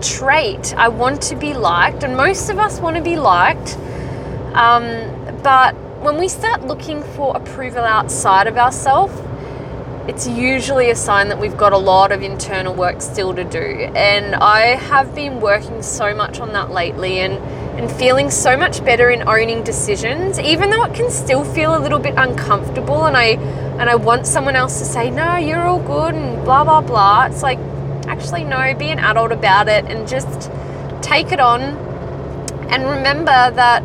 trait. 0.02 0.74
I 0.78 0.88
want 0.88 1.22
to 1.24 1.36
be 1.36 1.54
liked 1.54 2.04
and 2.04 2.16
most 2.16 2.50
of 2.50 2.60
us 2.60 2.80
want 2.80 2.96
to 2.96 3.02
be 3.02 3.16
liked. 3.16 3.76
Um, 4.54 5.42
but 5.44 5.76
when 6.02 6.18
we 6.18 6.28
start 6.28 6.66
looking 6.66 7.04
for 7.04 7.36
approval 7.36 7.84
outside 7.84 8.48
of 8.48 8.58
ourselves, 8.58 9.14
it's 10.08 10.28
usually 10.28 10.90
a 10.90 10.96
sign 10.96 11.28
that 11.28 11.40
we've 11.40 11.58
got 11.58 11.74
a 11.74 11.78
lot 11.78 12.12
of 12.12 12.22
internal 12.22 12.74
work 12.74 13.02
still 13.02 13.34
to 13.34 13.44
do. 13.44 13.92
And 13.94 14.36
I 14.36 14.76
have 14.76 15.14
been 15.14 15.42
working 15.42 15.82
so 15.82 16.16
much 16.16 16.40
on 16.40 16.54
that 16.54 16.72
lately 16.72 17.20
and, 17.20 17.36
and 17.78 17.92
feeling 17.92 18.32
so 18.32 18.58
much 18.58 18.84
better 18.84 19.12
in 19.12 19.28
owning 19.28 19.64
decisions, 19.64 20.40
even 20.40 20.72
though 20.72 20.84
it 20.84 20.94
can 20.96 21.12
still 21.12 21.46
feel 21.46 21.78
a 21.78 21.80
little 21.80 22.00
bit 22.00 22.16
uncomfortable 22.18 23.06
and 23.06 23.16
I 23.16 23.38
and 23.80 23.90
I 23.90 23.96
want 23.96 24.26
someone 24.26 24.56
else 24.56 24.80
to 24.80 24.86
say, 24.86 25.12
no, 25.12 25.36
you're 25.36 25.62
all 25.62 25.80
good 25.80 26.16
and 26.16 26.44
blah 26.44 26.64
blah 26.64 26.82
blah. 26.82 27.28
It's 27.28 27.44
like 27.44 27.60
actually 28.08 28.44
no, 28.44 28.74
be 28.74 28.90
an 28.90 29.00
adult 29.00 29.32
about 29.32 29.68
it 29.68 29.86
and 29.86 30.08
just 30.08 30.52
take 31.02 31.32
it 31.32 31.40
on 31.40 31.62
and 32.70 32.84
remember 32.84 33.52
that 33.52 33.84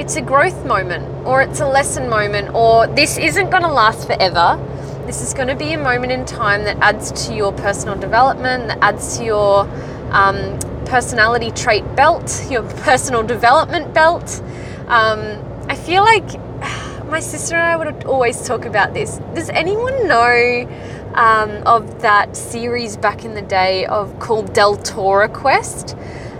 it's 0.00 0.16
a 0.16 0.20
growth 0.20 0.66
moment 0.66 1.06
or 1.24 1.40
it's 1.40 1.60
a 1.60 1.66
lesson 1.66 2.08
moment 2.08 2.52
or 2.54 2.86
this 2.88 3.16
isn't 3.16 3.50
going 3.50 3.62
to 3.62 3.70
last 3.70 4.06
forever. 4.06 4.58
This 5.06 5.22
is 5.22 5.34
going 5.34 5.48
to 5.48 5.54
be 5.54 5.72
a 5.74 5.78
moment 5.78 6.10
in 6.10 6.24
time 6.24 6.64
that 6.64 6.78
adds 6.78 7.26
to 7.26 7.34
your 7.34 7.52
personal 7.52 7.96
development, 7.96 8.68
that 8.68 8.78
adds 8.80 9.18
to 9.18 9.24
your 9.24 9.60
um, 10.10 10.58
personality 10.86 11.50
trait 11.50 11.84
belt, 11.96 12.46
your 12.50 12.62
personal 12.82 13.22
development 13.22 13.92
belt. 13.94 14.42
Um, 14.88 15.42
I 15.68 15.76
feel 15.76 16.02
like 16.04 16.24
my 17.06 17.20
sister 17.20 17.56
and 17.56 17.64
I 17.64 17.76
would 17.76 18.04
always 18.04 18.46
talk 18.46 18.64
about 18.64 18.94
this. 18.94 19.18
Does 19.34 19.48
anyone 19.50 20.06
know 20.08 20.68
um, 21.14 21.62
of 21.66 22.02
that 22.02 22.36
series 22.36 22.96
back 22.96 23.24
in 23.24 23.34
the 23.34 23.42
day 23.42 23.86
of 23.86 24.18
called 24.18 24.52
Deltora 24.52 25.32
Quest? 25.32 25.96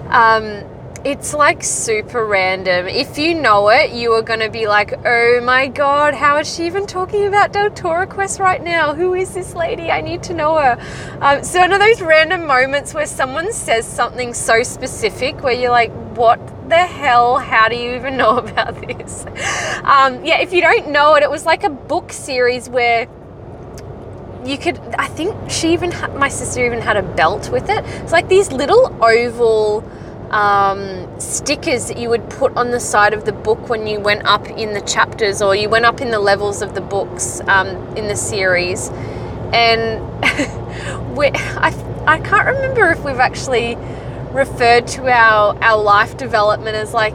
Um, 0.09 0.65
it's 1.05 1.35
like 1.35 1.63
super 1.63 2.25
random. 2.25 2.87
If 2.89 3.19
you 3.19 3.35
know 3.35 3.69
it, 3.69 3.93
you 3.93 4.13
are 4.13 4.23
going 4.23 4.41
to 4.41 4.49
be 4.49 4.67
like, 4.67 4.95
oh 5.05 5.41
my 5.43 5.67
god, 5.67 6.15
how 6.15 6.39
is 6.39 6.53
she 6.53 6.65
even 6.65 6.87
talking 6.87 7.27
about 7.27 7.53
Deltora 7.53 8.09
Quest 8.09 8.41
right 8.41 8.63
now? 8.63 8.95
Who 8.95 9.13
is 9.13 9.35
this 9.35 9.55
lady? 9.55 9.91
I 9.91 10.01
need 10.01 10.23
to 10.25 10.35
know 10.35 10.57
her. 10.57 10.79
Um, 11.21 11.45
so, 11.45 11.61
one 11.61 11.73
of 11.73 11.81
those 11.81 12.01
random 12.01 12.47
moments 12.47 12.95
where 12.95 13.05
someone 13.05 13.53
says 13.53 13.87
something 13.87 14.33
so 14.33 14.63
specific 14.63 15.43
where 15.43 15.53
you're 15.53 15.71
like, 15.71 15.93
what 16.17 16.41
the 16.71 16.77
hell? 16.77 17.39
How 17.39 17.69
do 17.69 17.77
you 17.77 17.95
even 17.95 18.17
know 18.17 18.39
about 18.39 18.81
this? 18.81 19.27
Um, 19.85 20.25
yeah, 20.25 20.41
if 20.41 20.55
you 20.55 20.63
don't 20.63 20.89
know 20.89 21.17
it, 21.17 21.23
it 21.23 21.31
was 21.31 21.45
like 21.45 21.65
a 21.65 21.71
book 21.71 22.13
series 22.13 22.69
where 22.71 23.09
you 24.47 24.59
could 24.59 24.79
i 24.99 25.07
think 25.07 25.35
she 25.49 25.73
even 25.73 25.89
my 26.19 26.29
sister 26.29 26.67
even 26.67 26.79
had 26.79 26.99
a 26.99 27.03
belt 27.03 27.51
with 27.51 27.71
it 27.71 27.83
it's 28.03 28.13
like 28.13 28.29
these 28.29 28.53
little 28.53 28.95
oval 29.03 29.83
um, 30.35 31.09
stickers 31.21 31.87
that 31.87 31.97
you 31.97 32.11
would 32.11 32.29
put 32.29 32.57
on 32.57 32.73
the 32.73 32.81
side 32.81 33.15
of 33.15 33.25
the 33.25 33.33
book 33.33 33.69
when 33.69 33.87
you 33.87 34.01
went 34.01 34.27
up 34.27 34.49
in 34.51 34.75
the 34.75 34.81
chapters 34.81 35.41
or 35.41 35.55
you 35.55 35.69
went 35.69 35.85
up 35.85 36.01
in 36.01 36.11
the 36.11 36.19
levels 36.19 36.61
of 36.61 36.75
the 36.75 36.81
books 36.81 37.41
um, 37.47 37.69
in 37.97 38.09
the 38.09 38.17
series. 38.17 38.89
And 39.53 40.03
I, 40.25 41.73
I 42.07 42.19
can't 42.19 42.47
remember 42.47 42.91
if 42.91 43.05
we've 43.05 43.21
actually 43.21 43.77
referred 44.33 44.89
to 44.89 45.07
our, 45.07 45.57
our 45.63 45.81
life 45.81 46.17
development 46.17 46.75
as 46.77 46.93
like 46.93 47.15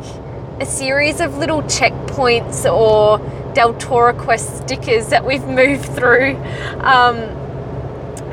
a 0.61 0.65
series 0.65 1.19
of 1.19 1.37
little 1.37 1.61
checkpoints 1.63 2.71
or 2.71 3.19
Deltora 3.53 4.17
Quest 4.17 4.59
stickers 4.59 5.07
that 5.07 5.25
we've 5.25 5.43
moved 5.61 5.85
through. 5.85 6.37
Um, 6.79 7.17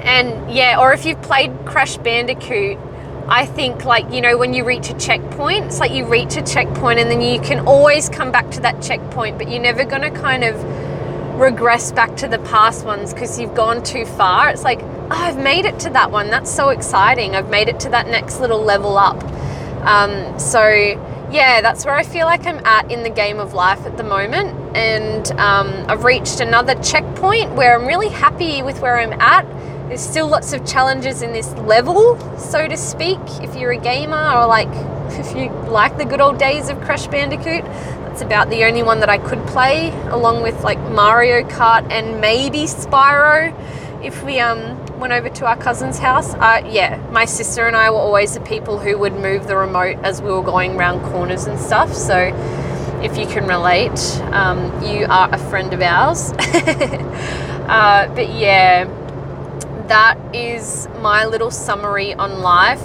and 0.05 0.55
yeah, 0.55 0.79
or 0.79 0.93
if 0.93 1.05
you've 1.05 1.23
played 1.23 1.51
Crash 1.65 1.97
Bandicoot, 1.97 2.79
I 3.29 3.45
think 3.47 3.85
like 3.85 4.13
you 4.13 4.21
know 4.21 4.37
when 4.37 4.55
you 4.55 4.65
reach 4.65 4.91
a 4.91 4.95
checkpoint, 4.95 5.67
it's 5.67 5.81
like 5.81 5.93
you 5.93 6.07
reach 6.07 6.37
a 6.37 6.43
checkpoint 6.43 7.01
and 7.01 7.11
then 7.11 7.21
you 7.21 7.41
can 7.41 7.67
always 7.67 8.09
come 8.09 8.31
back 8.31 8.51
to 8.53 8.61
that 8.61 8.81
checkpoint, 8.83 9.39
but 9.39 9.51
you're 9.51 9.63
never 9.63 9.85
going 9.85 10.03
to 10.03 10.11
kind 10.11 10.45
of 10.45 10.57
regress 11.39 11.93
back 11.93 12.17
to 12.17 12.29
the 12.29 12.39
past 12.39 12.85
ones 12.85 13.13
because 13.13 13.39
you've 13.39 13.55
gone 13.55 13.83
too 13.83 14.07
far. 14.07 14.49
It's 14.49 14.63
like, 14.63 14.81
oh, 14.83 15.09
I've 15.11 15.39
made 15.39 15.67
it 15.67 15.79
to 15.81 15.91
that 15.91 16.11
one. 16.11 16.31
That's 16.31 16.51
so 16.51 16.71
exciting. 16.71 17.37
I've 17.37 17.51
made 17.51 17.69
it 17.69 17.81
to 17.81 17.91
that 17.91 18.07
next 18.07 18.41
little 18.41 18.63
level 18.63 18.97
up. 18.97 19.23
Um, 19.85 20.39
so 20.39 20.67
yeah, 21.31 21.61
that's 21.61 21.85
where 21.85 21.95
I 21.95 22.05
feel 22.05 22.27
like 22.27 22.47
I'm 22.47 22.65
at 22.65 22.91
in 22.91 23.03
the 23.03 23.11
game 23.11 23.39
of 23.39 23.53
life 23.53 23.85
at 23.87 23.97
the 23.97 24.05
moment. 24.05 24.77
And 24.77 25.31
um, 25.33 25.85
I've 25.89 26.05
reached 26.05 26.41
another 26.41 26.75
checkpoint 26.77 27.53
where 27.53 27.79
I'm 27.79 27.87
really 27.87 28.09
happy 28.09 28.63
with 28.63 28.81
where 28.81 28.99
I'm 28.99 29.13
at 29.21 29.45
there's 29.89 30.01
still 30.01 30.27
lots 30.27 30.53
of 30.53 30.67
challenges 30.67 31.23
in 31.23 31.33
this 31.33 31.53
level, 31.55 32.19
so 32.39 32.67
to 32.67 32.77
speak. 32.77 33.21
If 33.41 33.55
you're 33.55 33.73
a 33.73 33.79
gamer 33.79 34.17
or 34.17 34.47
like 34.47 34.69
if 35.19 35.37
you 35.37 35.51
like 35.71 35.97
the 35.97 36.05
good 36.05 36.21
old 36.21 36.39
days 36.39 36.69
of 36.69 36.81
Crash 36.81 37.07
Bandicoot, 37.07 37.65
that's 37.65 38.21
about 38.21 38.51
the 38.51 38.65
only 38.65 38.83
one 38.83 39.01
that 39.01 39.09
I 39.09 39.19
could 39.19 39.45
play, 39.47 39.91
along 40.09 40.43
with 40.43 40.63
like 40.65 40.79
Mario 40.91 41.43
Kart 41.49 41.91
and 41.91 42.21
maybe 42.21 42.65
Spyro. 42.65 43.55
If 44.03 44.25
we 44.25 44.41
um 44.41 44.85
went 44.99 45.13
over 45.13 45.29
to 45.29 45.47
our 45.47 45.57
cousin's 45.57 45.99
house, 45.99 46.35
uh, 46.35 46.63
yeah, 46.69 47.01
my 47.13 47.25
sister 47.25 47.67
and 47.67 47.77
I 47.77 47.91
were 47.91 47.97
always 47.97 48.35
the 48.35 48.41
people 48.41 48.79
who 48.79 48.99
would 48.99 49.15
move 49.15 49.47
the 49.47 49.57
remote 49.57 49.99
as 50.03 50.21
we 50.21 50.31
were 50.31 50.43
going 50.43 50.77
around 50.77 51.01
corners 51.13 51.47
and 51.47 51.59
stuff. 51.59 51.95
So 51.95 52.33
if 53.03 53.17
you 53.17 53.27
can 53.27 53.47
relate, 53.47 54.01
um, 54.33 54.83
you 54.83 55.07
are 55.09 55.33
a 55.33 55.39
friend 55.39 55.73
of 55.73 55.81
ours. 55.81 56.33
uh, 57.69 58.13
but 58.15 58.33
yeah 58.33 58.89
that 59.89 60.19
is 60.35 60.89
my 61.01 61.25
little 61.25 61.51
summary 61.51 62.15
on 62.15 62.41
life. 62.41 62.83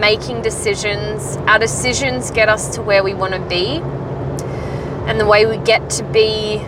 Making 0.00 0.42
decisions. 0.42 1.36
Our 1.48 1.58
decisions 1.58 2.30
get 2.30 2.48
us 2.48 2.74
to 2.74 2.82
where 2.82 3.02
we 3.02 3.14
want 3.14 3.34
to 3.34 3.40
be. 3.40 3.80
And 5.08 5.20
the 5.20 5.26
way 5.26 5.46
we 5.46 5.56
get 5.58 5.88
to 5.90 6.04
be 6.04 6.58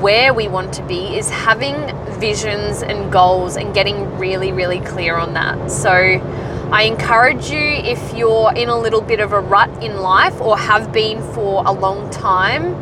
where 0.00 0.32
we 0.32 0.48
want 0.48 0.72
to 0.74 0.82
be 0.84 1.18
is 1.18 1.28
having 1.28 1.74
visions 2.18 2.82
and 2.82 3.12
goals 3.12 3.56
and 3.56 3.74
getting 3.74 4.18
really, 4.18 4.52
really 4.52 4.80
clear 4.80 5.16
on 5.16 5.34
that. 5.34 5.70
So, 5.70 5.90
I 6.72 6.84
encourage 6.84 7.50
you 7.50 7.58
if 7.58 8.14
you're 8.14 8.52
in 8.54 8.68
a 8.68 8.78
little 8.78 9.00
bit 9.00 9.18
of 9.18 9.32
a 9.32 9.40
rut 9.40 9.82
in 9.82 9.96
life 9.96 10.40
or 10.40 10.56
have 10.56 10.92
been 10.92 11.20
for 11.34 11.66
a 11.66 11.72
long 11.72 12.08
time 12.10 12.76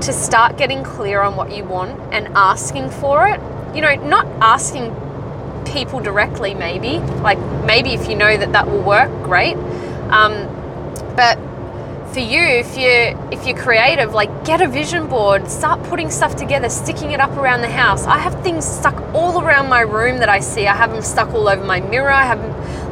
to 0.00 0.12
start 0.12 0.56
getting 0.56 0.84
clear 0.84 1.20
on 1.20 1.34
what 1.34 1.50
you 1.50 1.64
want 1.64 1.98
and 2.12 2.28
asking 2.36 2.88
for 2.88 3.26
it. 3.26 3.40
You 3.74 3.82
know, 3.82 3.96
not 3.96 4.26
asking 4.40 4.94
people 5.70 6.00
directly, 6.00 6.54
maybe. 6.54 6.98
Like 7.20 7.38
maybe 7.64 7.90
if 7.90 8.08
you 8.08 8.16
know 8.16 8.36
that 8.36 8.52
that 8.52 8.66
will 8.66 8.82
work, 8.82 9.10
great. 9.22 9.56
Um, 10.10 10.46
but 11.16 11.38
for 12.12 12.20
you, 12.20 12.42
if 12.42 12.76
you 12.76 13.16
if 13.30 13.46
you're 13.46 13.56
creative, 13.56 14.12
like 14.12 14.44
get 14.44 14.60
a 14.60 14.68
vision 14.68 15.06
board, 15.06 15.48
start 15.48 15.82
putting 15.84 16.10
stuff 16.10 16.34
together, 16.34 16.68
sticking 16.68 17.12
it 17.12 17.20
up 17.20 17.30
around 17.36 17.60
the 17.60 17.70
house. 17.70 18.04
I 18.04 18.18
have 18.18 18.42
things 18.42 18.64
stuck 18.66 18.96
all 19.14 19.40
around 19.40 19.68
my 19.68 19.80
room 19.80 20.18
that 20.18 20.28
I 20.28 20.40
see. 20.40 20.66
I 20.66 20.74
have 20.74 20.90
them 20.90 21.02
stuck 21.02 21.32
all 21.34 21.48
over 21.48 21.64
my 21.64 21.80
mirror. 21.80 22.10
I 22.10 22.24
have 22.24 22.40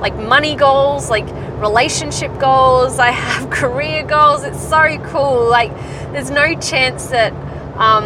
like 0.01 0.15
money 0.15 0.55
goals, 0.55 1.11
like 1.11 1.27
relationship 1.61 2.39
goals. 2.39 2.99
I 2.99 3.11
have 3.11 3.51
career 3.61 4.05
goals. 4.05 4.45
It's 4.45 4.63
so 4.63 4.99
cool. 5.11 5.49
Like 5.49 5.73
there's 6.13 6.31
no 6.31 6.55
chance 6.61 7.07
that 7.09 7.33
um, 7.77 8.05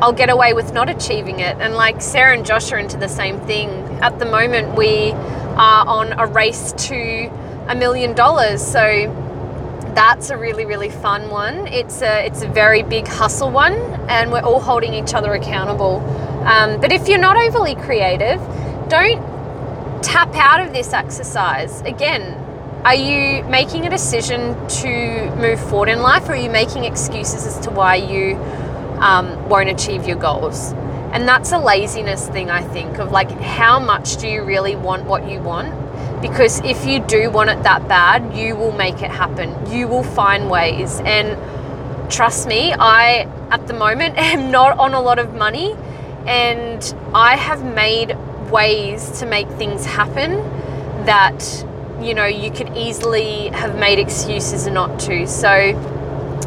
I'll 0.00 0.12
get 0.12 0.30
away 0.30 0.52
with 0.52 0.72
not 0.72 0.88
achieving 0.88 1.40
it. 1.40 1.56
And 1.60 1.74
like 1.74 2.00
Sarah 2.00 2.36
and 2.36 2.46
Josh 2.46 2.70
are 2.72 2.78
into 2.78 2.96
the 2.96 3.08
same 3.08 3.40
thing. 3.40 3.70
At 4.00 4.18
the 4.18 4.26
moment, 4.26 4.76
we 4.76 5.12
are 5.12 5.86
on 5.86 6.12
a 6.12 6.26
race 6.26 6.72
to 6.88 7.30
a 7.68 7.74
million 7.74 8.14
dollars. 8.14 8.64
So 8.64 9.14
that's 9.94 10.30
a 10.30 10.36
really 10.36 10.64
really 10.64 10.90
fun 10.90 11.28
one. 11.28 11.66
It's 11.66 12.02
a 12.02 12.24
it's 12.24 12.42
a 12.42 12.48
very 12.48 12.82
big 12.82 13.08
hustle 13.08 13.50
one, 13.50 13.74
and 14.08 14.30
we're 14.30 14.42
all 14.42 14.60
holding 14.60 14.94
each 14.94 15.14
other 15.14 15.32
accountable. 15.32 15.96
Um, 16.46 16.80
but 16.80 16.92
if 16.92 17.08
you're 17.08 17.18
not 17.18 17.36
overly 17.36 17.74
creative, 17.74 18.40
don't 18.88 19.20
tap 20.02 20.32
out 20.36 20.60
of 20.60 20.72
this 20.72 20.92
exercise. 20.92 21.80
Again, 21.80 22.22
are 22.84 22.94
you 22.94 23.42
making 23.44 23.86
a 23.86 23.90
decision 23.90 24.54
to 24.68 25.34
move 25.36 25.58
forward 25.58 25.88
in 25.88 26.00
life, 26.00 26.28
or 26.28 26.32
are 26.32 26.36
you 26.36 26.50
making 26.50 26.84
excuses 26.84 27.44
as 27.44 27.58
to 27.60 27.70
why 27.70 27.96
you 27.96 28.36
um, 29.00 29.48
won't 29.48 29.68
achieve 29.68 30.06
your 30.06 30.16
goals? 30.16 30.72
And 31.12 31.26
that's 31.26 31.52
a 31.52 31.58
laziness 31.58 32.28
thing, 32.28 32.50
I 32.50 32.62
think, 32.62 32.98
of 32.98 33.10
like, 33.10 33.30
how 33.30 33.80
much 33.80 34.18
do 34.18 34.28
you 34.28 34.44
really 34.44 34.76
want 34.76 35.04
what 35.04 35.28
you 35.28 35.40
want? 35.40 35.72
Because 36.20 36.60
if 36.60 36.84
you 36.84 37.00
do 37.00 37.30
want 37.30 37.48
it 37.48 37.62
that 37.62 37.88
bad, 37.88 38.36
you 38.36 38.56
will 38.56 38.72
make 38.72 38.96
it 38.96 39.10
happen. 39.10 39.54
You 39.72 39.88
will 39.88 40.02
find 40.02 40.50
ways. 40.50 41.00
And 41.00 41.38
trust 42.10 42.46
me, 42.46 42.74
I, 42.74 43.28
at 43.50 43.66
the 43.66 43.74
moment, 43.74 44.14
am 44.18 44.50
not 44.50 44.78
on 44.78 44.92
a 44.92 45.00
lot 45.00 45.18
of 45.18 45.34
money. 45.34 45.74
And 46.26 46.94
I 47.14 47.36
have 47.36 47.64
made 47.64 48.16
ways 48.50 49.18
to 49.20 49.26
make 49.26 49.48
things 49.52 49.86
happen 49.86 50.32
that, 51.06 51.64
you 52.02 52.12
know, 52.12 52.26
you 52.26 52.50
could 52.50 52.76
easily 52.76 53.48
have 53.48 53.78
made 53.78 53.98
excuses 53.98 54.66
not 54.66 55.00
to. 55.00 55.26
So, 55.26 55.72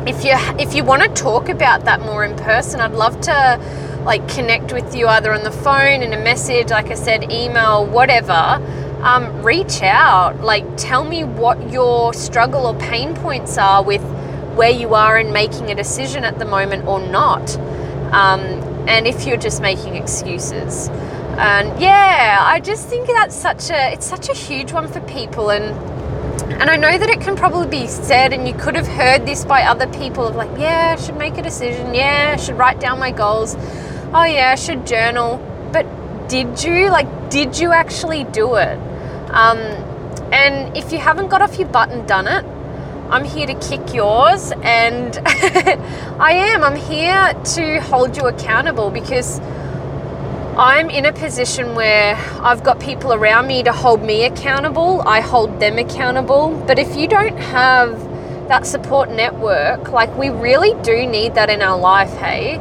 if 0.07 0.25
you 0.25 0.33
if 0.59 0.73
you 0.73 0.83
want 0.83 1.03
to 1.03 1.09
talk 1.09 1.49
about 1.49 1.85
that 1.85 2.01
more 2.01 2.23
in 2.25 2.35
person, 2.35 2.79
I'd 2.79 2.91
love 2.91 3.19
to 3.21 4.01
like 4.03 4.27
connect 4.27 4.73
with 4.73 4.95
you 4.95 5.07
either 5.07 5.31
on 5.31 5.43
the 5.43 5.51
phone 5.51 6.01
in 6.01 6.11
a 6.13 6.21
message, 6.21 6.71
like 6.71 6.87
I 6.87 6.95
said, 6.95 7.31
email, 7.31 7.85
whatever. 7.85 8.59
Um, 9.03 9.43
reach 9.43 9.81
out, 9.81 10.41
like 10.41 10.65
tell 10.77 11.03
me 11.03 11.23
what 11.23 11.71
your 11.71 12.13
struggle 12.13 12.67
or 12.67 12.75
pain 12.75 13.15
points 13.15 13.57
are 13.57 13.83
with 13.83 14.03
where 14.55 14.69
you 14.69 14.93
are 14.93 15.17
in 15.17 15.31
making 15.31 15.71
a 15.71 15.75
decision 15.75 16.23
at 16.23 16.37
the 16.37 16.45
moment 16.45 16.85
or 16.85 16.99
not. 16.99 17.57
Um, 18.13 18.41
and 18.87 19.07
if 19.07 19.25
you're 19.25 19.37
just 19.37 19.61
making 19.61 19.95
excuses. 19.95 20.89
And 21.37 21.79
yeah, 21.81 22.39
I 22.41 22.59
just 22.59 22.87
think 22.87 23.07
that's 23.07 23.35
such 23.35 23.69
a 23.69 23.93
it's 23.93 24.05
such 24.05 24.29
a 24.29 24.33
huge 24.33 24.73
one 24.73 24.87
for 24.87 24.99
people 25.01 25.49
and 25.49 25.73
and 26.43 26.69
I 26.69 26.75
know 26.75 26.97
that 26.97 27.09
it 27.09 27.21
can 27.21 27.35
probably 27.35 27.67
be 27.67 27.87
said, 27.87 28.33
and 28.33 28.47
you 28.47 28.53
could 28.53 28.75
have 28.75 28.87
heard 28.87 29.25
this 29.25 29.45
by 29.45 29.63
other 29.63 29.87
people 29.87 30.27
of 30.27 30.35
like, 30.35 30.51
yeah, 30.57 30.95
I 30.97 31.01
should 31.01 31.17
make 31.17 31.37
a 31.37 31.41
decision. 31.41 31.93
Yeah, 31.93 32.31
I 32.33 32.37
should 32.37 32.57
write 32.57 32.79
down 32.79 32.99
my 32.99 33.11
goals 33.11 33.55
oh 34.13 34.23
yeah, 34.25 34.51
I 34.51 34.55
should 34.55 34.85
journal. 34.85 35.37
But 35.71 35.85
did 36.27 36.63
you? 36.63 36.89
Like, 36.89 37.29
did 37.29 37.57
you 37.57 37.71
actually 37.71 38.23
do 38.25 38.55
it? 38.55 38.77
Um, 39.29 39.59
and 40.33 40.75
if 40.77 40.91
you 40.91 40.97
haven't 40.97 41.29
got 41.29 41.41
off 41.41 41.57
your 41.57 41.67
butt 41.67 41.89
and 41.89 42.07
done 42.07 42.27
it, 42.27 42.45
I'm 43.09 43.25
here 43.25 43.47
to 43.47 43.55
kick 43.55 43.93
yours, 43.93 44.51
and 44.63 45.17
I 45.25 46.33
am. 46.33 46.63
I'm 46.63 46.75
here 46.75 47.33
to 47.55 47.79
hold 47.81 48.17
you 48.17 48.23
accountable 48.23 48.89
because 48.89 49.39
I'm 50.61 50.91
in 50.91 51.07
a 51.07 51.11
position 51.11 51.73
where 51.73 52.15
I've 52.39 52.63
got 52.63 52.79
people 52.79 53.13
around 53.13 53.47
me 53.47 53.63
to 53.63 53.73
hold 53.73 54.03
me 54.03 54.25
accountable. 54.25 55.01
I 55.07 55.19
hold 55.19 55.59
them 55.59 55.79
accountable. 55.79 56.51
But 56.67 56.77
if 56.77 56.95
you 56.95 57.07
don't 57.07 57.35
have 57.35 57.99
that 58.47 58.67
support 58.67 59.09
network, 59.09 59.91
like 59.91 60.15
we 60.15 60.29
really 60.29 60.79
do 60.83 61.07
need 61.07 61.33
that 61.33 61.49
in 61.49 61.63
our 61.63 61.79
life, 61.79 62.11
hey? 62.17 62.57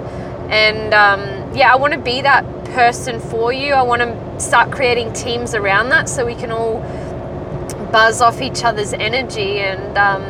And 0.49 0.95
um, 0.95 1.55
yeah, 1.55 1.71
I 1.71 1.77
want 1.77 1.93
to 1.93 2.01
be 2.01 2.23
that 2.23 2.43
person 2.73 3.21
for 3.21 3.53
you. 3.53 3.75
I 3.75 3.83
want 3.83 4.01
to 4.01 4.41
start 4.41 4.73
creating 4.73 5.13
teams 5.13 5.55
around 5.55 5.91
that 5.91 6.09
so 6.09 6.25
we 6.25 6.35
can 6.35 6.51
all 6.51 6.81
buzz 7.93 8.23
off 8.23 8.41
each 8.41 8.65
other's 8.65 8.95
energy 8.95 9.59
and 9.59 9.99
um, 9.99 10.23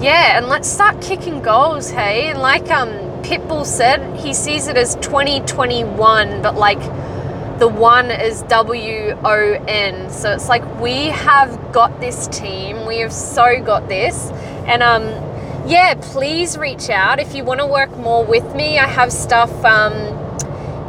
yeah, 0.00 0.38
and 0.38 0.46
let's 0.46 0.70
start 0.70 1.02
kicking 1.02 1.42
goals, 1.42 1.90
hey? 1.90 2.28
And 2.28 2.38
like 2.38 2.70
um, 2.70 3.03
Pitbull 3.24 3.64
said, 3.64 4.18
he 4.20 4.34
sees 4.34 4.68
it 4.68 4.76
as 4.76 4.96
2021, 4.96 6.42
but 6.42 6.54
like 6.56 6.78
the 7.58 7.68
one 7.68 8.10
is 8.10 8.42
W 8.42 9.18
O 9.24 9.64
N. 9.66 10.10
So 10.10 10.32
it's 10.32 10.48
like 10.48 10.62
we 10.80 11.06
have 11.06 11.72
got 11.72 12.00
this 12.00 12.28
team. 12.28 12.84
We 12.86 12.98
have 12.98 13.12
so 13.12 13.62
got 13.62 13.88
this. 13.88 14.30
And 14.66 14.82
um, 14.82 15.04
yeah, 15.66 15.94
please 15.94 16.58
reach 16.58 16.90
out 16.90 17.18
if 17.18 17.34
you 17.34 17.44
want 17.44 17.60
to 17.60 17.66
work 17.66 17.96
more 17.96 18.24
with 18.24 18.54
me. 18.54 18.78
I 18.78 18.86
have 18.86 19.12
stuff. 19.12 19.52
Um, 19.64 20.20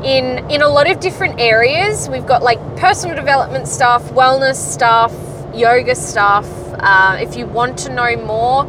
in 0.04 0.50
in 0.52 0.62
a 0.62 0.68
lot 0.68 0.90
of 0.90 1.00
different 1.00 1.40
areas. 1.40 2.08
We've 2.10 2.26
got 2.26 2.44
like 2.44 2.60
personal 2.78 3.16
development 3.16 3.68
stuff, 3.68 4.04
wellness 4.12 4.56
stuff, 4.56 5.14
yoga 5.54 5.96
stuff. 5.96 6.48
Uh, 6.78 7.18
if 7.20 7.36
you 7.36 7.48
want 7.48 7.80
to 7.80 7.94
know 7.94 8.16
more, 8.18 8.66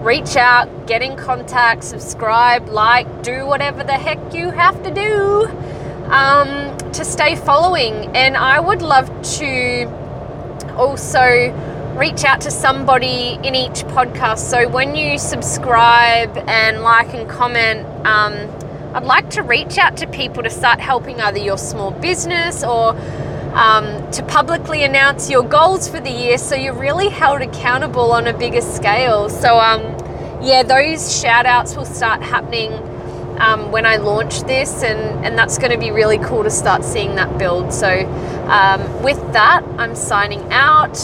reach 0.00 0.36
out, 0.36 0.86
get 0.86 1.02
in 1.02 1.16
contact, 1.16 1.84
subscribe, 1.84 2.68
like, 2.68 3.22
do 3.22 3.46
whatever 3.46 3.82
the 3.84 3.92
heck 3.92 4.32
you 4.32 4.50
have 4.50 4.82
to 4.82 4.90
do 4.90 5.46
um, 6.10 6.76
to 6.92 7.04
stay 7.04 7.36
following. 7.36 8.16
And 8.16 8.36
I 8.36 8.60
would 8.60 8.82
love 8.82 9.08
to 9.38 9.84
also 10.76 11.52
reach 11.96 12.24
out 12.24 12.40
to 12.42 12.50
somebody 12.50 13.38
in 13.42 13.54
each 13.54 13.84
podcast. 13.86 14.38
So 14.38 14.68
when 14.68 14.94
you 14.94 15.18
subscribe 15.18 16.36
and 16.46 16.82
like 16.82 17.12
and 17.12 17.28
comment, 17.28 17.84
um, 18.06 18.34
I'd 18.94 19.04
like 19.04 19.30
to 19.30 19.42
reach 19.42 19.78
out 19.78 19.96
to 19.98 20.06
people 20.06 20.42
to 20.44 20.50
start 20.50 20.80
helping 20.80 21.20
either 21.20 21.38
your 21.38 21.58
small 21.58 21.90
business 21.90 22.62
or 22.62 22.94
um, 23.54 24.10
to 24.12 24.22
publicly 24.22 24.84
announce 24.84 25.30
your 25.30 25.42
goals 25.42 25.88
for 25.88 26.00
the 26.00 26.10
year 26.10 26.38
so 26.38 26.54
you're 26.54 26.78
really 26.78 27.08
held 27.08 27.42
accountable 27.42 28.12
on 28.12 28.26
a 28.26 28.36
bigger 28.36 28.60
scale. 28.60 29.28
So, 29.28 29.58
um, 29.58 29.82
yeah, 30.42 30.62
those 30.62 31.20
shout 31.20 31.46
outs 31.46 31.76
will 31.76 31.84
start 31.84 32.22
happening 32.22 32.72
um, 33.40 33.70
when 33.70 33.86
I 33.86 33.96
launch 33.96 34.42
this, 34.42 34.82
and, 34.82 35.24
and 35.24 35.38
that's 35.38 35.58
going 35.58 35.70
to 35.70 35.78
be 35.78 35.90
really 35.90 36.18
cool 36.18 36.42
to 36.42 36.50
start 36.50 36.84
seeing 36.84 37.14
that 37.14 37.38
build. 37.38 37.72
So, 37.72 37.88
um, 38.48 39.02
with 39.02 39.20
that, 39.32 39.62
I'm 39.78 39.94
signing 39.94 40.52
out. 40.52 40.98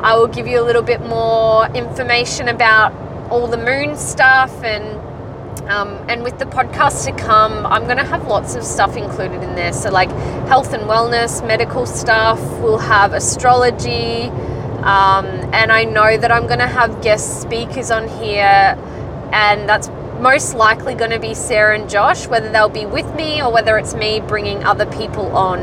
I 0.00 0.16
will 0.16 0.28
give 0.28 0.46
you 0.46 0.60
a 0.60 0.64
little 0.64 0.82
bit 0.82 1.00
more 1.00 1.66
information 1.74 2.48
about 2.48 2.92
all 3.30 3.46
the 3.46 3.56
moon 3.56 3.96
stuff 3.96 4.52
and 4.62 5.07
um, 5.62 5.88
and 6.08 6.22
with 6.22 6.38
the 6.38 6.44
podcast 6.44 7.04
to 7.06 7.12
come, 7.12 7.66
I'm 7.66 7.84
going 7.84 7.98
to 7.98 8.04
have 8.04 8.26
lots 8.26 8.54
of 8.54 8.64
stuff 8.64 8.96
included 8.96 9.42
in 9.42 9.54
there. 9.54 9.72
So, 9.72 9.90
like 9.90 10.10
health 10.48 10.72
and 10.72 10.84
wellness, 10.84 11.46
medical 11.46 11.86
stuff, 11.86 12.40
we'll 12.60 12.78
have 12.78 13.12
astrology. 13.12 14.30
Um, 14.78 15.26
and 15.52 15.72
I 15.72 15.84
know 15.84 16.16
that 16.16 16.30
I'm 16.30 16.46
going 16.46 16.60
to 16.60 16.66
have 16.66 17.02
guest 17.02 17.42
speakers 17.42 17.90
on 17.90 18.08
here, 18.08 18.78
and 19.32 19.68
that's 19.68 19.88
most 20.20 20.54
likely 20.54 20.94
going 20.94 21.10
to 21.10 21.18
be 21.18 21.34
Sarah 21.34 21.78
and 21.78 21.88
Josh, 21.88 22.26
whether 22.26 22.50
they'll 22.50 22.68
be 22.68 22.86
with 22.86 23.14
me 23.14 23.42
or 23.42 23.52
whether 23.52 23.76
it's 23.78 23.94
me 23.94 24.20
bringing 24.20 24.64
other 24.64 24.86
people 24.86 25.26
on. 25.36 25.60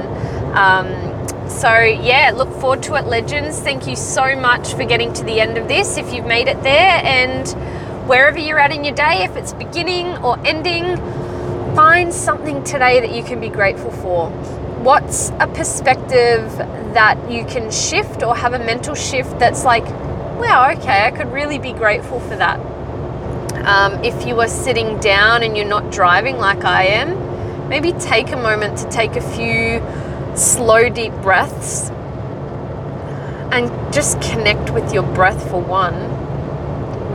Um, 0.55 1.49
so, 1.49 1.77
yeah, 1.79 2.31
look 2.35 2.51
forward 2.53 2.83
to 2.83 2.95
it, 2.95 3.05
legends. 3.05 3.59
Thank 3.59 3.87
you 3.87 3.95
so 3.95 4.35
much 4.35 4.73
for 4.73 4.83
getting 4.83 5.13
to 5.13 5.23
the 5.23 5.39
end 5.39 5.57
of 5.57 5.67
this 5.67 5.97
if 5.97 6.13
you've 6.13 6.25
made 6.25 6.47
it 6.47 6.61
there. 6.63 7.01
And 7.03 7.47
wherever 8.05 8.37
you're 8.37 8.59
at 8.59 8.71
in 8.71 8.83
your 8.83 8.93
day, 8.93 9.23
if 9.23 9.35
it's 9.35 9.53
beginning 9.53 10.07
or 10.17 10.37
ending, 10.45 10.95
find 11.75 12.13
something 12.13 12.63
today 12.63 12.99
that 12.99 13.11
you 13.11 13.23
can 13.23 13.39
be 13.39 13.49
grateful 13.49 13.91
for. 13.91 14.29
What's 14.81 15.29
a 15.39 15.47
perspective 15.47 16.55
that 16.93 17.31
you 17.31 17.43
can 17.45 17.71
shift 17.71 18.21
or 18.21 18.35
have 18.35 18.53
a 18.53 18.59
mental 18.59 18.93
shift 18.93 19.39
that's 19.39 19.65
like, 19.65 19.85
wow, 20.39 20.71
okay, 20.77 21.07
I 21.07 21.11
could 21.11 21.33
really 21.33 21.57
be 21.57 21.73
grateful 21.73 22.19
for 22.19 22.35
that. 22.35 22.59
Um, 23.65 24.03
if 24.03 24.27
you 24.27 24.39
are 24.39 24.47
sitting 24.47 24.99
down 24.99 25.41
and 25.41 25.57
you're 25.57 25.65
not 25.65 25.91
driving 25.91 26.37
like 26.37 26.63
I 26.63 26.83
am, 26.85 27.67
maybe 27.67 27.93
take 27.93 28.31
a 28.31 28.37
moment 28.37 28.77
to 28.79 28.89
take 28.89 29.15
a 29.15 29.21
few 29.21 29.83
slow, 30.37 30.89
deep 30.89 31.13
breaths 31.23 31.89
and 33.51 33.71
just 33.91 34.21
connect 34.21 34.69
with 34.71 34.93
your 34.93 35.03
breath 35.15 35.49
for 35.49 35.59
one 35.59 36.14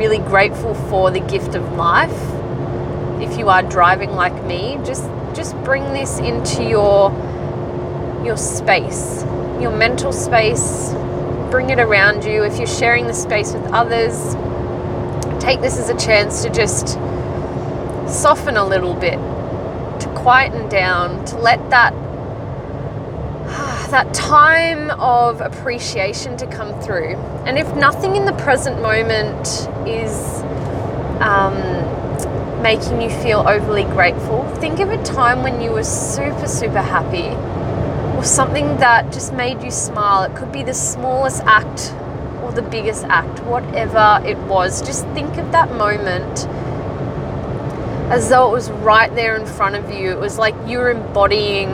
really 0.01 0.17
grateful 0.17 0.75
for 0.89 1.11
the 1.11 1.21
gift 1.21 1.55
of 1.55 1.75
life. 1.75 2.11
If 3.21 3.39
you 3.39 3.51
are 3.51 3.63
driving 3.63 4.13
like 4.13 4.33
me, 4.47 4.79
just 4.83 5.05
just 5.35 5.55
bring 5.63 5.85
this 5.93 6.19
into 6.19 6.65
your 6.65 7.11
your 8.25 8.39
space, 8.39 9.23
your 9.61 9.77
mental 9.77 10.11
space. 10.11 10.95
Bring 11.51 11.69
it 11.69 11.79
around 11.79 12.25
you. 12.25 12.45
If 12.45 12.57
you're 12.57 12.67
sharing 12.67 13.09
the 13.09 13.13
space 13.13 13.53
with 13.53 13.63
others, 13.75 14.35
take 15.39 15.61
this 15.61 15.77
as 15.77 15.91
a 15.91 15.99
chance 15.99 16.45
to 16.45 16.49
just 16.49 16.95
soften 18.09 18.57
a 18.57 18.67
little 18.67 18.95
bit, 18.95 19.19
to 20.01 20.11
quieten 20.17 20.67
down, 20.71 21.27
to 21.27 21.37
let 21.37 21.69
that 21.69 21.93
that 23.91 24.13
time 24.15 24.91
of 25.01 25.41
appreciation 25.41 26.37
to 26.37 26.47
come 26.47 26.79
through. 26.81 27.17
And 27.47 27.59
if 27.59 27.75
nothing 27.75 28.17
in 28.17 28.25
the 28.25 28.33
present 28.35 28.81
moment 28.81 29.69
is 29.87 30.43
um, 31.21 31.53
making 32.63 33.01
you 33.03 33.11
feel 33.11 33.41
overly 33.41 33.85
grateful, 33.85 34.47
think 34.57 34.81
of 34.81 34.91
a 34.91 35.03
time 35.03 35.43
when 35.43 35.61
you 35.61 35.73
were 35.73 35.85
super, 35.85 36.47
super 36.47 36.83
happy 36.83 37.29
or 38.17 38.25
something 38.25 38.77
that 38.79 39.13
just 39.13 39.33
made 39.33 39.63
you 39.63 39.71
smile. 39.71 40.23
It 40.25 40.37
could 40.37 40.53
be 40.53 40.63
the 40.63 40.75
smallest 40.75 41.43
act 41.45 41.93
or 42.43 42.53
the 42.53 42.63
biggest 42.63 43.05
act, 43.05 43.41
whatever 43.45 44.21
it 44.27 44.39
was, 44.39 44.83
just 44.83 45.07
think 45.09 45.37
of 45.37 45.53
that 45.53 45.75
moment 45.77 46.47
as 48.11 48.29
though 48.29 48.49
it 48.49 48.53
was 48.53 48.71
right 48.71 49.15
there 49.15 49.37
in 49.37 49.47
front 49.47 49.77
of 49.77 49.91
you. 49.95 50.11
It 50.11 50.19
was 50.19 50.37
like 50.37 50.55
you 50.67 50.79
were 50.79 50.91
embodying 50.91 51.69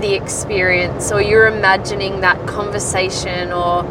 the 0.00 0.14
experience, 0.14 1.12
or 1.12 1.20
you're 1.20 1.46
imagining 1.46 2.20
that 2.20 2.46
conversation, 2.46 3.52
or 3.52 3.82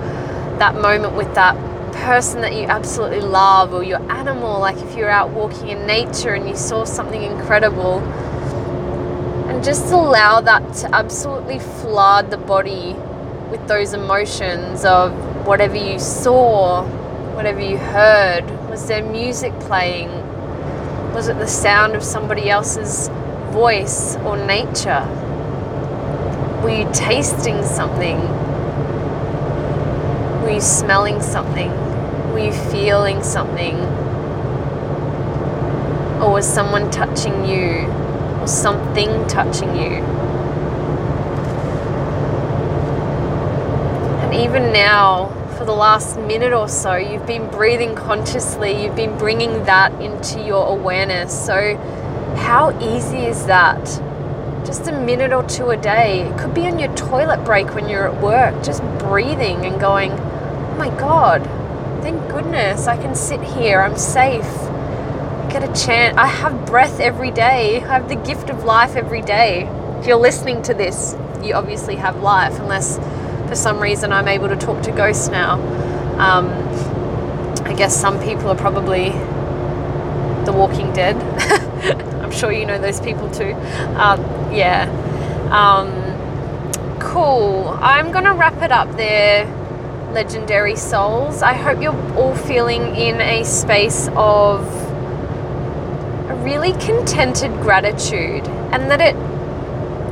that 0.60 0.76
moment 0.76 1.16
with 1.16 1.34
that 1.36 1.56
person 1.94 2.42
that 2.42 2.54
you 2.54 2.64
absolutely 2.64 3.22
love, 3.22 3.74
or 3.74 3.84
your 3.84 4.02
animal. 4.12 4.60
Like 4.60 4.78
if 4.78 4.96
you're 4.96 5.10
out 5.10 5.30
walking 5.32 5.70
in 5.70 5.86
nature 5.86 6.34
and 6.34 6.48
you 6.48 6.56
saw 6.56 6.84
something 6.84 7.22
incredible, 7.22 8.00
and 9.50 9.64
just 9.64 9.92
allow 9.92 10.42
that 10.42 10.74
to 10.76 10.96
absolutely 10.96 11.60
flood 11.60 12.30
the 12.32 12.38
body 12.38 12.96
with 13.52 13.68
those 13.68 13.94
emotions 13.94 14.86
of 14.86 15.12
whatever 15.46 15.76
you 15.76 15.98
saw, 15.98 16.84
whatever 17.36 17.60
you 17.60 17.78
heard. 17.78 18.44
Was 18.70 18.88
there 18.88 19.04
music 19.04 19.58
playing? 19.62 20.10
Was 21.14 21.28
it 21.28 21.40
the 21.40 21.48
sound 21.48 21.96
of 21.96 22.04
somebody 22.04 22.50
else's 22.50 23.10
voice 23.52 24.16
or 24.18 24.38
nature? 24.38 25.08
Were 26.70 26.76
you 26.76 26.90
tasting 26.94 27.64
something? 27.64 28.22
Were 30.44 30.52
you 30.52 30.62
smelling 30.62 31.20
something? 31.20 31.72
Were 32.32 32.38
you 32.38 32.52
feeling 32.52 33.24
something? 33.24 33.76
Or 36.22 36.32
was 36.32 36.48
someone 36.48 36.92
touching 36.92 37.44
you? 37.44 37.88
Or 38.40 38.46
something 38.46 39.26
touching 39.28 39.76
you? 39.76 40.04
And 44.22 44.36
even 44.36 44.72
now, 44.72 45.30
for 45.58 45.66
the 45.66 45.74
last 45.74 46.20
minute 46.20 46.54
or 46.54 46.68
so, 46.70 46.94
you've 46.98 47.26
been 47.26 47.50
breathing 47.50 47.96
consciously, 47.96 48.84
you've 48.84 48.96
been 48.96 49.18
bringing 49.18 49.64
that 49.64 49.92
into 50.00 50.40
your 50.40 50.68
awareness. 50.68 51.34
So, 51.34 51.78
how 52.36 52.78
easy 52.80 53.26
is 53.26 53.48
that? 53.48 54.04
Just 54.70 54.88
a 54.88 54.92
minute 54.92 55.34
or 55.34 55.42
two 55.50 55.72
a 55.72 55.78
day. 55.78 56.30
It 56.30 56.38
could 56.38 56.54
be 56.54 56.68
on 56.68 56.78
your 56.78 56.96
toilet 56.96 57.44
break 57.44 57.74
when 57.74 57.90
you're 57.90 58.08
at 58.08 58.22
work, 58.22 58.64
just 58.64 58.84
breathing 59.00 59.66
and 59.66 59.82
going, 59.82 60.12
oh 60.12 60.76
my 60.78 60.90
God, 60.90 61.44
thank 62.04 62.30
goodness 62.30 62.86
I 62.86 62.96
can 62.96 63.16
sit 63.16 63.42
here, 63.42 63.82
I'm 63.82 63.98
safe. 63.98 64.46
I 64.46 65.50
get 65.52 65.64
a 65.64 65.74
chance. 65.74 66.16
I 66.16 66.28
have 66.28 66.68
breath 66.68 67.00
every 67.00 67.32
day, 67.32 67.82
I 67.82 67.94
have 67.98 68.10
the 68.10 68.16
gift 68.16 68.52
of 68.52 68.64
life 68.64 68.96
every 68.96 69.24
day. 69.24 69.64
If 70.00 70.06
you're 70.06 70.18
listening 70.18 70.62
to 70.62 70.76
this, 70.76 71.16
you 71.42 71.56
obviously 71.56 71.96
have 71.96 72.22
life, 72.22 72.54
unless 72.60 73.00
for 73.50 73.56
some 73.56 73.80
reason 73.80 74.14
I'm 74.14 74.28
able 74.28 74.50
to 74.50 74.56
talk 74.56 74.84
to 74.84 74.92
ghosts 74.92 75.30
now. 75.30 75.54
Um, 76.20 76.48
I 77.66 77.74
guess 77.74 78.00
some 78.00 78.22
people 78.24 78.50
are 78.50 78.56
probably 78.56 79.10
the 80.46 80.54
walking 80.56 80.94
dead. 80.94 81.16
I'm 82.30 82.36
sure 82.36 82.52
you 82.52 82.68
know 82.68 82.78
those 82.78 83.02
people 83.02 83.28
too. 83.32 83.54
Um, 83.98 84.22
yeah. 84.54 84.86
Um, 85.50 85.90
cool. 87.00 87.76
I'm 87.82 88.12
going 88.12 88.26
to 88.26 88.34
wrap 88.34 88.62
it 88.62 88.72
up 88.72 88.96
there, 88.98 89.46
legendary 90.14 90.76
souls. 90.76 91.42
I 91.42 91.54
hope 91.54 91.82
you're 91.82 92.16
all 92.16 92.36
feeling 92.36 92.96
in 92.96 93.20
a 93.20 93.44
space 93.44 94.10
of 94.10 94.64
a 96.30 96.40
really 96.44 96.74
contented 96.74 97.52
gratitude 97.62 98.48
and 98.72 98.92
that 98.92 99.02
it 99.02 99.16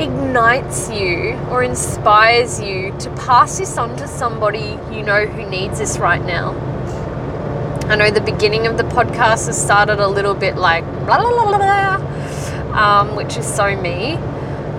ignites 0.02 0.90
you 0.90 1.34
or 1.52 1.62
inspires 1.62 2.60
you 2.60 2.98
to 2.98 3.12
pass 3.12 3.60
this 3.60 3.78
on 3.78 3.96
to 3.98 4.08
somebody 4.08 4.80
you 4.92 5.04
know 5.04 5.28
who 5.28 5.48
needs 5.48 5.78
this 5.78 6.00
right 6.00 6.26
now. 6.26 6.56
I 7.90 7.96
know 7.96 8.12
the 8.12 8.20
beginning 8.20 8.68
of 8.68 8.78
the 8.78 8.84
podcast 8.84 9.48
has 9.48 9.62
started 9.62 10.00
a 10.00 10.08
little 10.08 10.34
bit 10.34 10.58
like 10.58 10.84
blah, 11.06 11.20
blah, 11.20 11.32
blah, 11.32 11.58
blah, 11.58 12.78
um, 12.78 13.16
which 13.16 13.38
is 13.38 13.46
so 13.46 13.76
me, 13.80 14.18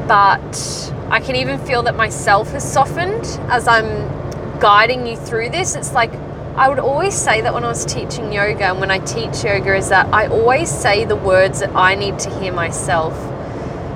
but 0.07 0.93
I 1.09 1.19
can 1.21 1.35
even 1.37 1.59
feel 1.59 1.83
that 1.85 1.97
myself 1.97 2.51
has 2.51 2.71
softened 2.71 3.25
as 3.51 3.67
I'm 3.67 4.61
guiding 4.61 5.07
you 5.07 5.17
through 5.17 5.49
this. 5.49 5.75
It's 5.75 5.95
like 5.95 6.13
I 6.55 6.69
would 6.69 6.79
always 6.79 7.15
say 7.15 7.41
that 7.41 7.55
when 7.55 7.65
I 7.65 7.69
was 7.69 7.87
teaching 7.87 8.31
yoga 8.31 8.65
and 8.65 8.81
when 8.81 8.91
I 8.91 8.99
teach 8.99 9.43
yoga, 9.43 9.77
is 9.77 9.89
that 9.89 10.13
I 10.13 10.27
always 10.27 10.69
say 10.69 11.07
the 11.07 11.17
words 11.17 11.61
that 11.61 11.75
I 11.75 11.95
need 11.95 12.19
to 12.19 12.41
hear 12.41 12.53
myself. 12.53 13.15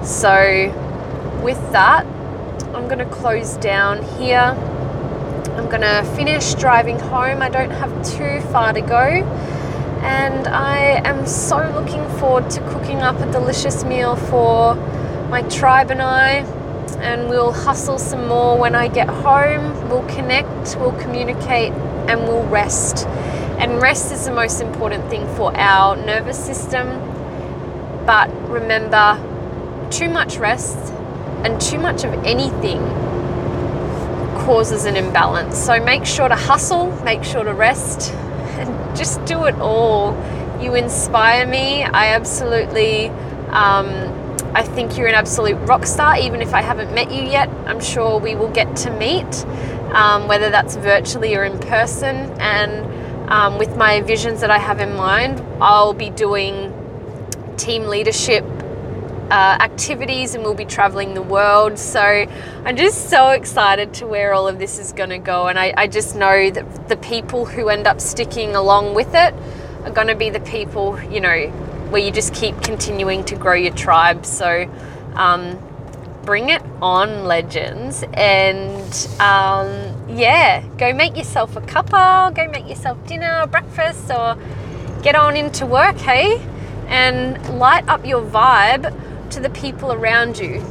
So 0.07 0.71
with 1.43 1.61
that, 1.73 2.07
I'm 2.75 2.87
going 2.87 2.99
to 2.99 3.05
close 3.05 3.57
down 3.59 4.03
here. 4.17 4.57
I'm 5.57 5.69
to 5.83 6.03
finish 6.17 6.55
driving 6.55 6.99
home. 6.99 7.43
I 7.43 7.51
don't 7.51 7.71
have 7.71 7.91
too 8.05 8.41
far 8.53 8.73
to 8.73 8.81
go. 8.81 8.97
And 10.03 10.49
I 10.49 11.03
am 11.05 11.27
so 11.27 11.59
looking 11.75 12.09
forward 12.19 12.51
to 12.51 12.61
cooking 12.71 13.03
up 13.03 13.21
a 13.21 13.31
delicious 13.31 13.85
meal 13.85 14.17
for 14.17 14.75
my 15.29 15.43
tribe 15.43 15.91
and 15.91 16.01
I. 16.01 16.45
And 17.01 17.29
we'll 17.29 17.53
hustle 17.53 17.99
some 17.99 18.29
more 18.29 18.57
when 18.59 18.75
I 18.75 18.89
get 18.89 19.09
home. 19.09 19.91
We'll 19.91 20.07
connect, 20.07 20.77
we'll 20.77 20.99
communicate, 21.01 21.73
and 22.09 22.23
we'll 22.23 22.47
rest. 22.47 23.07
And 23.59 23.81
rest 23.81 24.11
is 24.11 24.25
the 24.25 24.33
most 24.33 24.61
important 24.63 25.09
thing 25.11 25.27
for 25.37 25.55
our 25.57 25.97
nervous 25.97 26.43
system. 26.43 26.89
But 28.07 28.31
remember, 28.49 29.19
too 29.91 30.09
much 30.09 30.39
rest 30.39 30.79
and 31.45 31.61
too 31.61 31.79
much 31.79 32.05
of 32.05 32.13
anything 32.25 32.81
causes 34.45 34.85
an 34.85 34.97
imbalance. 34.97 35.57
So 35.57 35.83
make 35.83 36.05
sure 36.05 36.29
to 36.29 36.35
hustle, 36.35 36.91
make 37.03 37.25
sure 37.25 37.45
to 37.45 37.55
rest, 37.55 38.13
and 38.59 38.97
just 38.97 39.25
do 39.25 39.45
it 39.45 39.55
all. 39.57 40.15
You 40.61 40.75
inspire 40.75 41.47
me. 41.47 41.85
I 41.85 42.09
absolutely, 42.09 43.09
um, 43.49 43.87
I 44.55 44.63
think 44.63 44.97
you're 44.97 45.09
an 45.09 45.15
absolute 45.15 45.57
rock 45.69 45.87
star, 45.87 46.19
even 46.19 46.43
if 46.43 46.55
I 46.55 46.63
haven't 46.63 46.95
met 46.95 47.11
you 47.13 47.23
yet. 47.23 47.49
I'm 47.67 47.81
sure 47.81 48.19
we 48.19 48.35
will 48.35 48.51
get 48.51 48.77
to 48.79 48.91
meet, 48.91 49.45
um, 49.95 50.29
whether 50.29 50.51
that's 50.51 50.77
virtually 50.77 51.35
or 51.37 51.45
in 51.45 51.59
person. 51.59 52.17
And 52.41 53.31
um, 53.31 53.59
with 53.59 53.77
my 53.77 54.01
visions 54.03 54.41
that 54.41 54.51
I 54.51 54.59
have 54.59 54.81
in 54.81 54.95
mind, 54.97 55.41
I'll 55.61 55.95
be 55.95 56.11
doing 56.11 56.75
team 57.57 57.85
leadership 57.85 58.45
uh, 59.33 59.57
activities 59.61 60.35
and 60.35 60.45
we'll 60.45 60.53
be 60.53 60.67
traveling 60.67 61.15
the 61.15 61.23
world. 61.23 61.79
So 61.79 62.01
I'm 62.03 62.77
just 62.77 63.09
so 63.09 63.31
excited 63.31 63.95
to 63.95 64.07
where 64.07 64.35
all 64.35 64.47
of 64.47 64.59
this 64.59 64.79
is 64.79 64.93
going 64.93 65.09
to 65.09 65.19
go. 65.19 65.47
And 65.47 65.59
I, 65.59 65.73
I 65.75 65.87
just 65.87 66.15
know 66.15 66.51
that 66.51 66.89
the 66.91 66.99
people 66.99 67.47
who 67.47 67.71
end 67.71 67.87
up 67.87 67.99
sticking 67.99 68.55
along 68.55 68.95
with 68.95 69.15
it 69.15 69.33
are 69.85 69.91
going 69.91 70.09
to 70.09 70.15
be 70.15 70.29
the 70.29 70.41
people, 70.41 71.03
you 71.05 71.21
know, 71.21 71.47
where 71.89 72.03
you 72.03 72.11
just 72.11 72.35
keep 72.35 72.61
continuing 72.61 73.25
to 73.25 73.35
grow 73.35 73.55
your 73.55 73.73
tribe. 73.73 74.27
So 74.27 74.71
um, 75.15 75.59
bring 76.27 76.51
it 76.51 76.63
on, 76.83 77.25
legends. 77.25 78.05
And 78.13 79.09
um, 79.19 80.11
yeah, 80.15 80.63
go 80.77 80.93
make 80.93 81.17
yourself 81.17 81.57
a 81.57 81.63
cuppa, 81.63 82.35
go 82.35 82.49
make 82.49 82.69
yourself 82.69 83.03
dinner, 83.07 83.47
breakfast, 83.47 84.11
or 84.11 84.37
get 85.01 85.15
on 85.15 85.39
into 85.39 85.65
work, 85.65 85.97
hey? 85.97 86.39
And 86.89 87.59
light 87.59 87.89
up 87.89 88.05
your 88.05 88.21
vibe 88.21 88.95
to 89.33 89.41
the 89.41 89.51
people 89.51 89.93
around 89.93 90.39
you. 90.39 90.63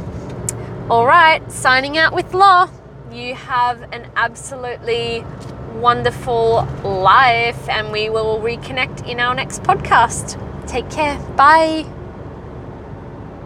All 0.89 1.05
right, 1.05 1.41
signing 1.51 1.97
out 1.97 2.13
with 2.13 2.33
Lo. 2.33 2.67
You 3.11 3.35
have 3.35 3.81
an 3.93 4.09
absolutely 4.15 5.23
wonderful 5.75 6.65
life, 6.83 7.67
and 7.69 7.91
we 7.91 8.09
will 8.09 8.39
reconnect 8.39 9.07
in 9.07 9.19
our 9.19 9.33
next 9.33 9.63
podcast. 9.63 10.37
Take 10.67 10.89
care. 10.89 11.19
Bye. 11.35 12.00